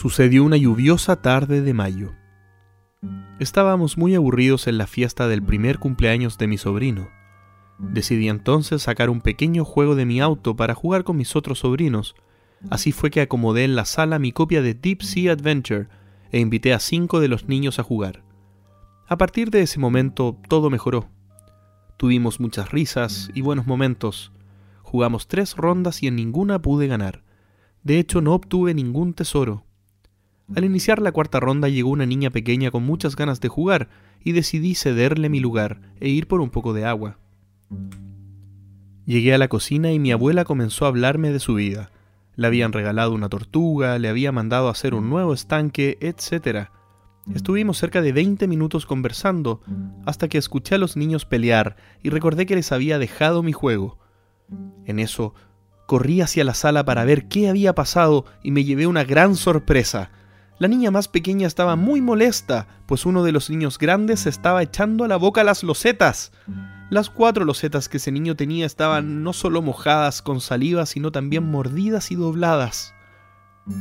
[0.00, 2.12] Sucedió una lluviosa tarde de mayo.
[3.40, 7.08] Estábamos muy aburridos en la fiesta del primer cumpleaños de mi sobrino.
[7.80, 12.14] Decidí entonces sacar un pequeño juego de mi auto para jugar con mis otros sobrinos.
[12.70, 15.88] Así fue que acomodé en la sala mi copia de Deep Sea Adventure
[16.30, 18.22] e invité a cinco de los niños a jugar.
[19.08, 21.08] A partir de ese momento todo mejoró.
[21.96, 24.30] Tuvimos muchas risas y buenos momentos.
[24.82, 27.24] Jugamos tres rondas y en ninguna pude ganar.
[27.82, 29.64] De hecho no obtuve ningún tesoro.
[30.54, 33.88] Al iniciar la cuarta ronda llegó una niña pequeña con muchas ganas de jugar
[34.24, 37.18] y decidí cederle mi lugar e ir por un poco de agua.
[39.04, 41.90] Llegué a la cocina y mi abuela comenzó a hablarme de su vida.
[42.34, 46.68] Le habían regalado una tortuga, le había mandado hacer un nuevo estanque, etc.
[47.34, 49.60] Estuvimos cerca de 20 minutos conversando
[50.06, 53.98] hasta que escuché a los niños pelear y recordé que les había dejado mi juego.
[54.86, 55.34] En eso,
[55.86, 60.10] corrí hacia la sala para ver qué había pasado y me llevé una gran sorpresa.
[60.58, 65.04] La niña más pequeña estaba muy molesta, pues uno de los niños grandes estaba echando
[65.04, 66.32] a la boca las losetas.
[66.90, 71.48] Las cuatro losetas que ese niño tenía estaban no solo mojadas con saliva, sino también
[71.48, 72.92] mordidas y dobladas.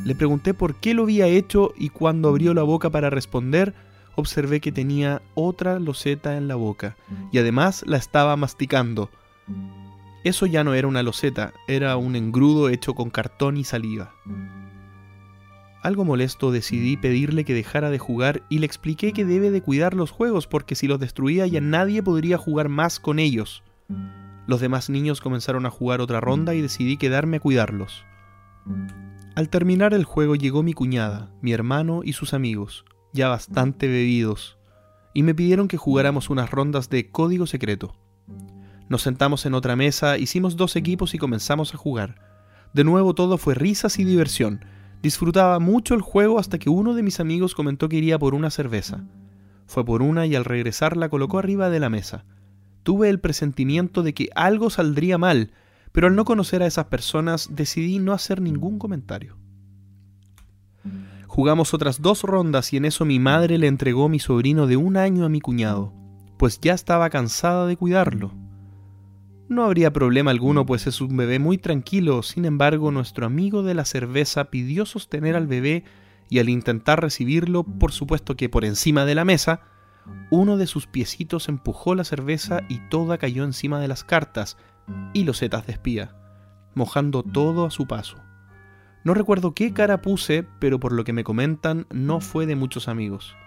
[0.06, 3.74] Le pregunté por qué lo había hecho y cuando abrió la boca para responder,
[4.16, 6.96] observé que tenía otra loseta en la boca
[7.32, 9.10] y además la estaba masticando.
[10.24, 14.14] Eso ya no era una loseta, era un engrudo hecho con cartón y saliva.
[15.88, 19.94] Algo molesto decidí pedirle que dejara de jugar y le expliqué que debe de cuidar
[19.94, 23.64] los juegos porque si los destruía ya nadie podría jugar más con ellos.
[24.48, 28.04] Los demás niños comenzaron a jugar otra ronda y decidí quedarme a cuidarlos.
[29.34, 32.84] Al terminar el juego llegó mi cuñada, mi hermano y sus amigos,
[33.14, 34.58] ya bastante bebidos,
[35.14, 37.96] y me pidieron que jugáramos unas rondas de código secreto.
[38.90, 42.20] Nos sentamos en otra mesa, hicimos dos equipos y comenzamos a jugar.
[42.74, 44.66] De nuevo todo fue risas y diversión.
[45.02, 48.50] Disfrutaba mucho el juego hasta que uno de mis amigos comentó que iría por una
[48.50, 49.04] cerveza.
[49.68, 52.26] Fue por una y al regresar la colocó arriba de la mesa.
[52.84, 55.52] Tuve el presentimiento de que algo saldría mal,
[55.92, 59.38] pero al no conocer a esas personas decidí no hacer ningún comentario.
[61.28, 64.98] Jugamos otras dos rondas y en eso mi madre le entregó mi sobrino de un
[64.98, 65.94] año a mi cuñado,
[66.38, 68.32] pues ya estaba cansada de cuidarlo.
[69.50, 73.76] No habría problema alguno, pues es un bebé muy tranquilo, sin embargo nuestro amigo de
[73.76, 75.86] la cerveza pidió sostener al bebé
[76.30, 79.62] y al intentar recibirlo, por supuesto que por encima de la mesa,
[80.30, 84.58] uno de sus piecitos empujó la cerveza y toda cayó encima de las cartas
[85.14, 86.14] y losetas de espía,
[86.76, 88.18] mojando todo a su paso.
[89.06, 92.90] No recuerdo qué cara puse, pero por lo que me comentan no fue de muchos
[92.90, 93.38] amigos.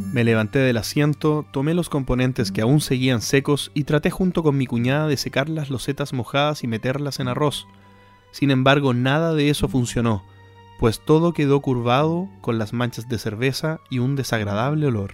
[0.00, 4.56] Me levanté del asiento, tomé los componentes que aún seguían secos y traté junto con
[4.56, 7.68] mi cuñada de secar las losetas mojadas y meterlas en arroz.
[8.32, 10.24] Sin embargo, nada de eso funcionó,
[10.80, 15.12] pues todo quedó curvado con las manchas de cerveza y un desagradable olor.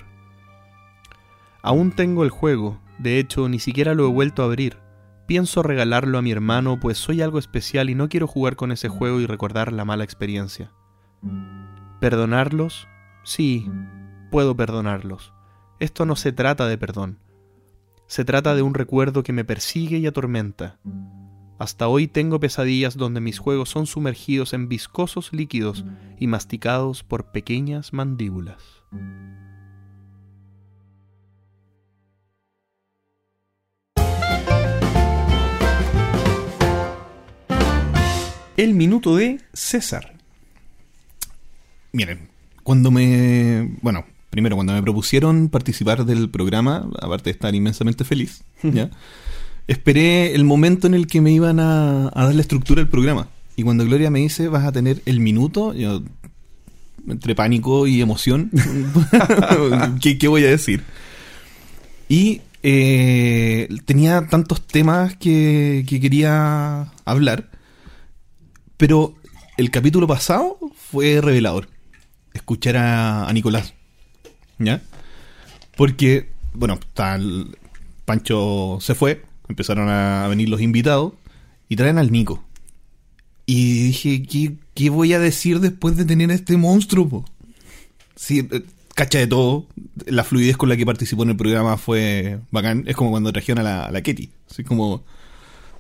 [1.63, 4.79] Aún tengo el juego, de hecho ni siquiera lo he vuelto a abrir.
[5.27, 8.89] Pienso regalarlo a mi hermano, pues soy algo especial y no quiero jugar con ese
[8.89, 10.71] juego y recordar la mala experiencia.
[12.01, 12.87] ¿Perdonarlos?
[13.25, 13.69] Sí,
[14.37, 15.33] puedo perdonarlos.
[15.81, 17.19] Esto no se trata de perdón.
[18.07, 20.79] Se trata de un recuerdo que me persigue y atormenta.
[21.59, 25.87] Hasta hoy tengo pesadillas donde mis juegos son sumergidos en viscosos líquidos
[26.19, 28.63] y masticados por pequeñas mandíbulas.
[38.59, 40.19] El minuto de César.
[41.93, 42.29] Miren,
[42.63, 43.75] cuando me.
[43.81, 44.05] Bueno,
[44.37, 48.91] primero, cuando me propusieron participar del programa, aparte de estar inmensamente feliz, ¿ya?
[49.67, 53.29] Esperé el momento en el que me iban a, a dar la estructura del programa.
[53.57, 56.03] Y cuando Gloria me dice, vas a tener el minuto, yo
[57.09, 58.51] entre pánico y emoción.
[60.03, 60.85] ¿Qué, qué voy a decir?
[62.07, 67.49] Y eh, tenía tantos temas que, que quería hablar,
[68.77, 69.15] pero
[69.57, 70.59] el capítulo pasado
[70.91, 71.71] fue revelador.
[72.35, 73.73] Escuchar a, a Nicolás.
[74.59, 74.83] ¿Ya?
[75.77, 77.57] Porque, bueno, tal
[78.05, 81.13] Pancho se fue, empezaron a venir los invitados
[81.69, 82.43] y traen al Nico.
[83.45, 87.09] Y dije, ¿qué, qué voy a decir después de tener a este monstruo?
[87.09, 87.25] po?
[88.17, 88.63] Sí, eh,
[88.95, 89.67] cacha de todo.
[90.07, 92.85] La fluidez con la que participó en el programa fue bacán.
[92.87, 94.31] Es como cuando trajeron a la, a la Ketty.
[94.51, 95.05] Así como.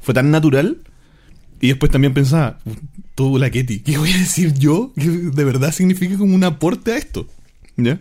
[0.01, 0.79] Fue tan natural.
[1.61, 2.59] Y después también pensaba,
[3.15, 3.81] tuvo la Ketty.
[3.81, 4.93] ¿Qué voy a decir yo?
[4.95, 7.27] Que de verdad significa como un aporte a esto.
[7.77, 8.01] ¿Ya?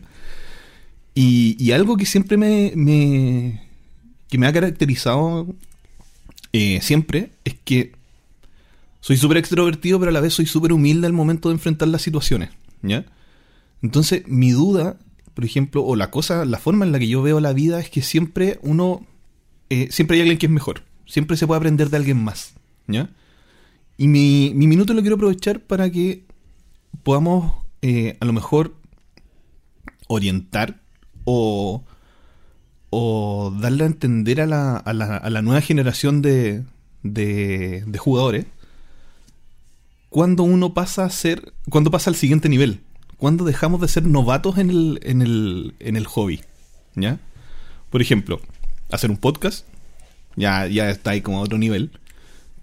[1.18, 3.62] Y, algo que siempre me, me-
[4.28, 5.48] que me ha caracterizado
[6.52, 7.94] eh, siempre es que
[9.00, 12.02] soy súper extrovertido, pero a la vez soy súper humilde al momento de enfrentar las
[12.02, 12.50] situaciones.
[12.82, 13.06] ¿Ya?
[13.82, 14.98] Entonces, mi duda,
[15.34, 17.90] por ejemplo, o la cosa, la forma en la que yo veo la vida es
[17.90, 19.06] que siempre uno,
[19.70, 20.84] eh, siempre hay alguien que es mejor.
[21.06, 22.56] Siempre se puede aprender de alguien más.
[22.88, 23.10] ¿Ya?
[23.98, 26.26] Y mi, mi minuto lo quiero aprovechar para que
[27.04, 28.76] podamos, eh, a lo mejor,
[30.08, 30.82] orientar
[31.26, 31.84] o,
[32.89, 36.64] o darle a entender a la, a la, a la nueva generación de,
[37.03, 38.45] de, de jugadores
[40.15, 42.80] cuando uno pasa a ser, cuando pasa al siguiente nivel,
[43.18, 46.39] cuando dejamos de ser novatos en el, en el, en el hobby,
[46.95, 47.19] ¿ya?
[47.89, 48.39] Por ejemplo,
[48.89, 49.65] hacer un podcast,
[50.38, 51.91] ya, ya está ahí como a otro nivel,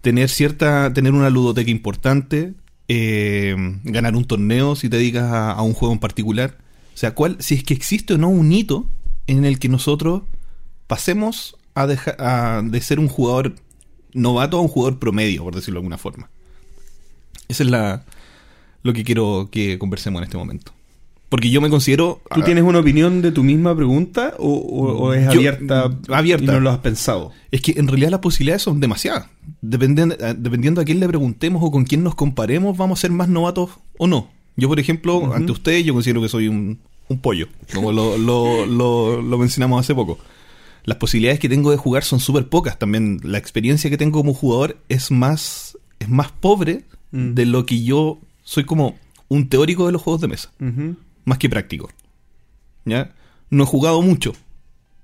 [0.00, 2.54] tener cierta, tener una ludoteca importante,
[2.88, 6.56] eh, ganar un torneo si te dedicas a, a un juego en particular,
[6.94, 8.86] o sea, cuál, si es que existe o no un hito
[9.26, 10.22] en el que nosotros
[10.86, 13.54] pasemos a, dejar a de ser un jugador
[14.12, 16.28] novato a un jugador promedio, por decirlo de alguna forma.
[17.48, 18.04] Esa es la
[18.82, 20.72] lo que quiero que conversemos en este momento.
[21.28, 22.20] Porque yo me considero...
[22.34, 26.44] ¿Tú tienes una opinión de tu misma pregunta o, o- o es Yo- abierta, abierta.
[26.44, 27.30] y no lo has pensado?
[27.50, 29.28] Es que en realidad las posibilidades son demasiadas.
[29.62, 33.12] Dependen- eh, dependiendo a quién le preguntemos o con quién nos comparemos, vamos a ser
[33.12, 34.28] más novatos o no.
[34.56, 38.66] Yo, por ejemplo, ante ustedes, yo considero que soy un, un pollo, como lo, lo-
[38.66, 40.18] lo- lo mencionamos hace poco.
[40.84, 42.78] Las posibilidades que tengo de jugar son súper pocas.
[42.78, 46.84] También la experiencia que tengo como jugador es más, es más pobre
[47.14, 47.34] Mm.
[47.34, 48.96] de lo que yo soy como
[49.28, 50.50] un teórico de los juegos de mesa
[51.26, 51.90] más que práctico.
[52.86, 53.12] ¿Ya?
[53.50, 54.32] No he jugado mucho,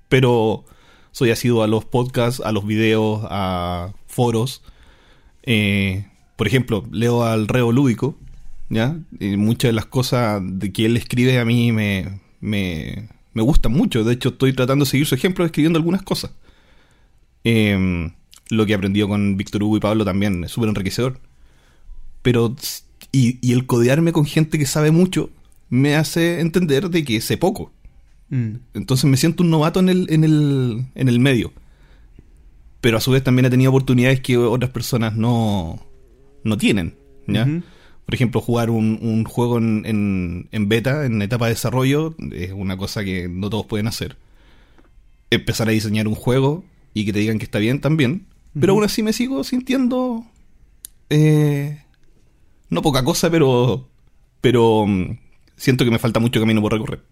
[0.09, 0.65] pero
[1.11, 4.63] soy asiduo a los podcasts, a los videos, a foros.
[5.43, 6.05] Eh,
[6.35, 8.15] por ejemplo, leo al Reo Lúdico,
[8.69, 8.97] ¿ya?
[9.19, 13.71] Y muchas de las cosas de que él escribe a mí me, me, me gustan
[13.71, 14.03] mucho.
[14.03, 16.31] De hecho, estoy tratando de seguir su ejemplo escribiendo algunas cosas.
[17.43, 18.11] Eh,
[18.49, 21.19] lo que he aprendido con Víctor Hugo y Pablo también es súper enriquecedor.
[22.21, 22.55] Pero,
[23.11, 25.29] y, y el codearme con gente que sabe mucho
[25.69, 27.71] me hace entender de que sé poco.
[28.29, 28.55] Mm.
[28.73, 31.53] Entonces me siento un novato en el, en el, en el medio.
[32.81, 35.79] Pero a su vez también he tenido oportunidades que otras personas no,
[36.43, 36.95] no tienen.
[37.27, 37.47] ¿ya?
[38.09, 42.51] Por ejemplo, jugar un, un juego en, en, en beta, en etapa de desarrollo, es
[42.53, 44.17] una cosa que no todos pueden hacer.
[45.29, 46.63] Empezar a diseñar un juego
[46.95, 48.25] y que te digan que está bien también.
[48.59, 50.25] Pero aún así me sigo sintiendo...
[51.11, 51.83] eh,
[52.71, 53.87] no poca cosa, pero...
[54.41, 55.19] Pero mm,
[55.55, 57.03] siento que me falta mucho camino por recorrer.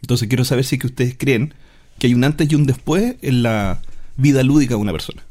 [0.00, 1.52] Entonces quiero saber si es que ustedes creen
[1.98, 3.82] que hay un antes y un después en la
[4.16, 5.22] vida lúdica de una persona.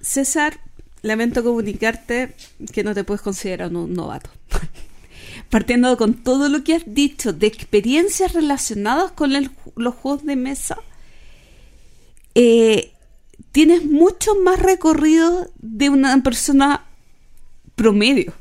[0.00, 0.60] César,
[1.02, 2.34] lamento comunicarte
[2.72, 4.30] que no te puedes considerar un novato.
[5.50, 10.78] Partiendo con todo lo que has dicho de experiencias relacionadas con los juegos de mesa,
[12.34, 12.92] eh,
[13.52, 16.84] tienes mucho más recorrido de una persona
[17.74, 18.34] promedio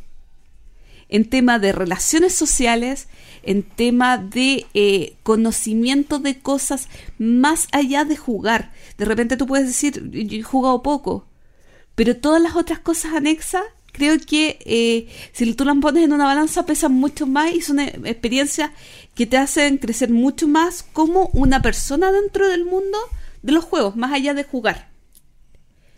[1.10, 3.08] en tema de relaciones sociales,
[3.44, 8.74] en tema de eh, conocimiento de cosas más allá de jugar.
[8.98, 11.28] De repente tú puedes decir, yo he jugado poco,
[11.96, 16.26] pero todas las otras cosas anexas, creo que eh, si tú las pones en una
[16.26, 18.72] balanza pesan mucho más y son eh, experiencias
[19.16, 22.98] que te hacen crecer mucho más como una persona dentro del mundo
[23.42, 24.90] de los juegos, más allá de jugar.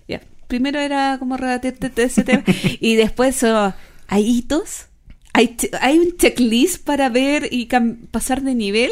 [0.08, 2.44] Ya, primero era como rebatirte ese tema
[2.80, 3.74] y después oh,
[4.08, 4.86] hay hitos,
[5.34, 7.68] hay, hay un checklist para ver y
[8.12, 8.92] pasar de nivel.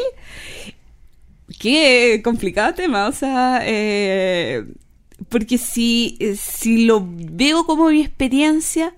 [1.60, 4.64] Qué complicado tema, o sea, eh,
[5.28, 8.94] porque si, eh, si lo veo como mi experiencia,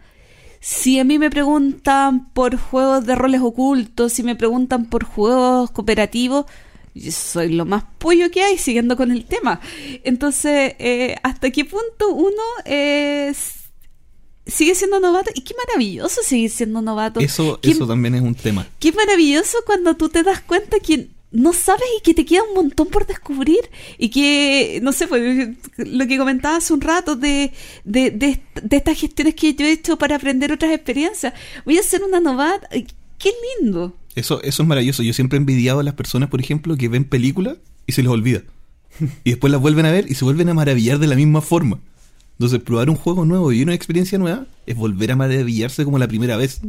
[0.60, 5.70] si a mí me preguntan por juegos de roles ocultos, si me preguntan por juegos
[5.70, 6.46] cooperativos,
[6.94, 9.60] yo soy lo más pollo que hay siguiendo con el tema.
[10.02, 13.54] Entonces, eh, ¿hasta qué punto uno es
[14.46, 17.20] sigue siendo novato y qué maravilloso seguir siendo novato.
[17.20, 18.66] Eso, Qué- eso también es un tema.
[18.80, 22.54] Qué maravilloso cuando tú te das cuenta que no sabes y que te queda un
[22.54, 23.60] montón por descubrir
[23.98, 27.52] y que, no sé, pues, lo que comentaba hace un rato de,
[27.84, 31.34] de, de, est- de estas gestiones que yo he hecho para aprender otras experiencias.
[31.64, 32.68] Voy a ser una novata.
[32.70, 33.30] Qué
[33.60, 33.96] lindo.
[34.14, 35.02] Eso, eso es maravilloso.
[35.02, 38.10] Yo siempre he envidiado a las personas, por ejemplo, que ven películas y se les
[38.10, 38.42] olvida.
[39.22, 41.78] Y después las vuelven a ver y se vuelven a maravillar de la misma forma.
[42.32, 46.08] Entonces, probar un juego nuevo y una experiencia nueva es volver a maravillarse como la
[46.08, 46.60] primera vez.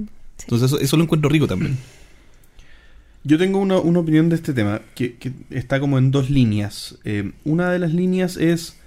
[0.42, 1.78] Entonces, eso, eso lo encuentro rico también.
[3.24, 6.98] Yo tengo una, una opinión de este tema que, que está como en dos líneas.
[7.04, 8.78] Eh, una de las líneas es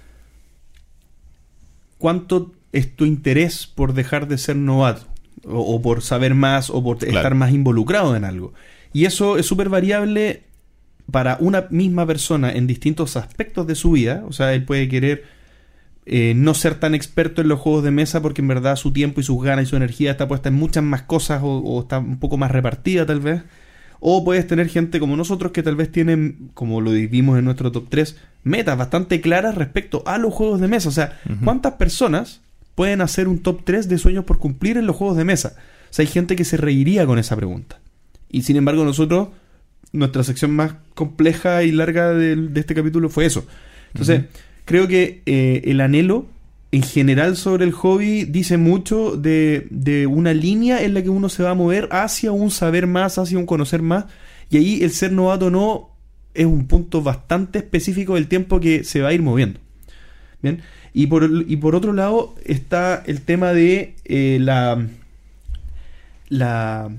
[1.97, 5.05] cuánto es tu interés por dejar de ser novato
[5.45, 7.17] o, o por saber más o por Claro.
[7.17, 8.53] estar más involucrado en algo.
[8.91, 10.43] Y eso es súper variable
[11.11, 14.23] para una misma persona en distintos aspectos de su vida.
[14.27, 15.23] O sea, él puede querer
[16.05, 19.21] eh, no ser tan experto en los juegos de mesa porque en verdad su tiempo
[19.21, 21.99] y sus ganas y su energía está puesta en muchas más cosas o, o está
[21.99, 23.43] un poco más repartida tal vez.
[24.05, 27.71] O puedes tener gente como nosotros que tal vez tienen, como lo vimos en nuestro
[27.71, 30.89] top 3, metas bastante claras respecto a los juegos de mesa.
[30.89, 31.21] O sea.
[31.41, 32.41] ¿cuántas personas
[32.75, 35.55] pueden hacer un top 3 de sueños por cumplir en los juegos de mesa?
[35.89, 37.79] O sea, hay gente que se reiría con esa pregunta.
[38.29, 39.29] Y sin embargo nosotros,
[39.93, 43.45] nuestra sección más compleja y larga de, este capítulo fue eso.
[43.93, 44.25] Entonces,
[44.65, 46.27] creo que eh, el anhelo
[46.73, 51.29] en general sobre el hobby dice mucho de, de una línea en la que uno
[51.29, 54.05] se va a mover hacia un saber más, hacia un conocer más.
[54.49, 55.91] Y ahí el ser novato no
[56.33, 59.59] es un punto bastante específico del tiempo que se va a ir moviendo.
[60.41, 60.63] Bien.
[60.95, 64.87] Y por, y por otro lado está el tema de eh, la.
[66.29, 66.89] La.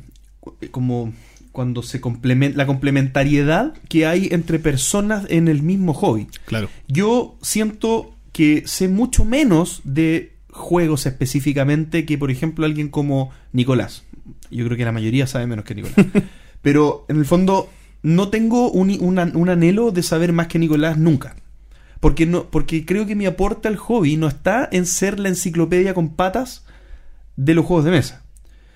[0.71, 1.13] Como
[1.51, 2.57] cuando se complementa.
[2.57, 6.29] La complementariedad que hay entre personas en el mismo hobby.
[6.45, 6.69] Claro.
[6.87, 14.05] Yo siento que sé mucho menos de juegos específicamente que, por ejemplo, alguien como Nicolás.
[14.51, 15.97] Yo creo que la mayoría sabe menos que Nicolás.
[16.62, 17.70] Pero en el fondo
[18.02, 21.36] no tengo un, un an- un anhelo de saber más que Nicolás nunca.
[22.01, 25.94] Porque, no, porque creo que mi aporte al hobby no está en ser la enciclopedia
[25.94, 26.66] con patas
[27.36, 28.23] de los juegos de mesa.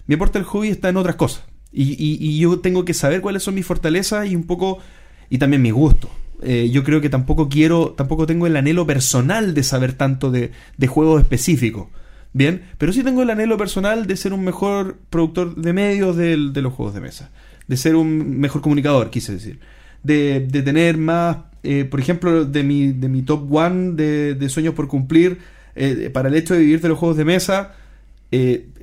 [0.07, 1.45] Mi aporte al hobby está en otras cosas.
[1.73, 4.79] Y, y- y yo tengo que saber cuáles son mis fortalezas y un poco.
[5.31, 6.11] y también mis gustos.
[6.43, 7.95] Eh, yo creo que tampoco quiero.
[7.97, 11.89] tampoco tengo el anhelo personal de saber tanto de, de juegos específicos.
[12.33, 16.53] Bien, pero sí tengo el anhelo personal de ser un mejor productor de medios del-
[16.53, 17.31] de los juegos de mesa.
[17.67, 19.59] De ser un mejor comunicador, quise decir.
[20.03, 24.49] De, de tener más, eh, por ejemplo, de mi, de mi top one de, de
[24.49, 25.39] sueños por cumplir,
[25.75, 27.75] eh, para el hecho de vivir de los juegos de mesa,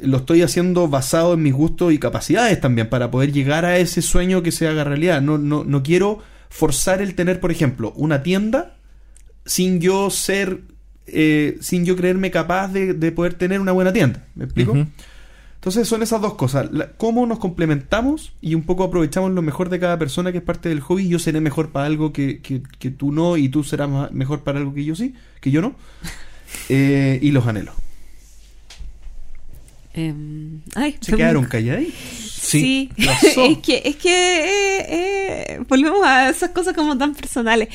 [0.02, 4.02] lo estoy haciendo basado en mis gustos y capacidades también, para poder llegar a ese
[4.02, 5.22] sueño que se haga realidad.
[5.22, 6.20] No, no, no quiero
[6.56, 8.76] forzar el tener, por ejemplo, una tienda
[9.46, 10.62] sin yo ser,
[11.08, 14.26] eh, sin yo creerme capaz de, de poder tener una buena tienda.
[14.36, 14.74] ¿Me explico?
[15.56, 16.72] Entonces son esas dos cosas.
[16.72, 20.44] La- cómo nos complementamos y un poco aprovechamos lo mejor de cada persona que es
[20.44, 21.08] parte del hobby.
[21.10, 24.42] Yo seré mejor para algo que, que- que tú no y tú serás ma- mejor
[24.44, 25.76] para algo que yo sí, que yo no.
[26.70, 27.76] Eh, y los anhelos.
[29.94, 32.25] Em, ay, Se quedaron calladitos.
[32.46, 33.46] Sí, ¿Qué pasó?
[33.46, 37.70] es que, es que eh, eh, volvemos a esas cosas como tan personales.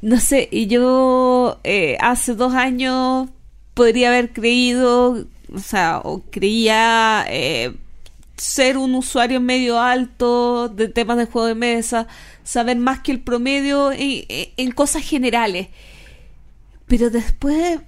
[0.00, 3.28] No sé, y yo eh, hace dos años
[3.74, 7.72] podría haber creído, o sea, o creía eh,
[8.36, 12.08] ser un usuario medio alto de temas de juego de mesa,
[12.42, 14.24] saber más que el promedio en,
[14.56, 15.68] en cosas generales.
[16.86, 17.78] Pero después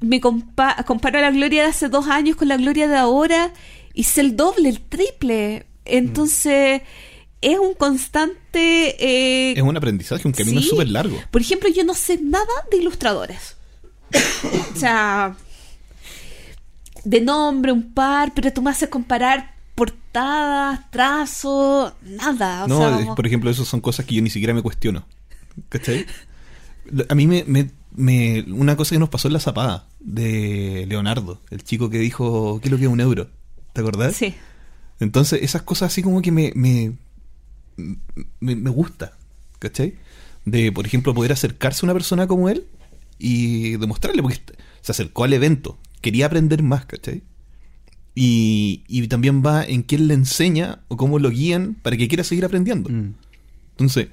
[0.00, 3.52] me compa- comparo la gloria de hace dos años con la gloria de ahora
[3.96, 5.66] y sé el doble, el triple.
[5.84, 6.82] Entonces,
[7.40, 8.96] es un constante...
[9.04, 10.68] eh, Es un aprendizaje, un camino Sí.
[10.68, 11.16] súper largo.
[11.32, 13.56] Por ejemplo, yo no sé nada de ilustradores.
[14.74, 15.36] o sea,
[17.04, 22.64] de nombre, un par, pero tú me haces comparar portadas, trazos, nada.
[22.64, 24.62] O no, sea, es- como- por ejemplo, eso son cosas que yo ni siquiera me
[24.62, 25.06] cuestiono.
[25.68, 26.06] ¿Cachai?
[27.08, 31.40] A mí me, me- me- Una cosa que nos pasó en la zapada de Leonardo,
[31.50, 33.28] el chico que dijo, ¿qué es lo que es un euro?
[33.76, 34.16] ¿Te acordás?
[34.16, 34.34] Sí.
[35.00, 36.94] Entonces, esas cosas así como que me, me,
[38.40, 39.12] me, me gusta,
[39.58, 39.96] ¿cachai?
[40.46, 42.64] De, por ejemplo, poder acercarse a una persona como él
[43.18, 44.40] y demostrarle, porque
[44.80, 47.22] se acercó al evento, quería aprender más, ¿cachai?
[48.14, 52.24] Y, y también va en quién le enseña o cómo lo guían para que quiera
[52.24, 52.88] seguir aprendiendo.
[52.88, 53.12] Mm.
[53.72, 54.08] Entonces,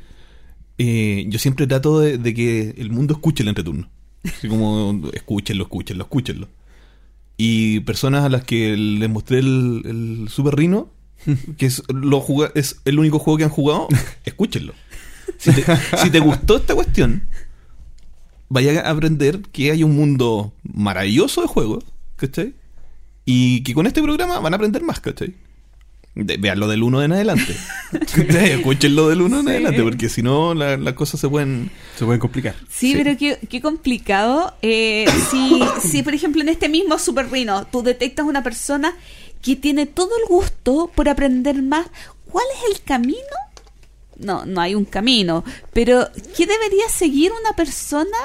[0.78, 3.90] eh, yo siempre trato de, de que el mundo escuche el entreturno.
[4.26, 6.50] Así como, escúchenlo, escúchenlo, escúchenlo.
[7.38, 10.90] Y personas a las que les mostré el, el Super Rhino,
[11.58, 13.88] que es, lo juga- es el único juego que han jugado,
[14.26, 14.74] escúchenlo.
[15.38, 15.64] Si te,
[15.98, 17.28] si te gustó esta cuestión,
[18.50, 21.84] vaya a aprender que hay un mundo maravilloso de juegos,
[22.18, 22.54] ¿cachai?
[23.26, 25.34] Y que con este programa van a aprender más, ¿cachai?
[26.16, 27.56] De, vean lo del 1 en adelante.
[27.92, 29.50] Escuchen lo del 1 en Sí.
[29.50, 31.72] adelante, porque si no, la- las cosas se pueden.
[31.98, 32.56] Se pueden complicar.
[32.70, 32.96] Sí, Sí.
[32.98, 34.54] pero qué, qué complicado.
[34.62, 38.96] Eh, si, si, por ejemplo, en este mismo Super Rhino tú detectas una persona
[39.42, 41.88] que tiene todo el gusto por aprender más,
[42.30, 43.18] ¿cuál es el camino?
[44.18, 46.08] No, no hay un camino, pero
[46.38, 48.16] ¿qué debería seguir una persona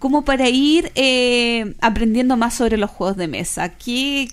[0.00, 3.70] como para ir eh, aprendiendo más sobre los juegos de mesa?
[3.70, 4.28] ¿Qué,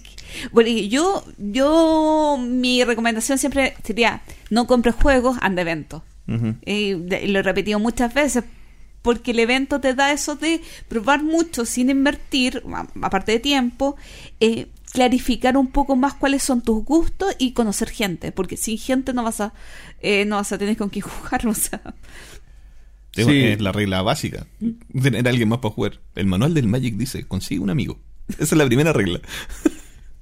[0.51, 6.01] bueno, y yo, yo, mi recomendación siempre sería, no compres juegos, anda eventos.
[6.63, 8.43] Eh, de- lo he repetido muchas veces
[9.01, 10.59] porque el evento te da eso de
[10.89, 13.95] probar mucho sin invertir, a- aparte de tiempo,
[14.41, 19.13] eh, clarificar un poco más cuáles son tus gustos y conocer gente, porque sin gente
[19.13, 19.53] no vas a
[20.01, 21.81] eh, no vas a tener con quién jugar, o sea,
[23.15, 23.43] Es, Sí.
[23.45, 24.45] es la regla básica.
[25.01, 25.99] Tener a alguien más para jugar.
[26.15, 27.97] El manual del Magic dice, consigue un amigo.
[28.33, 29.21] Esa es la primera regla.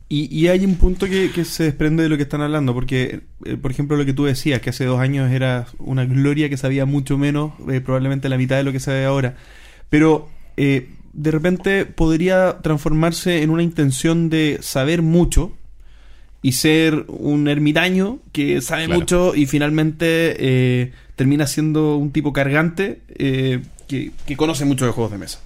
[0.08, 3.22] Y, y hay un punto que, que se desprende de lo que están hablando, porque,
[3.44, 6.58] eh, por ejemplo, lo que tú decías, que hace dos años era una gloria que
[6.58, 9.36] sabía mucho menos, eh, probablemente la mitad de lo que sabe ahora.
[9.90, 15.54] Pero eh, de repente podría transformarse en una intención de saber mucho
[16.44, 19.00] y ser un ermitaño que sabe Claro.
[19.00, 25.12] mucho y finalmente eh, termina siendo un tipo cargante que, que conoce mucho de juegos
[25.14, 25.40] de mesa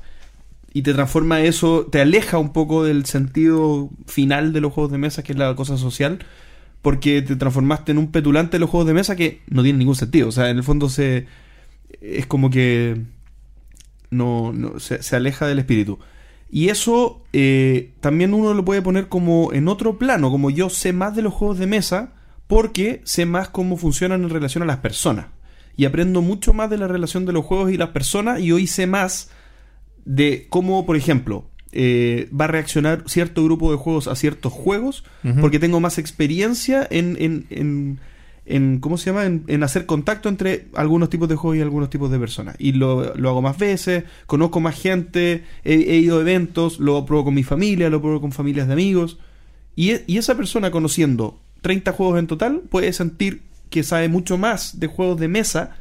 [0.74, 4.98] y te transforma eso, te aleja un poco del sentido final de los juegos de
[5.00, 6.20] mesa, que es la cosa social,
[6.82, 9.96] porque te transformaste en un petulante de los juegos de mesa que no tiene ningún
[9.96, 10.30] sentido.
[10.30, 11.26] O sea, en el fondo se
[12.02, 13.02] es como que
[14.12, 16.00] no, no- se, se aleja del espíritu.
[16.52, 20.94] Y eso eh, también uno lo puede poner como en otro plano, como yo sé
[20.94, 22.14] más de los juegos de mesa
[22.48, 25.28] porque sé más cómo funcionan en relación a las personas.
[25.78, 28.66] Y aprendo mucho más de la relación de los juegos y las personas y hoy
[28.66, 29.30] sé más
[30.06, 35.04] de cómo, por ejemplo, eh, va a reaccionar cierto grupo de juegos a ciertos juegos,
[35.42, 38.00] porque tengo más experiencia en, en, en,
[38.46, 39.26] en- ¿cómo se llama?
[39.26, 42.56] En, en hacer contacto entre algunos tipos de juegos y algunos tipos de personas.
[42.58, 47.06] Y lo, lo hago más veces, conozco más gente, he, he ido a eventos, lo
[47.06, 49.20] pruebo con mi familia, lo pruebo con familias de amigos.
[49.76, 54.38] Y, e- y esa persona conociendo 30 juegos en total puede sentir que sabe mucho
[54.40, 55.76] más de juegos de mesa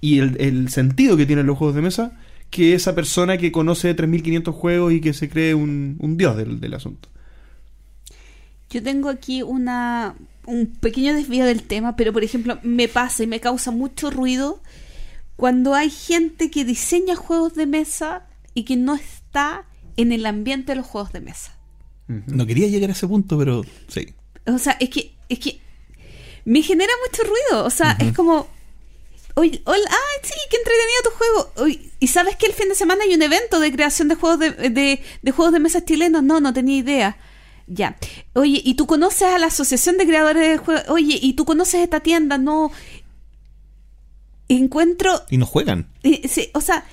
[0.00, 2.18] y el, el sentido que tienen los juegos de mesa
[2.50, 6.60] que esa persona que conoce 3.500 juegos y que se cree un, un dios del,
[6.60, 7.08] del asunto.
[8.70, 10.14] Yo tengo aquí una
[10.48, 14.62] un pequeño desvío del tema, pero por ejemplo, me pasa y me causa mucho ruido
[15.36, 19.66] cuando hay gente que diseña juegos de mesa y que no está
[19.96, 21.54] en el ambiente de los juegos de mesa.
[22.08, 24.14] No quería llegar a ese punto, pero sí.
[24.46, 25.60] O sea, es que es que
[26.46, 28.48] me genera mucho ruido, o sea, es como
[29.38, 31.52] Oye, hola, ah, sí, qué entretenido tu juego.
[31.58, 34.40] Oye, ¿Y sabes que el fin de semana hay un evento de creación de juegos
[34.40, 36.24] de, de, de juegos de mesa chilenos?
[36.24, 37.16] No, no tenía idea.
[37.68, 37.96] Ya.
[38.34, 40.84] Oye, ¿y tú conoces a la Asociación de Creadores de Juegos?
[40.88, 42.36] Oye, ¿y tú conoces esta tienda?
[42.36, 42.72] No.
[44.48, 45.22] Encuentro.
[45.30, 45.88] Y no juegan.
[46.02, 46.84] eh, sí, o sea,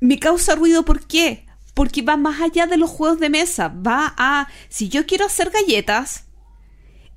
[0.00, 1.46] me causa ruido, ¿por qué?
[1.72, 3.68] Porque va más allá de los juegos de mesa.
[3.68, 4.48] Va a.
[4.68, 6.24] Si yo quiero hacer galletas,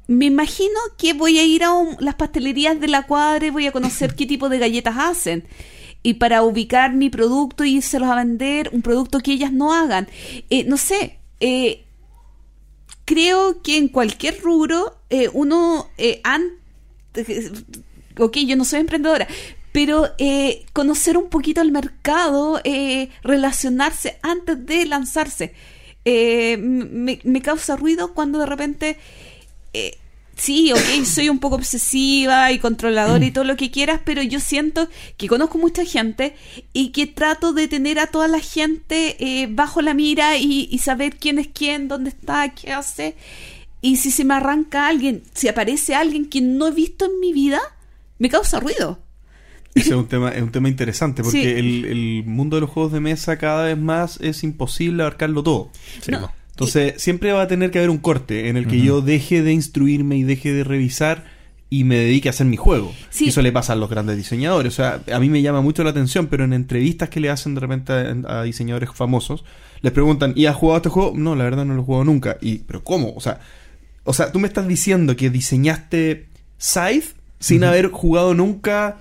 [0.07, 3.67] me imagino que voy a ir a un- las pastelerías de la cuadra y voy
[3.67, 5.45] a conocer qué tipo de galletas hacen.
[6.05, 9.73] Y para ubicar mi producto y se los a vender, un producto que ellas no
[9.73, 10.07] hagan.
[10.49, 11.85] Eh, no sé, eh,
[13.05, 15.87] creo que en cualquier rubro eh, uno
[16.23, 16.51] an-
[18.17, 19.27] ok, yo no soy emprendedora,
[19.71, 22.61] pero eh, conocer un poquito el mercado,
[23.23, 25.53] relacionarse antes de lanzarse,
[26.05, 28.97] me, me causa ruido cuando de repente,
[29.73, 29.97] eh,
[30.35, 34.39] sí, ok, soy un poco obsesiva y controladora y todo lo que quieras, pero yo
[34.39, 34.87] siento
[35.17, 36.35] que conozco mucha gente
[36.73, 40.77] y que trato de tener a toda la gente eh, bajo la mira y, y
[40.79, 43.15] saber quién es quién, dónde está, qué hace.
[43.81, 47.33] Y si se me arranca alguien, si aparece alguien que no he visto en mi
[47.33, 47.59] vida,
[48.17, 48.99] me causa ruido.
[49.75, 51.47] Ese es un tema, es un tema interesante porque Sí.
[51.47, 55.69] el, el mundo de los juegos de mesa cada vez más es imposible abarcarlo todo.
[56.01, 56.31] Sí, No.
[56.53, 59.53] Entonces, siempre va a tener que haber un corte en el que yo deje de
[59.53, 61.25] instruirme y deje de revisar
[61.71, 62.93] y me dedique a hacer mi juego.
[63.09, 63.25] Sí.
[63.25, 64.73] Y eso le pasa a los grandes diseñadores.
[64.73, 67.55] O sea, a mí me llama mucho la atención, pero en entrevistas que le hacen
[67.55, 69.43] de repente a, a diseñadores famosos,
[69.81, 71.13] les preguntan, ¿y has jugado este juego?
[71.15, 72.37] No, la verdad no lo he jugado nunca.
[72.39, 73.13] Y, ¿pero cómo?
[73.15, 73.39] O sea,
[74.03, 76.27] o sea, tú me estás diciendo que diseñaste
[76.61, 78.97] Scythe sin haber jugado nunca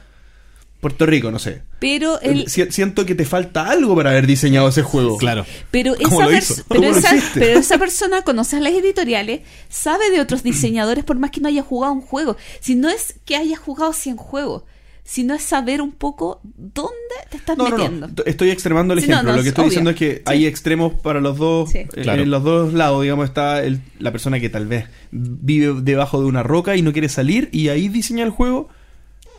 [0.83, 1.63] Puerto Rico, no sé.
[1.79, 5.17] Pero el, Si- Siento que te falta algo para haber diseñado ese juego.
[5.17, 5.47] Claro.
[5.71, 6.65] Pero ¿Cómo esa, lo pers- hizo?
[6.69, 6.93] pero,
[7.35, 11.47] pero esa persona conoce a las editoriales, sabe de otros diseñadores por más que no
[11.49, 12.37] haya jugado un juego.
[12.61, 14.65] Si no es que haya jugado 100 juegos,
[15.05, 16.91] sino es saber un poco dónde
[17.31, 18.09] te estás No, no, metiendo.
[18.09, 18.15] no.
[18.27, 19.33] Estoy extremando el Sí, no, ejemplo.
[19.33, 19.71] no, Lo que es estoy obvio.
[19.71, 20.23] diciendo es que Sí.
[20.27, 21.71] hay extremos para los dos.
[21.71, 21.79] Sí.
[21.79, 22.23] eh, Claro.
[22.23, 26.27] En los dos lados, digamos, está el- la persona que tal vez vive debajo de
[26.27, 28.69] una roca y no quiere salir y ahí diseña el juego.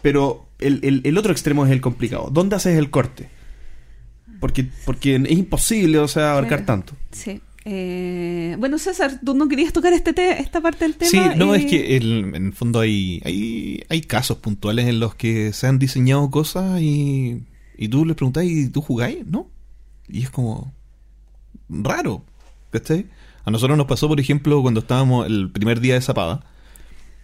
[0.01, 2.29] Pero el, el- el otro extremo es el complicado.
[2.31, 3.29] ¿Dónde haces el corte?
[4.39, 6.65] Porque, porque es imposible, o sea, abarcar Claro.
[6.65, 6.93] tanto.
[7.11, 7.41] Sí.
[7.65, 11.09] Eh, bueno, César, tú no querías tocar este te- esta parte del tema.
[11.09, 15.15] Sí, no, es que el- en el fondo hay, hay, hay casos puntuales en los
[15.15, 17.43] que se han diseñado cosas y,
[17.77, 19.25] y tú le preguntás, ¿y tú jugáis?
[19.25, 19.49] ¿No?
[20.09, 20.73] Y es como
[21.69, 22.25] raro,
[22.71, 23.05] ¿cachai?
[23.45, 26.45] A nosotros nos pasó, por ejemplo, cuando estábamos el primer día de Zapada,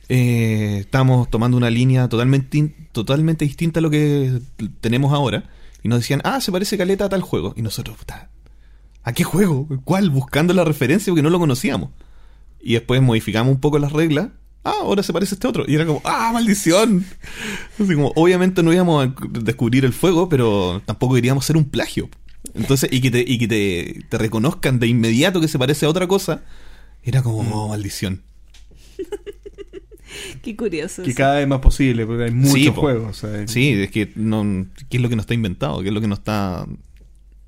[0.09, 4.41] eh, estábamos tomando una línea totalmente, totalmente distinta a lo que
[4.81, 5.49] tenemos ahora,
[5.83, 8.29] y nos decían, ah, se parece caleta a tal juego, y nosotros, puta,
[9.03, 9.67] ¿a qué juego?
[9.85, 10.09] ¿Cuál?
[10.09, 11.91] Buscando la referencia porque no lo conocíamos.
[12.59, 14.29] Y después modificamos un poco las reglas.
[14.63, 15.63] Ah, ahora se parece a este otro.
[15.67, 17.05] Y era como, ¡ah, maldición!
[17.79, 22.09] Así como, obviamente no íbamos a descubrir el fuego, pero tampoco queríamos ser un plagio.
[22.53, 25.89] Entonces, y que te, y que te, te reconozcan de inmediato que se parece a
[25.89, 26.43] otra cosa,
[27.03, 28.23] era como, oh, maldición.
[30.41, 31.03] Qué curioso.
[31.03, 31.15] Que sí.
[31.15, 32.81] cada vez más posible, porque hay muchos Sí, po.
[32.81, 33.23] juegos.
[33.47, 35.81] Sí, es que no, ¿qué es lo que no está inventado?
[35.81, 36.65] ¿Qué es lo que no está...?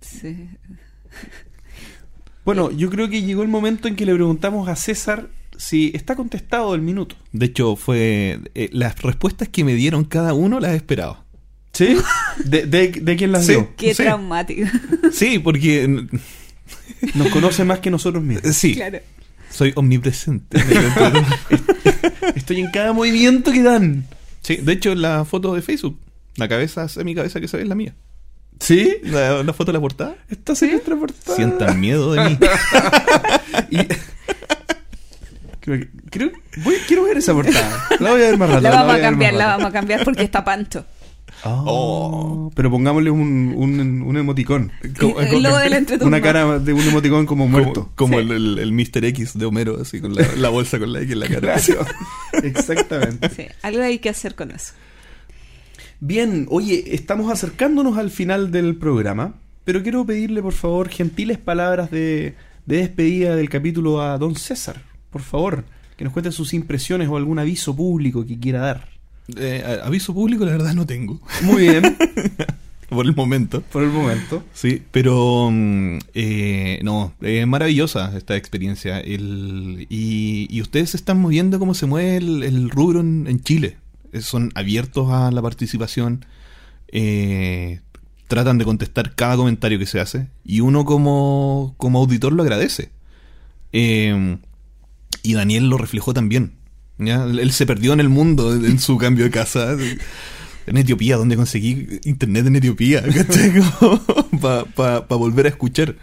[0.01, 0.49] Sí.
[2.43, 6.15] Bueno, yo creo que llegó el momento en que le preguntamos a César si está
[6.15, 7.15] contestado el minuto.
[7.31, 8.39] De hecho, fue...
[8.55, 11.23] eh, las respuestas que me dieron cada uno las esperaba.
[11.73, 11.95] ¿Sí?
[12.43, 13.51] ¿De, de, de quién las Sí.
[13.53, 13.75] dio?
[13.77, 14.03] Qué Sí.
[14.03, 14.67] traumático.
[15.11, 16.07] Sí, porque...
[17.15, 18.55] Nos conoce más que nosotros mismos.
[18.55, 18.99] Sí, claro.
[19.51, 20.59] Soy omnipresente.
[22.35, 24.05] Estoy en cada movimiento que dan.
[24.41, 25.99] Sí, de hecho, la foto de Facebook,
[26.35, 27.93] la cabeza, es mi cabeza que se ve es la mía.
[28.59, 28.97] ¿Sí?
[29.03, 30.15] La, la foto de la portada.
[30.29, 31.35] Estás en nuestra portada.
[31.35, 32.37] Sientan miedo de mí.
[33.71, 33.77] Y-
[35.59, 36.31] creo que, creo-
[36.63, 37.87] voy- quiero ver esa portada.
[37.99, 38.61] La voy a ver más rato.
[38.61, 40.85] La vamos a cambiar, la vamos a cambiar porque está Pancho.
[41.43, 44.71] Oh, Pero pongámosle un, un, un emoticón.
[44.99, 46.07] Como- El logo del entreturno.
[46.07, 47.89] Una cara de un emoticón como muerto.
[47.95, 48.25] Como, como Sí.
[48.25, 49.05] el, el, el Mr.
[49.05, 51.55] X de Homero, así con la, la bolsa con la X en la cara.
[51.55, 51.85] Claro.
[52.43, 53.29] Exactamente.
[53.29, 54.73] Sí, algo hay que hacer con eso.
[55.99, 61.91] Bien, oye, estamos acercándonos al final del programa, pero quiero pedirle por favor gentiles palabras
[61.91, 62.35] de,
[62.65, 64.81] de despedida del capítulo a don César.
[65.11, 65.63] Por favor,
[65.97, 68.89] que nos cuente sus impresiones o algún aviso público que quiera dar.
[69.37, 71.19] Eh, aviso público, la verdad, no tengo.
[71.43, 71.97] Muy bien,
[72.89, 73.61] Por el momento.
[73.71, 74.43] por el momento.
[74.53, 78.99] Sí, pero mm, eh, no, es maravillosa esta experiencia.
[78.99, 83.39] El, y, y ustedes se están moviendo como se mueve el, el rubro en, en
[83.41, 83.77] Chile.
[84.11, 86.25] Eh, Son abiertos a la participación,
[86.89, 87.79] eh,
[88.27, 92.91] tratan de contestar cada comentario que se hace y uno como, como auditor lo agradece.
[93.71, 94.37] Eh,
[95.23, 96.55] y Daniel lo reflejó también.
[97.01, 97.23] ¿Ya?
[97.25, 99.75] Él se perdió en el mundo en su cambio de casa.
[100.67, 103.03] En Etiopía, donde conseguí internet en Etiopía,
[104.41, 105.95] Para volver a escuchar.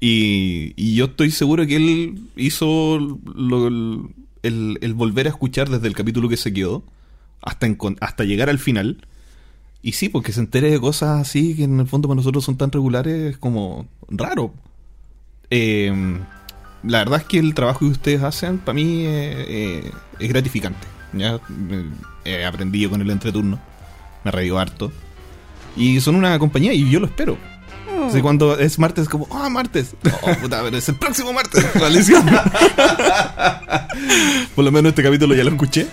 [0.00, 2.98] Y, y yo estoy seguro que él hizo
[3.34, 4.10] lo-
[4.42, 6.82] el, volver a escuchar desde el capítulo que se quedó
[7.40, 7.68] hasta,
[8.00, 9.06] hasta llegar al final.
[9.82, 12.56] Y sí, porque se entere de cosas así que en el fondo para nosotros son
[12.56, 14.52] tan regulares, es como raro.
[15.50, 15.92] Eh,
[16.84, 20.86] la verdad es que el trabajo que ustedes hacen para mí eh, eh, es gratificante.
[21.12, 21.36] Ya
[22.24, 23.60] Eh, he aprendido con el entreturno,
[24.24, 24.92] me reído harto.
[25.76, 27.36] Y son una compañía y yo lo espero.
[28.08, 29.94] Así cuando es martes, como, ah, martes.
[30.22, 31.64] Oh, puta, pero es el próximo martes.
[34.54, 35.86] Por lo menos este capítulo ya lo escuché.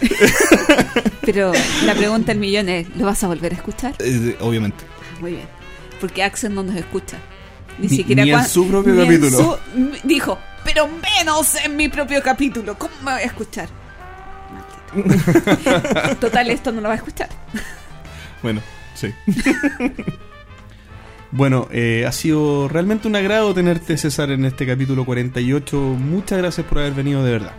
[1.21, 1.51] Pero
[1.85, 3.95] la pregunta del millón es, ¿lo vas a volver a escuchar?
[3.99, 4.83] Eh, obviamente.
[4.87, 5.47] Ah, Muy bien.
[6.01, 7.17] Porque Axel no nos escucha.
[7.77, 9.37] Ni, Ni- siquiera ni en su propio capítulo.
[9.37, 9.57] su-
[10.03, 12.77] dijo, pero menos en mi propio capítulo.
[12.77, 13.69] ¿Cómo me voy a escuchar?
[14.93, 16.15] Maldito.
[16.19, 17.29] Total, esto no lo va a escuchar.
[18.41, 18.61] Bueno,
[18.95, 19.13] sí.
[21.31, 25.77] Bueno, eh, ha sido realmente un agrado tenerte, César, en este capítulo 48.
[25.77, 27.53] Muchas gracias por haber venido de verdad.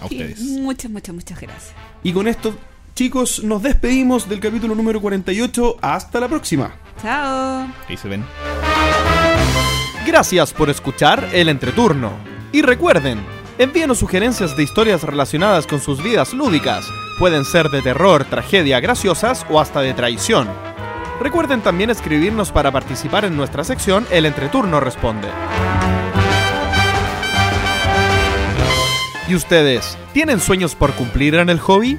[0.00, 0.40] A Sí, ustedes.
[0.40, 1.72] muchas, muchas, muchas gracias.
[2.02, 2.56] Y con esto,
[2.94, 5.76] chicos, nos despedimos del capítulo número 48.
[5.82, 6.74] Hasta la próxima.
[7.02, 7.66] Chao.
[7.88, 8.24] Ahí se ven.
[10.16, 12.10] Gracias por escuchar El Entreturno.
[12.50, 13.20] Y recuerden,
[13.58, 16.86] envíenos sugerencias de historias relacionadas con sus vidas lúdicas.
[17.18, 20.48] Pueden ser de terror, tragedia, graciosas o hasta de traición.
[21.20, 25.28] Recuerden también escribirnos para participar en nuestra sección El Entreturno Responde.
[29.28, 29.98] ¿Y ustedes?
[30.14, 31.98] ¿Tienen sueños por cumplir en el hobby?